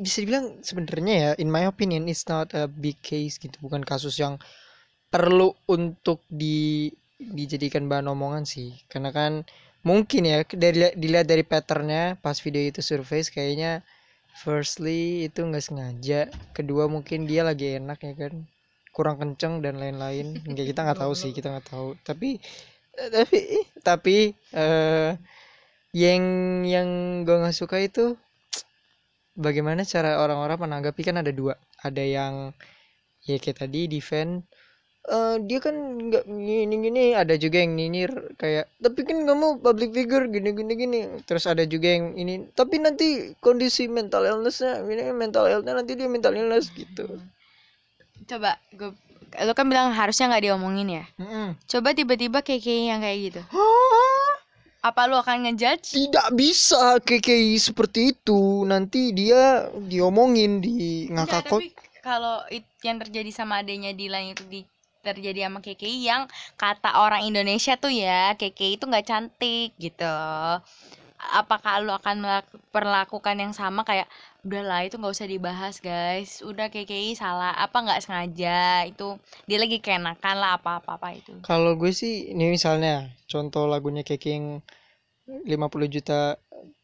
bisa 0.00 0.18
dibilang 0.24 0.64
sebenarnya 0.64 1.14
ya 1.14 1.30
in 1.36 1.52
my 1.52 1.68
opinion 1.68 2.08
it's 2.08 2.24
not 2.24 2.50
a 2.56 2.66
big 2.66 2.96
case 3.04 3.36
gitu. 3.36 3.54
Bukan 3.60 3.84
kasus 3.84 4.16
yang 4.16 4.40
perlu 5.12 5.52
untuk 5.68 6.24
di 6.28 6.88
dijadikan 7.20 7.86
bahan 7.86 8.08
omongan 8.08 8.48
sih. 8.48 8.74
Karena 8.88 9.12
kan 9.12 9.44
mungkin 9.84 10.24
ya 10.24 10.42
dari 10.48 10.90
dilihat 10.96 11.28
dari 11.28 11.44
patternnya 11.44 12.16
pas 12.18 12.40
video 12.40 12.64
itu 12.64 12.80
surface 12.80 13.28
kayaknya 13.30 13.84
firstly 14.40 15.28
itu 15.28 15.44
nggak 15.44 15.64
sengaja. 15.64 16.32
Kedua 16.56 16.88
mungkin 16.88 17.28
dia 17.28 17.44
lagi 17.44 17.76
enak 17.76 18.00
ya 18.02 18.14
kan 18.16 18.48
kurang 18.98 19.16
kenceng 19.22 19.54
dan 19.64 19.74
lain-lain. 19.82 20.26
Nggak 20.50 20.66
kita 20.74 20.80
nggak 20.86 21.00
tahu 21.04 21.12
sih 21.22 21.30
kita 21.36 21.48
nggak 21.54 21.68
tahu. 21.72 21.88
Tapi 22.08 22.28
eh, 23.00 23.10
tapi 23.16 23.38
tapi 23.90 24.16
eh 24.62 25.10
yang 26.04 26.24
yang 26.74 26.88
gue 27.26 27.36
nggak 27.42 27.56
suka 27.60 27.76
itu 27.88 28.04
bagaimana 29.46 29.82
cara 29.92 30.10
orang-orang 30.24 30.58
menanggapi? 30.64 31.00
Kan 31.08 31.16
ada 31.22 31.32
dua. 31.40 31.54
Ada 31.86 32.02
yang 32.16 32.34
ya 33.28 33.36
kayak 33.42 33.58
tadi 33.66 33.80
defend 33.94 34.32
"Eh, 35.16 35.36
dia 35.48 35.58
kan 35.66 35.76
nggak 36.08 36.24
gini 36.48 36.76
gini 36.86 37.04
ada 37.22 37.34
juga 37.44 37.58
yang 37.64 37.72
nyinyir 37.78 38.12
kayak 38.42 38.66
tapi 38.84 39.00
kan 39.08 39.18
kamu 39.28 39.48
public 39.66 39.90
figure 39.98 40.26
gini 40.34 40.50
gini 40.58 40.74
gini. 40.82 41.00
Terus 41.28 41.44
ada 41.52 41.64
juga 41.74 41.88
yang 41.96 42.06
ini 42.22 42.34
tapi 42.60 42.76
nanti 42.86 43.06
kondisi 43.46 43.84
mental 43.98 44.22
illnessnya 44.30 44.72
ini 44.92 45.04
mental 45.22 45.44
illness 45.52 45.76
nanti 45.80 45.92
dia 45.98 46.08
mental 46.16 46.34
illness 46.40 46.66
gitu 46.80 47.06
coba 48.26 48.58
gue 48.74 48.90
lo 49.44 49.52
kan 49.52 49.68
bilang 49.68 49.92
harusnya 49.92 50.32
nggak 50.32 50.44
diomongin 50.48 50.88
ya? 50.88 51.04
Mm-mm. 51.20 51.52
coba 51.68 51.92
tiba-tiba 51.92 52.40
kayak 52.40 52.64
yang 52.64 53.00
kayak 53.04 53.18
gitu. 53.28 53.40
Apa 54.78 55.04
lu 55.04 55.20
akan 55.20 55.44
ngejudge? 55.44 55.92
Tidak 55.92 56.32
bisa 56.32 56.96
KKI 57.02 57.60
seperti 57.60 58.16
itu. 58.16 58.64
Nanti 58.64 59.12
dia 59.12 59.68
diomongin 59.74 60.64
di 60.64 61.12
ngakak 61.12 61.50
tapi 61.50 61.74
kalau 62.00 62.40
yang 62.80 62.96
terjadi 63.02 63.28
sama 63.34 63.60
adanya 63.60 63.92
Dilan 63.92 64.32
itu 64.32 64.46
di 64.48 64.64
terjadi 65.04 65.46
sama 65.50 65.60
KKI 65.60 65.98
yang 66.08 66.22
kata 66.56 67.04
orang 67.04 67.26
Indonesia 67.26 67.76
tuh 67.76 67.92
ya 67.92 68.32
KKI 68.38 68.80
itu 68.80 68.84
nggak 68.88 69.06
cantik 69.06 69.76
gitu. 69.76 70.14
Apakah 71.18 71.82
lu 71.82 71.90
akan 71.90 72.22
melak- 72.22 72.54
perlakukan 72.70 73.36
yang 73.36 73.52
sama 73.52 73.82
kayak 73.82 74.06
udahlah 74.42 74.86
itu 74.86 74.94
nggak 74.96 75.14
usah 75.14 75.26
dibahas 75.26 75.78
guys. 75.78 76.40
Udah 76.40 76.68
KKI 76.68 77.14
salah. 77.14 77.52
Apa 77.54 77.82
nggak 77.82 78.00
sengaja 78.02 78.86
itu 78.86 79.18
dia 79.44 79.58
lagi 79.58 79.78
keenakan 79.78 80.36
lah 80.38 80.56
apa 80.56 80.78
apa 80.78 80.96
apa 80.96 81.08
itu. 81.14 81.34
Kalau 81.42 81.74
gue 81.74 81.90
sih 81.90 82.30
ini 82.30 82.50
misalnya 82.50 83.10
contoh 83.26 83.66
lagunya 83.66 84.02
KKI 84.02 84.30
yang 84.30 84.46
50 85.28 85.50
juta 85.92 86.38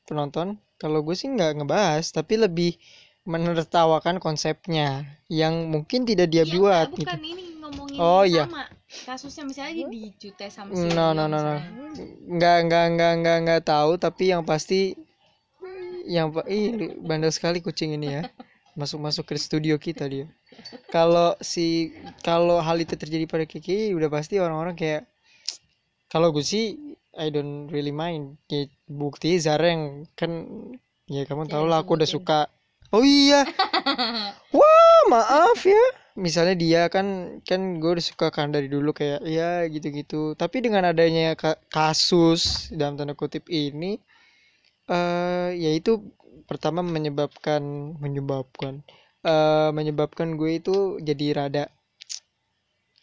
penonton 0.05 0.61
kalau 0.77 1.01
gue 1.01 1.17
sih 1.17 1.33
nggak 1.33 1.57
ngebahas 1.63 2.05
tapi 2.13 2.37
lebih 2.37 2.77
menertawakan 3.25 4.21
konsepnya 4.21 5.09
yang 5.33 5.73
mungkin 5.73 6.05
tidak 6.05 6.29
dia 6.29 6.45
Iya, 6.45 6.53
buat 6.53 6.87
enggak, 6.93 7.01
gitu. 7.01 7.09
bukan 7.09 7.21
ini 7.25 7.45
ngomongin 7.57 7.97
Oh, 7.97 8.21
iya. 8.21 8.45
sama. 8.45 8.69
Kasusnya 9.09 9.45
misalnya 9.49 9.73
dia 9.81 9.87
dicute 9.89 10.47
sama 10.53 10.71
si 10.77 10.87
no 10.93 11.17
no 11.17 11.25
no 11.25 11.41
no. 11.41 11.57
Nggak 12.29 12.57
nggak 12.69 12.87
nggak 12.95 13.13
nggak 13.25 13.39
nggak 13.49 13.63
tahu 13.65 13.97
tapi 13.97 14.29
yang 14.29 14.45
pasti 14.45 14.93
yang 16.07 16.33
pa- 16.33 16.47
ih 16.47 16.97
bandel 17.03 17.33
sekali 17.33 17.59
kucing 17.65 17.97
ini 17.97 18.21
ya. 18.21 18.23
Masuk 18.75 18.99
masuk 18.99 19.25
ke 19.31 19.39
studio 19.39 19.79
kita 19.79 20.07
dia. 20.11 20.27
Kalau 20.91 21.39
si 21.39 21.95
kalau 22.27 22.59
hal 22.59 22.79
itu 22.83 22.99
terjadi 22.99 23.27
pada 23.31 23.47
Kiki 23.47 23.95
udah 23.95 24.11
pasti 24.11 24.43
orang-orang 24.43 24.75
kayak 24.75 25.07
kalau 26.11 26.31
gue 26.31 26.43
sih 26.43 26.97
I 27.15 27.31
don't 27.31 27.71
really 27.71 27.95
mind. 27.95 28.39
Ya, 28.51 28.67
bukti 28.91 29.39
Zara 29.39 29.71
yang 29.71 30.11
kan 30.19 30.47
ya 31.07 31.23
kamu 31.23 31.47
tau 31.47 31.67
lah 31.71 31.87
aku 31.87 31.95
udah 31.99 32.09
suka. 32.11 32.41
Oh 32.91 33.03
iya. 33.07 33.47
Wah 34.59 35.01
maaf 35.11 35.63
ya. 35.63 35.85
Misalnya 36.15 36.55
dia 36.55 36.83
kan 36.91 37.39
kan 37.43 37.79
gue 37.83 37.91
udah 37.99 38.05
suka 38.05 38.31
kan 38.31 38.51
dari 38.55 38.67
dulu 38.71 38.95
kayak 38.95 39.23
ya 39.27 39.67
gitu-gitu. 39.71 40.35
Tapi 40.39 40.63
dengan 40.63 40.87
adanya 40.91 41.35
ka- 41.39 41.59
kasus 41.71 42.71
dalam 42.75 42.95
tanda 42.99 43.15
kutip 43.15 43.47
ini 43.51 43.99
eh 44.89 45.51
yaitu 45.57 46.01
pertama 46.45 46.85
menyebabkan 46.85 47.63
menyebabkan 48.01 48.85
eh 49.25 49.71
menyebabkan 49.73 50.37
gue 50.37 50.61
itu 50.61 51.01
jadi 51.01 51.27
rada 51.39 51.65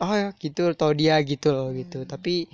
oh 0.01 0.13
ya 0.17 0.29
gitu 0.37 0.73
tau 0.77 0.91
dia 0.97 1.17
gitu 1.21 1.49
loh 1.53 1.69
gitu. 1.73 2.03
Tapi 2.05 2.49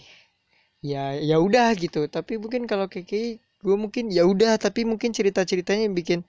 ya 0.83 1.15
ya 1.19 1.37
udah 1.39 1.73
gitu. 1.79 2.07
Tapi 2.07 2.39
mungkin 2.39 2.67
kalau 2.69 2.87
keke 2.91 3.39
gue 3.63 3.75
mungkin 3.77 4.13
ya 4.13 4.23
udah 4.27 4.55
tapi 4.61 4.85
mungkin 4.85 5.11
cerita 5.11 5.41
ceritanya 5.43 5.89
yang 5.89 5.97
bikin 5.97 6.19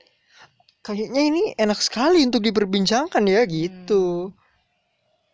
kayaknya 0.83 1.23
ini 1.23 1.43
enak 1.59 1.79
sekali 1.83 2.25
untuk 2.25 2.41
diperbincangkan 2.43 3.23
ya 3.29 3.43
gitu. 3.47 4.33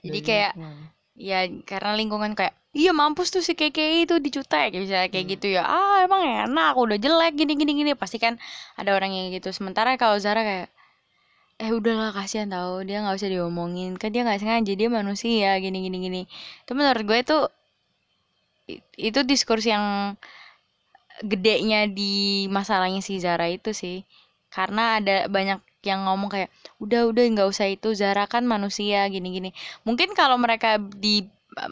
Jadi 0.05 0.19
Dan- 0.21 0.27
kayak 0.29 0.53
Hmm. 0.57 0.94
Ya 1.15 1.47
karena 1.71 1.91
lingkungan 2.01 2.33
kayak 2.39 2.55
iya 2.75 2.91
mampus 2.91 3.31
tuh 3.35 3.43
si 3.47 3.55
KKI 3.55 3.99
itu 4.07 4.19
dicutek 4.19 4.75
misalnya 4.75 5.09
kayak 5.13 5.27
Hmm. 5.27 5.35
gitu 5.39 5.47
ya. 5.57 5.63
Ah 5.67 5.97
emang 6.07 6.23
enak 6.51 6.75
udah 6.75 6.99
jelek 6.99 7.33
gini 7.39 7.53
gini 7.61 7.73
gini. 7.81 7.93
Pasti 7.95 8.19
kan 8.19 8.35
ada 8.81 8.91
orang 8.99 9.11
yang 9.15 9.27
gitu. 9.37 9.49
Sementara 9.55 9.95
kalau 10.03 10.19
Zara 10.19 10.43
kayak 10.43 10.69
eh 11.63 11.71
udahlah 11.79 12.11
kasihan 12.19 12.49
tau 12.51 12.83
dia 12.89 12.99
nggak 13.03 13.17
usah 13.21 13.31
diomongin. 13.35 13.93
Kan 14.01 14.11
dia 14.15 14.23
nggak 14.27 14.41
sengaja 14.43 14.73
dia 14.81 14.89
manusia 14.91 15.51
gini 15.65 15.79
gini 15.87 15.99
gini. 16.07 16.23
Itu 16.67 16.73
menurut 16.79 17.05
gue 17.11 17.21
tuh 17.31 17.43
i- 18.73 18.83
itu 19.09 19.21
diskurs 19.25 19.65
yang 19.73 19.85
gedenya 21.33 21.81
di 21.99 22.47
masalahnya 22.57 23.01
si 23.09 23.15
Zara 23.25 23.47
itu 23.51 23.71
sih. 23.83 23.97
Karena 24.55 24.99
ada 24.99 25.17
banyak 25.37 25.59
yang 25.85 26.09
ngomong 26.09 26.33
kayak 26.33 26.51
udah 26.81 27.09
udah 27.09 27.25
nggak 27.25 27.49
usah 27.49 27.69
itu 27.69 27.93
Zara 27.93 28.25
kan 28.27 28.45
manusia 28.49 29.07
gini 29.13 29.29
gini 29.31 29.51
mungkin 29.87 30.17
kalau 30.17 30.41
mereka 30.41 30.81
di 30.81 31.29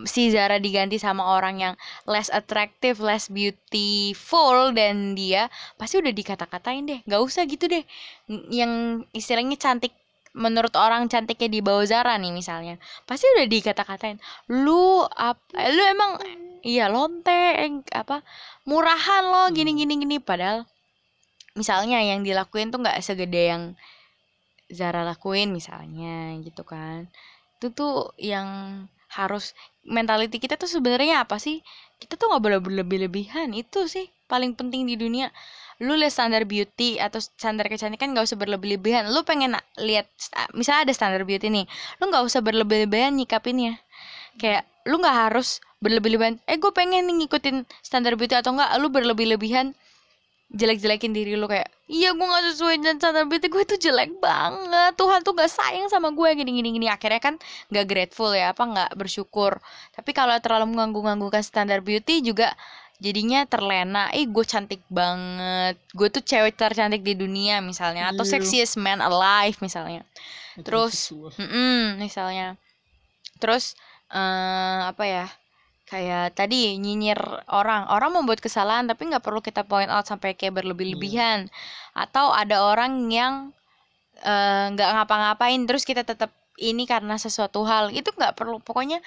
si 0.07 0.31
Zara 0.31 0.63
diganti 0.63 0.97
sama 0.99 1.35
orang 1.35 1.59
yang 1.59 1.75
less 2.07 2.31
attractive, 2.31 3.03
less 3.03 3.27
beautiful 3.27 4.71
dan 4.71 5.19
dia 5.19 5.51
pasti 5.75 5.99
udah 5.99 6.13
dikata-katain 6.15 6.87
deh. 6.87 7.01
nggak 7.03 7.23
usah 7.23 7.43
gitu 7.51 7.67
deh. 7.67 7.83
Ng- 8.31 8.47
Yang 8.53 8.73
istilahnya 9.11 9.59
cantik 9.59 9.93
menurut 10.33 10.73
orang 10.79 11.11
cantiknya 11.13 11.49
di 11.51 11.61
bawah 11.61 11.85
Zara 11.85 12.15
nih 12.17 12.33
misalnya. 12.33 12.79
Pasti 13.05 13.27
udah 13.37 13.47
dikata-katain. 13.51 14.17
Lu 14.49 15.05
ap, 15.05 15.43
eh, 15.59 15.71
lu 15.75 15.83
emang 15.83 16.11
iya 16.63 16.87
lonteng 16.87 17.83
apa 17.91 18.23
murahan 18.71 19.23
lo 19.27 19.51
gini 19.51 19.75
gini 19.75 19.99
gini 19.99 20.17
padahal 20.23 20.63
misalnya 21.59 21.99
yang 22.01 22.23
dilakuin 22.23 22.71
tuh 22.71 22.81
nggak 22.81 23.03
segede 23.03 23.51
yang 23.51 23.63
Zara 24.73 25.05
lakuin 25.05 25.53
misalnya 25.53 26.41
gitu 26.41 26.65
kan. 26.65 27.07
Itu 27.61 27.71
tuh 27.77 28.17
yang 28.17 28.49
harus 29.13 29.53
mentality 29.85 30.41
kita 30.41 30.57
tuh 30.57 30.67
sebenarnya 30.67 31.29
apa 31.29 31.37
sih? 31.37 31.61
Kita 32.01 32.17
tuh 32.17 32.33
nggak 32.33 32.43
boleh 32.43 32.61
berlebih-lebihan 32.65 33.53
itu 33.53 33.85
sih 33.87 34.09
paling 34.27 34.57
penting 34.57 34.89
di 34.89 34.97
dunia. 34.97 35.29
Lu 35.85 35.93
lihat 35.99 36.17
standar 36.17 36.49
beauty 36.49 36.97
atau 36.97 37.21
standar 37.21 37.69
kecantikan 37.69 38.17
nggak 38.17 38.25
usah 38.25 38.39
berlebih-lebihan. 38.41 39.13
Lu 39.13 39.21
pengen 39.29 39.55
lihat 39.77 40.09
misalnya 40.57 40.89
ada 40.89 40.95
standar 40.97 41.23
beauty 41.29 41.53
nih 41.53 41.67
lu 42.01 42.09
nggak 42.09 42.25
usah 42.25 42.41
berlebih-lebihan 42.41 43.13
nyikapinnya. 43.13 43.77
Kayak 44.41 44.65
lu 44.89 44.99
nggak 44.99 45.19
harus 45.29 45.61
berlebih-lebihan 45.83 46.39
eh 46.47 46.57
gue 46.63 46.71
pengen 46.71 47.11
nih 47.11 47.27
ngikutin 47.27 47.67
standar 47.83 48.15
beauty 48.15 48.39
atau 48.39 48.55
enggak 48.55 48.71
lu 48.79 48.89
berlebih-lebihan 48.89 49.75
jelek-jelekin 50.53 51.17
diri 51.17 51.33
lu 51.33 51.49
kayak 51.49 51.73
iya 51.89 52.13
gue 52.13 52.21
nggak 52.25 52.45
sesuai 52.53 52.75
dengan 52.81 52.97
standar 53.01 53.25
beauty 53.25 53.49
gue 53.49 53.65
tuh 53.65 53.79
jelek 53.81 54.17
banget. 54.21 54.93
Tuhan 54.97 55.21
tuh 55.25 55.33
gak 55.33 55.49
sayang 55.49 55.89
sama 55.89 56.13
gue 56.13 56.29
gini 56.37 56.53
gini 56.53 56.69
gini. 56.73 56.87
Akhirnya 56.89 57.21
kan 57.21 57.35
nggak 57.73 57.87
grateful 57.89 58.33
ya 58.33 58.53
apa 58.53 58.65
nggak 58.65 58.91
bersyukur. 58.97 59.61
Tapi 59.93 60.11
kalau 60.13 60.37
terlalu 60.41 60.73
mengganggu-ganggukan 60.77 61.41
standar 61.41 61.81
beauty 61.81 62.21
juga 62.21 62.53
jadinya 63.01 63.45
terlena. 63.49 64.09
Eh 64.13 64.29
gue 64.29 64.45
cantik 64.45 64.81
banget. 64.89 65.77
Gue 65.93 66.09
tuh 66.09 66.21
cewek 66.25 66.57
tercantik 66.57 67.01
di 67.01 67.17
dunia 67.17 67.61
misalnya. 67.65 68.13
Atau 68.13 68.25
Iya. 68.25 68.41
sexiest 68.41 68.77
man 68.77 69.01
alive 69.01 69.57
misalnya. 69.61 70.05
Terus, 70.61 71.09
Heteroseksual. 71.13 71.33
Mm-mm, 71.41 71.97
misalnya. 71.97 72.57
Terus 73.41 73.73
eh 74.13 74.81
apa 74.85 75.05
ya 75.09 75.25
kayak 75.93 76.33
tadi 76.33 76.81
nyinyir 76.81 77.21
orang. 77.53 77.85
Orang 77.93 78.17
membuat 78.17 78.41
kesalahan 78.41 78.89
tapi 78.89 79.13
nggak 79.13 79.21
perlu 79.21 79.45
kita 79.45 79.69
point 79.69 79.93
out 79.93 80.09
sampai 80.09 80.33
kayak 80.33 80.65
berlebih-lebihan. 80.65 81.53
Atau 81.93 82.33
ada 82.33 82.65
orang 82.65 83.13
yang 83.13 83.53
eh, 84.25 84.65
nggak 84.73 84.89
ngapa-ngapain 84.97 85.61
terus 85.69 85.85
kita 85.85 86.01
tetap 86.09 86.33
ini 86.57 86.89
karena 86.89 87.21
sesuatu 87.21 87.69
hal. 87.69 87.93
Itu 87.93 88.17
nggak 88.17 88.41
perlu. 88.41 88.57
Pokoknya 88.65 89.05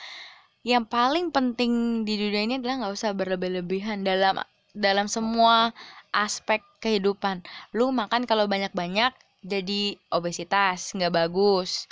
yang 0.62 0.86
paling 0.86 1.34
penting 1.34 2.06
di 2.06 2.22
dunia 2.22 2.42
ini 2.46 2.56
adalah 2.62 2.86
nggak 2.86 2.94
usah 2.94 3.12
berlebih-lebihan 3.18 4.06
dalam 4.06 4.42
dalam 4.78 5.10
semua 5.10 5.74
aspek 6.14 6.62
kehidupan. 6.86 7.42
Lu 7.74 7.90
makan 7.90 8.30
kalau 8.30 8.46
banyak-banyak 8.46 9.14
jadi 9.42 9.98
obesitas 10.14 10.94
nggak 10.94 11.14
bagus. 11.14 11.90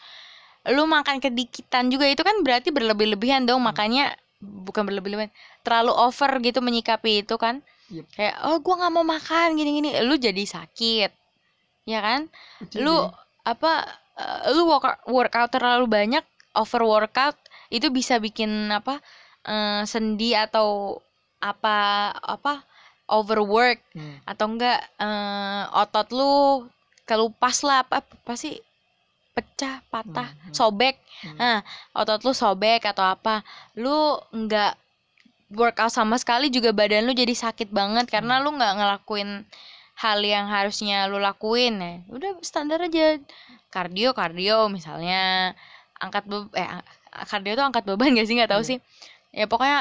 Lu 0.69 0.87
makan 0.87 1.19
kedikitan 1.19 1.91
juga 1.91 2.07
itu 2.07 2.23
kan 2.23 2.39
berarti 2.45 2.71
berlebih-lebihan 2.71 3.43
dong. 3.43 3.61
Makanya 3.67 4.15
bukan 4.43 4.83
berlebih-lebihan 4.87 5.31
terlalu 5.65 5.91
over 5.95 6.31
gitu 6.43 6.59
menyikapi 6.59 7.23
itu 7.25 7.35
kan. 7.39 7.63
Yep. 7.91 8.05
kayak 8.15 8.35
oh 8.47 8.57
gua 8.63 8.75
nggak 8.83 8.93
mau 8.95 9.05
makan 9.05 9.47
gini-gini. 9.59 9.89
Lu 10.07 10.15
jadi 10.17 10.43
sakit 10.43 11.11
ya 11.85 11.99
kan? 12.03 12.21
Lu 12.79 12.95
apa 13.43 13.71
eh, 14.19 14.41
lu 14.55 14.67
workout, 14.69 14.99
workout 15.07 15.49
terlalu 15.51 15.85
banyak 15.87 16.25
over 16.55 16.81
workout 16.85 17.37
itu 17.73 17.87
bisa 17.91 18.17
bikin 18.21 18.49
apa 18.71 18.99
eh, 19.47 19.83
sendi 19.87 20.31
atau 20.35 20.99
apa 21.43 22.09
apa 22.15 22.63
overwork 23.11 23.79
Hmm. 23.93 24.17
atau 24.25 24.45
enggak 24.49 24.79
eh, 24.97 25.63
otot 25.75 26.07
lu 26.15 26.33
kelupas 27.05 27.61
lah 27.67 27.83
apa 27.83 28.01
apa 28.01 28.33
sih 28.39 28.57
pecah 29.33 29.81
patah 29.89 30.29
Hmm, 30.29 30.41
hmm. 30.49 30.53
sobek 30.53 30.95
Hmm. 31.25 31.37
nah 31.41 31.57
otot 31.93 32.21
lu 32.21 32.33
sobek 32.33 32.85
atau 32.85 33.01
apa 33.03 33.41
lu 33.75 34.17
enggak 34.29 34.77
workout 35.53 35.93
sama 35.93 36.17
sekali 36.17 36.49
juga 36.49 36.73
badan 36.73 37.05
lu 37.05 37.13
jadi 37.13 37.33
sakit 37.33 37.69
banget 37.69 38.09
karena 38.09 38.37
Hmm. 38.39 38.43
lu 38.45 38.49
nggak 38.57 38.73
ngelakuin 38.77 39.29
hal 39.93 40.19
yang 40.25 40.49
harusnya 40.49 41.05
lu 41.09 41.21
lakuin 41.21 41.77
ya 41.77 41.93
udah 42.09 42.31
standar 42.41 42.81
aja 42.81 43.21
kardio 43.69 44.13
kardio 44.13 44.69
misalnya 44.69 45.53
angkat 46.01 46.25
be 46.25 46.49
eh 46.57 46.65
kardio 47.29 47.53
tuh 47.53 47.65
angkat 47.69 47.83
beban 47.85 48.13
gak 48.17 48.25
sih 48.25 48.35
nggak 48.37 48.49
tahu 48.53 48.61
Iya. 48.65 48.69
sih 48.69 48.77
ya 49.33 49.45
pokoknya 49.45 49.79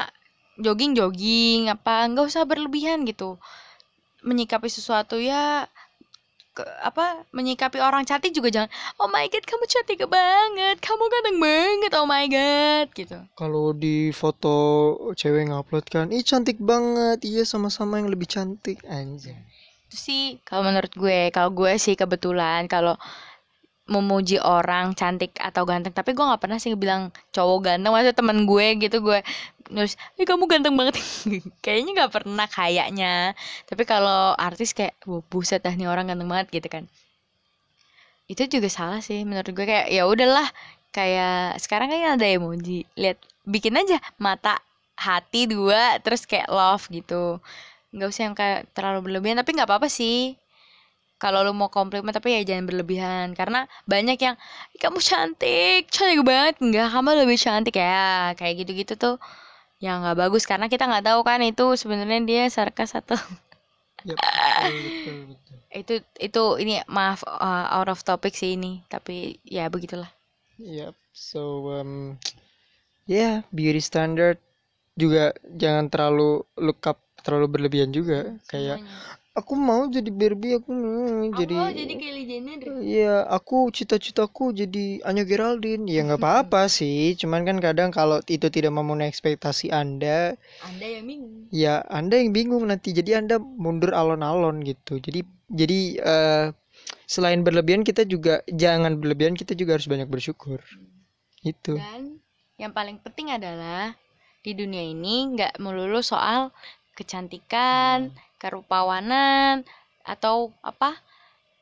jogging 0.61 0.93
jogging 0.93 1.73
apa 1.73 2.05
nggak 2.09 2.29
usah 2.29 2.45
berlebihan 2.45 3.05
gitu 3.09 3.41
menyikapi 4.23 4.69
sesuatu 4.69 5.17
ya 5.17 5.65
ke, 6.53 6.61
apa 6.85 7.25
menyikapi 7.33 7.81
orang 7.81 8.05
cantik 8.05 8.29
juga 8.29 8.53
jangan 8.53 8.69
oh 9.01 9.09
my 9.09 9.25
god 9.27 9.41
kamu 9.43 9.65
cantik 9.65 10.05
banget 10.05 10.77
kamu 10.79 11.03
ganteng 11.09 11.37
banget 11.41 11.91
oh 11.97 12.05
my 12.05 12.25
god 12.29 12.87
gitu 12.93 13.17
Kalau 13.33 13.73
di 13.73 14.13
foto 14.13 14.53
cewek 15.17 15.49
ngupload 15.49 15.85
kan, 15.89 16.07
ih 16.13 16.21
cantik 16.21 16.61
banget, 16.61 17.25
iya 17.25 17.43
sama-sama 17.43 17.97
yang 17.97 18.13
lebih 18.13 18.29
cantik 18.29 18.79
anjay. 18.85 19.35
itu 19.89 19.97
sih 20.09 20.25
kalau 20.41 20.65
menurut 20.65 20.89
gue 20.93 21.29
kalau 21.29 21.53
gue 21.53 21.77
sih 21.77 21.93
kebetulan 21.93 22.65
kalau 22.65 22.97
memuji 23.83 24.39
orang 24.39 24.95
cantik 24.95 25.35
atau 25.39 25.67
ganteng. 25.67 25.91
Tapi 25.91 26.15
gue 26.15 26.23
nggak 26.23 26.41
pernah 26.41 26.59
sih 26.59 26.71
bilang 26.79 27.11
cowok 27.35 27.59
ganteng. 27.67 27.91
Maksudnya 27.91 28.15
temen 28.15 28.37
gue 28.47 28.67
gitu 28.79 28.97
gue 29.03 29.19
terus 29.63 29.95
eh 30.19 30.25
kamu 30.27 30.47
ganteng 30.47 30.75
banget. 30.75 30.95
Kayaknya 31.63 31.91
nggak 32.03 32.13
pernah 32.13 32.47
kayaknya. 32.47 33.35
Tapi 33.67 33.83
kalau 33.83 34.35
artis 34.39 34.71
kayak 34.71 34.95
wah 35.07 35.23
buset 35.27 35.59
dah 35.63 35.73
nih 35.75 35.87
orang 35.87 36.07
ganteng 36.07 36.29
banget 36.31 36.47
gitu 36.55 36.67
kan. 36.71 36.83
Itu 38.31 38.47
juga 38.47 38.71
salah 38.71 39.03
sih 39.03 39.27
menurut 39.27 39.51
gue. 39.51 39.65
Kayak 39.67 39.87
ya 39.91 40.03
udahlah. 40.07 40.47
Kayak 40.93 41.57
sekarang 41.59 41.89
kan 41.91 42.15
ada 42.19 42.27
emoji. 42.27 42.87
Lihat 42.95 43.19
bikin 43.43 43.75
aja 43.75 43.99
mata 44.21 44.61
hati 44.95 45.49
dua 45.49 45.99
terus 45.99 46.23
kayak 46.23 46.47
love 46.47 46.87
gitu. 46.87 47.41
Nggak 47.91 48.07
usah 48.09 48.23
yang 48.31 48.35
kayak 48.37 48.71
terlalu 48.71 49.11
berlebihan. 49.11 49.41
Tapi 49.43 49.51
nggak 49.59 49.67
apa-apa 49.67 49.91
sih 49.91 50.39
kalau 51.23 51.39
lu 51.47 51.55
mau 51.55 51.71
komplimen 51.71 52.11
tapi 52.11 52.35
ya 52.35 52.41
jangan 52.43 52.65
berlebihan 52.67 53.27
karena 53.39 53.59
banyak 53.87 54.19
yang 54.19 54.35
"Ih, 54.75 54.79
kamu 54.83 54.99
cantik 54.99 55.87
cantik 55.95 56.19
banget 56.27 56.55
nggak 56.59 56.87
kamu 56.91 57.09
lebih 57.23 57.37
cantik 57.39 57.75
ya 57.79 58.35
kayak 58.35 58.53
gitu-gitu 58.67 58.93
tuh 58.99 59.15
ya 59.79 59.95
nggak 60.03 60.19
bagus 60.19 60.43
karena 60.43 60.67
kita 60.67 60.83
nggak 60.83 61.05
tahu 61.07 61.19
kan 61.23 61.39
itu 61.39 61.65
sebenarnya 61.79 62.19
dia 62.27 62.43
sarkas 62.51 62.91
atau 62.99 63.19
betul, 64.03 64.75
betul, 64.83 65.17
betul. 65.31 65.57
itu 65.79 65.93
itu 66.19 66.43
ini 66.59 66.73
maaf 66.91 67.23
uh, 67.23 67.79
out 67.79 67.87
of 67.87 68.03
topic 68.03 68.35
sih 68.35 68.59
ini 68.59 68.83
tapi 68.91 69.39
ya 69.47 69.71
begitulah 69.71 70.11
Yep. 70.61 70.93
So 71.13 71.73
um 71.73 72.21
yeah, 73.09 73.41
beauty 73.49 73.81
standard 73.81 74.37
juga 74.93 75.33
jangan 75.57 75.89
terlalu 75.89 76.45
look 76.61 76.85
up 76.85 77.01
terlalu 77.25 77.57
berlebihan 77.57 77.89
juga. 77.89 78.37
Kayak 78.45 78.83
aku 79.33 79.53
mau 79.57 79.89
jadi 79.89 80.09
Barbie, 80.13 80.61
aku 80.61 80.69
mau 80.69 81.29
jadi 81.33 81.57
Kylie 81.97 82.25
Jenner 82.29 82.59
Iya, 82.79 83.25
aku 83.25 83.73
cita-citaku 83.73 84.53
jadi 84.53 85.01
Anya 85.03 85.25
Geraldine. 85.25 85.89
Ya 85.89 86.05
nggak 86.05 86.21
apa-apa 86.23 86.69
sih, 86.69 87.17
cuman 87.17 87.41
kan 87.43 87.57
kadang 87.57 87.89
kalau 87.89 88.21
itu 88.29 88.47
tidak 88.53 88.71
memenuhi 88.71 89.09
ekspektasi 89.09 89.73
Anda, 89.73 90.37
anda 90.61 90.85
yang 90.85 91.05
bingung 91.09 91.33
ya 91.49 91.81
Anda 91.89 92.21
yang 92.21 92.31
bingung 92.31 92.63
nanti. 92.69 92.93
Jadi 92.93 93.17
Anda 93.17 93.41
mundur 93.41 93.93
alon-alon 93.93 94.61
gitu. 94.61 95.01
Jadi 95.01 95.25
jadi 95.49 95.79
eh, 95.97 96.45
selain 97.09 97.41
berlebihan 97.41 97.81
kita 97.81 98.05
juga 98.05 98.45
jangan 98.49 99.01
berlebihan, 99.01 99.33
kita 99.33 99.57
juga 99.57 99.77
harus 99.77 99.89
banyak 99.89 100.09
bersyukur. 100.09 100.61
Itu. 101.41 101.75
Dan 101.75 102.21
yang 102.61 102.71
paling 102.71 103.01
penting 103.01 103.33
adalah 103.33 103.97
di 104.43 104.53
dunia 104.53 104.83
ini 104.83 105.33
nggak 105.33 105.57
melulu 105.57 106.03
soal 106.05 106.53
kecantikan, 106.93 108.13
kerupawanan, 108.43 109.63
atau 110.03 110.51
apa 110.59 110.99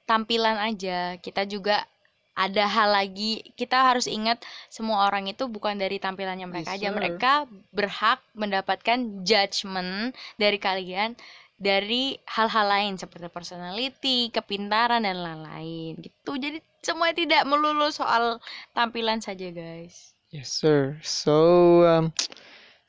tampilan 0.10 0.58
aja. 0.58 1.22
Kita 1.22 1.46
juga 1.46 1.86
ada 2.34 2.66
hal 2.66 2.90
lagi. 2.98 3.46
Kita 3.54 3.94
harus 3.94 4.10
ingat 4.10 4.42
semua 4.68 5.06
orang 5.06 5.30
itu 5.30 5.46
bukan 5.46 5.78
dari 5.78 6.02
tampilannya 6.02 6.50
mereka 6.50 6.74
Yes, 6.74 6.82
aja. 6.82 6.90
sir. 6.90 6.98
Mereka 6.98 7.34
berhak 7.70 8.20
mendapatkan 8.34 9.22
judgement 9.22 10.18
dari 10.42 10.58
kalian 10.58 11.14
dari 11.62 12.18
hal-hal 12.26 12.66
lain 12.66 12.98
seperti 12.98 13.30
personality, 13.30 14.34
kepintaran 14.34 15.06
dan 15.06 15.22
lain-lain 15.22 15.94
gitu. 16.02 16.34
Jadi 16.34 16.58
semua 16.82 17.14
tidak 17.14 17.46
melulu 17.46 17.94
soal 17.94 18.42
tampilan 18.74 19.22
saja, 19.22 19.54
guys. 19.54 20.18
Yes, 20.34 20.50
sir. 20.50 20.98
So, 21.06 21.38
um, 21.86 22.10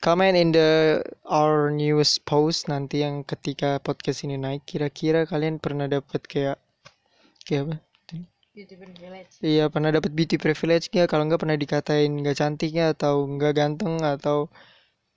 comment 0.03 0.35
in 0.35 0.51
the 0.51 0.99
our 1.23 1.71
newest 1.71 2.27
post 2.27 2.67
nanti 2.67 3.07
yang 3.07 3.23
ketika 3.23 3.79
podcast 3.79 4.27
ini 4.27 4.35
naik, 4.35 4.67
kira-kira 4.67 5.23
kalian 5.23 5.63
pernah 5.63 5.87
dapat 5.87 6.19
kayak 6.27 6.59
kayak 7.47 7.71
apa? 7.71 7.75
Beauty 8.53 8.77
privilege. 8.77 9.33
Iya, 9.41 9.65
pernah 9.71 9.89
dapat 9.89 10.11
beauty 10.13 10.37
privilege 10.37 10.91
nggak? 10.91 11.09
Kalau 11.09 11.23
nggak 11.25 11.41
pernah 11.41 11.57
dikatain 11.57 12.11
nggak 12.21 12.37
cantiknya 12.37 12.93
atau 12.93 13.25
nggak 13.25 13.53
ganteng 13.57 13.97
atau 14.03 14.51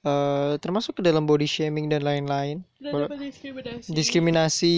eh, 0.06 0.56
termasuk 0.62 1.02
ke 1.02 1.02
dalam 1.04 1.28
body 1.28 1.44
shaming 1.44 1.92
dan 1.92 2.00
lain-lain. 2.06 2.64
Diskriminasi. 2.80 3.92
diskriminasi 3.92 4.76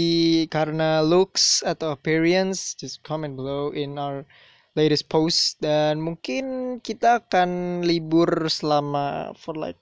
karena 0.51 1.05
looks 1.05 1.63
atau 1.63 1.95
appearance, 1.95 2.75
just 2.75 2.99
comment 3.07 3.39
below 3.39 3.71
in 3.77 3.95
our 3.95 4.27
latest 4.75 5.07
post 5.07 5.63
dan 5.63 6.03
mungkin 6.03 6.79
kita 6.83 7.23
akan 7.23 7.83
libur 7.87 8.51
selama 8.51 9.35
for 9.39 9.55
like 9.55 9.79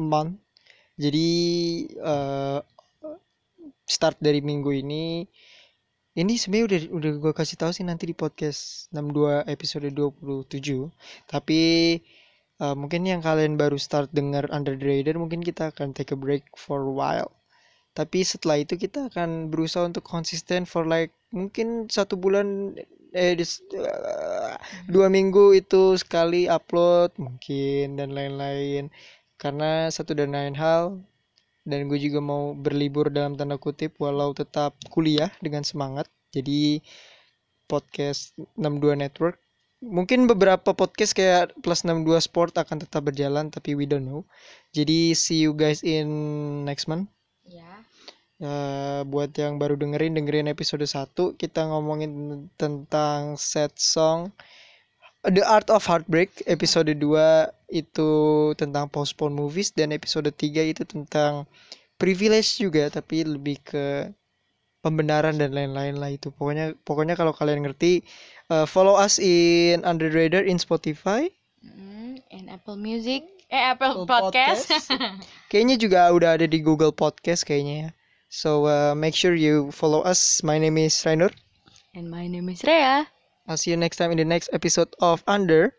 month. 0.00 0.40
Jadi 1.00 1.28
eh, 1.96 2.60
start 3.86 4.16
dari 4.22 4.40
minggu 4.40 4.70
ini 4.72 5.26
ini 6.20 6.34
sebenarnya 6.42 6.66
udah 6.68 6.80
udah 6.98 7.12
gue 7.22 7.32
kasih 7.40 7.56
tahu 7.60 7.70
sih 7.76 7.86
nanti 7.86 8.04
di 8.10 8.14
podcast 8.22 8.90
62 8.94 9.46
episode 9.54 9.86
27. 9.94 10.90
Tapi 11.30 11.60
eh, 12.64 12.74
mungkin 12.80 13.02
yang 13.06 13.20
kalian 13.24 13.54
baru 13.60 13.78
start 13.80 14.08
dengar 14.18 14.44
Under 14.56 14.74
the 14.78 14.86
Radar 14.86 15.16
mungkin 15.22 15.40
kita 15.48 15.70
akan 15.74 15.88
take 15.96 16.12
a 16.14 16.18
break 16.18 16.44
for 16.58 16.78
a 16.86 16.92
while. 17.00 17.32
Tapi 17.98 18.22
setelah 18.24 18.58
itu 18.62 18.74
kita 18.78 19.10
akan 19.12 19.50
berusaha 19.52 19.84
untuk 19.86 20.04
konsisten 20.06 20.64
for 20.68 20.86
like 20.86 21.12
mungkin 21.34 21.90
satu 21.90 22.14
bulan 22.18 22.76
eh 23.14 23.34
dis- 23.38 23.62
eh, 23.74 24.54
dua 24.86 25.06
minggu 25.10 25.58
itu 25.58 25.98
sekali 25.98 26.46
upload 26.46 27.10
mungkin 27.18 27.98
dan 27.98 28.14
lain-lain. 28.14 28.90
Karena 29.40 29.88
satu 29.88 30.12
dan 30.12 30.36
lain 30.36 30.52
hal 30.52 31.00
dan 31.64 31.88
gue 31.88 31.96
juga 31.96 32.20
mau 32.20 32.52
berlibur 32.52 33.08
dalam 33.08 33.40
tanda 33.40 33.56
kutip 33.56 33.96
walau 33.96 34.36
tetap 34.36 34.76
kuliah 34.92 35.32
dengan 35.40 35.64
semangat. 35.64 36.04
Jadi 36.36 36.84
podcast 37.64 38.36
62 38.60 39.00
Network 39.00 39.40
mungkin 39.80 40.28
beberapa 40.28 40.76
podcast 40.76 41.16
kayak 41.16 41.56
plus 41.64 41.88
62 41.88 42.20
Sport 42.20 42.60
akan 42.60 42.84
tetap 42.84 43.00
berjalan 43.08 43.48
tapi 43.48 43.72
we 43.72 43.88
don't 43.88 44.04
know. 44.04 44.22
Jadi 44.76 45.16
see 45.16 45.40
you 45.40 45.56
guys 45.56 45.80
in 45.80 46.06
next 46.68 46.86
month. 46.86 47.08
Ya. 47.48 47.80
Eh, 48.40 49.00
buat 49.08 49.32
yang 49.36 49.56
baru 49.56 49.76
dengerin 49.76 50.16
dengerin 50.16 50.52
episode 50.52 50.84
1 50.84 51.36
kita 51.40 51.68
ngomongin 51.68 52.12
tentang 52.56 53.36
set 53.40 53.72
song 53.76 54.32
The 55.20 55.44
Art 55.44 55.68
of 55.68 55.84
Heartbreak 55.84 56.48
episode 56.48 56.88
2 56.96 56.96
itu 57.68 58.10
tentang 58.56 58.88
postpone 58.88 59.36
movies 59.36 59.68
dan 59.76 59.92
episode 59.92 60.32
3 60.32 60.72
itu 60.72 60.82
tentang 60.88 61.44
privilege 62.00 62.56
juga 62.56 62.88
tapi 62.88 63.28
lebih 63.28 63.60
ke 63.60 64.08
pembenaran 64.80 65.36
dan 65.36 65.52
lain-lain 65.52 66.00
lah 66.00 66.08
itu 66.08 66.32
pokoknya 66.32 66.72
pokoknya 66.88 67.12
kalau 67.20 67.36
kalian 67.36 67.68
ngerti 67.68 68.00
eh, 68.48 68.64
follow 68.64 68.96
us 68.96 69.20
in 69.20 69.84
Under 69.84 70.08
Radar 70.08 70.40
in 70.40 70.56
Spotify 70.56 71.28
Mm, 71.60 72.24
and 72.32 72.48
Apple 72.48 72.80
Music. 72.80 73.20
Eh 73.52 73.60
Apple 73.60 73.92
Apple 73.92 74.08
Podcast. 74.08 74.72
kayaknya 75.52 75.76
juga 75.76 76.08
udah 76.08 76.40
ada 76.40 76.48
di 76.48 76.64
Google 76.64 76.96
Podcast 76.96 77.44
kayaknya 77.44 77.74
ya 77.76 77.90
so 78.32 78.64
uh, 78.64 78.96
make 78.96 79.12
sure 79.12 79.36
you 79.36 79.68
follow 79.68 80.00
us 80.00 80.40
my 80.40 80.56
name 80.56 80.80
is 80.80 80.96
Rainer 81.04 81.28
and 81.92 82.08
my 82.08 82.24
name 82.24 82.48
is 82.48 82.64
Rea. 82.64 83.04
I'll 83.48 83.56
see 83.56 83.70
you 83.70 83.76
next 83.76 83.96
time 83.96 84.10
in 84.10 84.18
the 84.18 84.24
next 84.24 84.50
episode 84.52 84.94
of 85.00 85.22
Under 85.26 85.74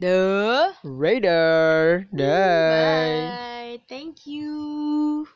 The 0.00 0.74
Radar. 0.84 2.06
Bye. 2.12 3.38
Bye. 3.72 3.80
Thank 3.88 4.26
you. 4.26 5.28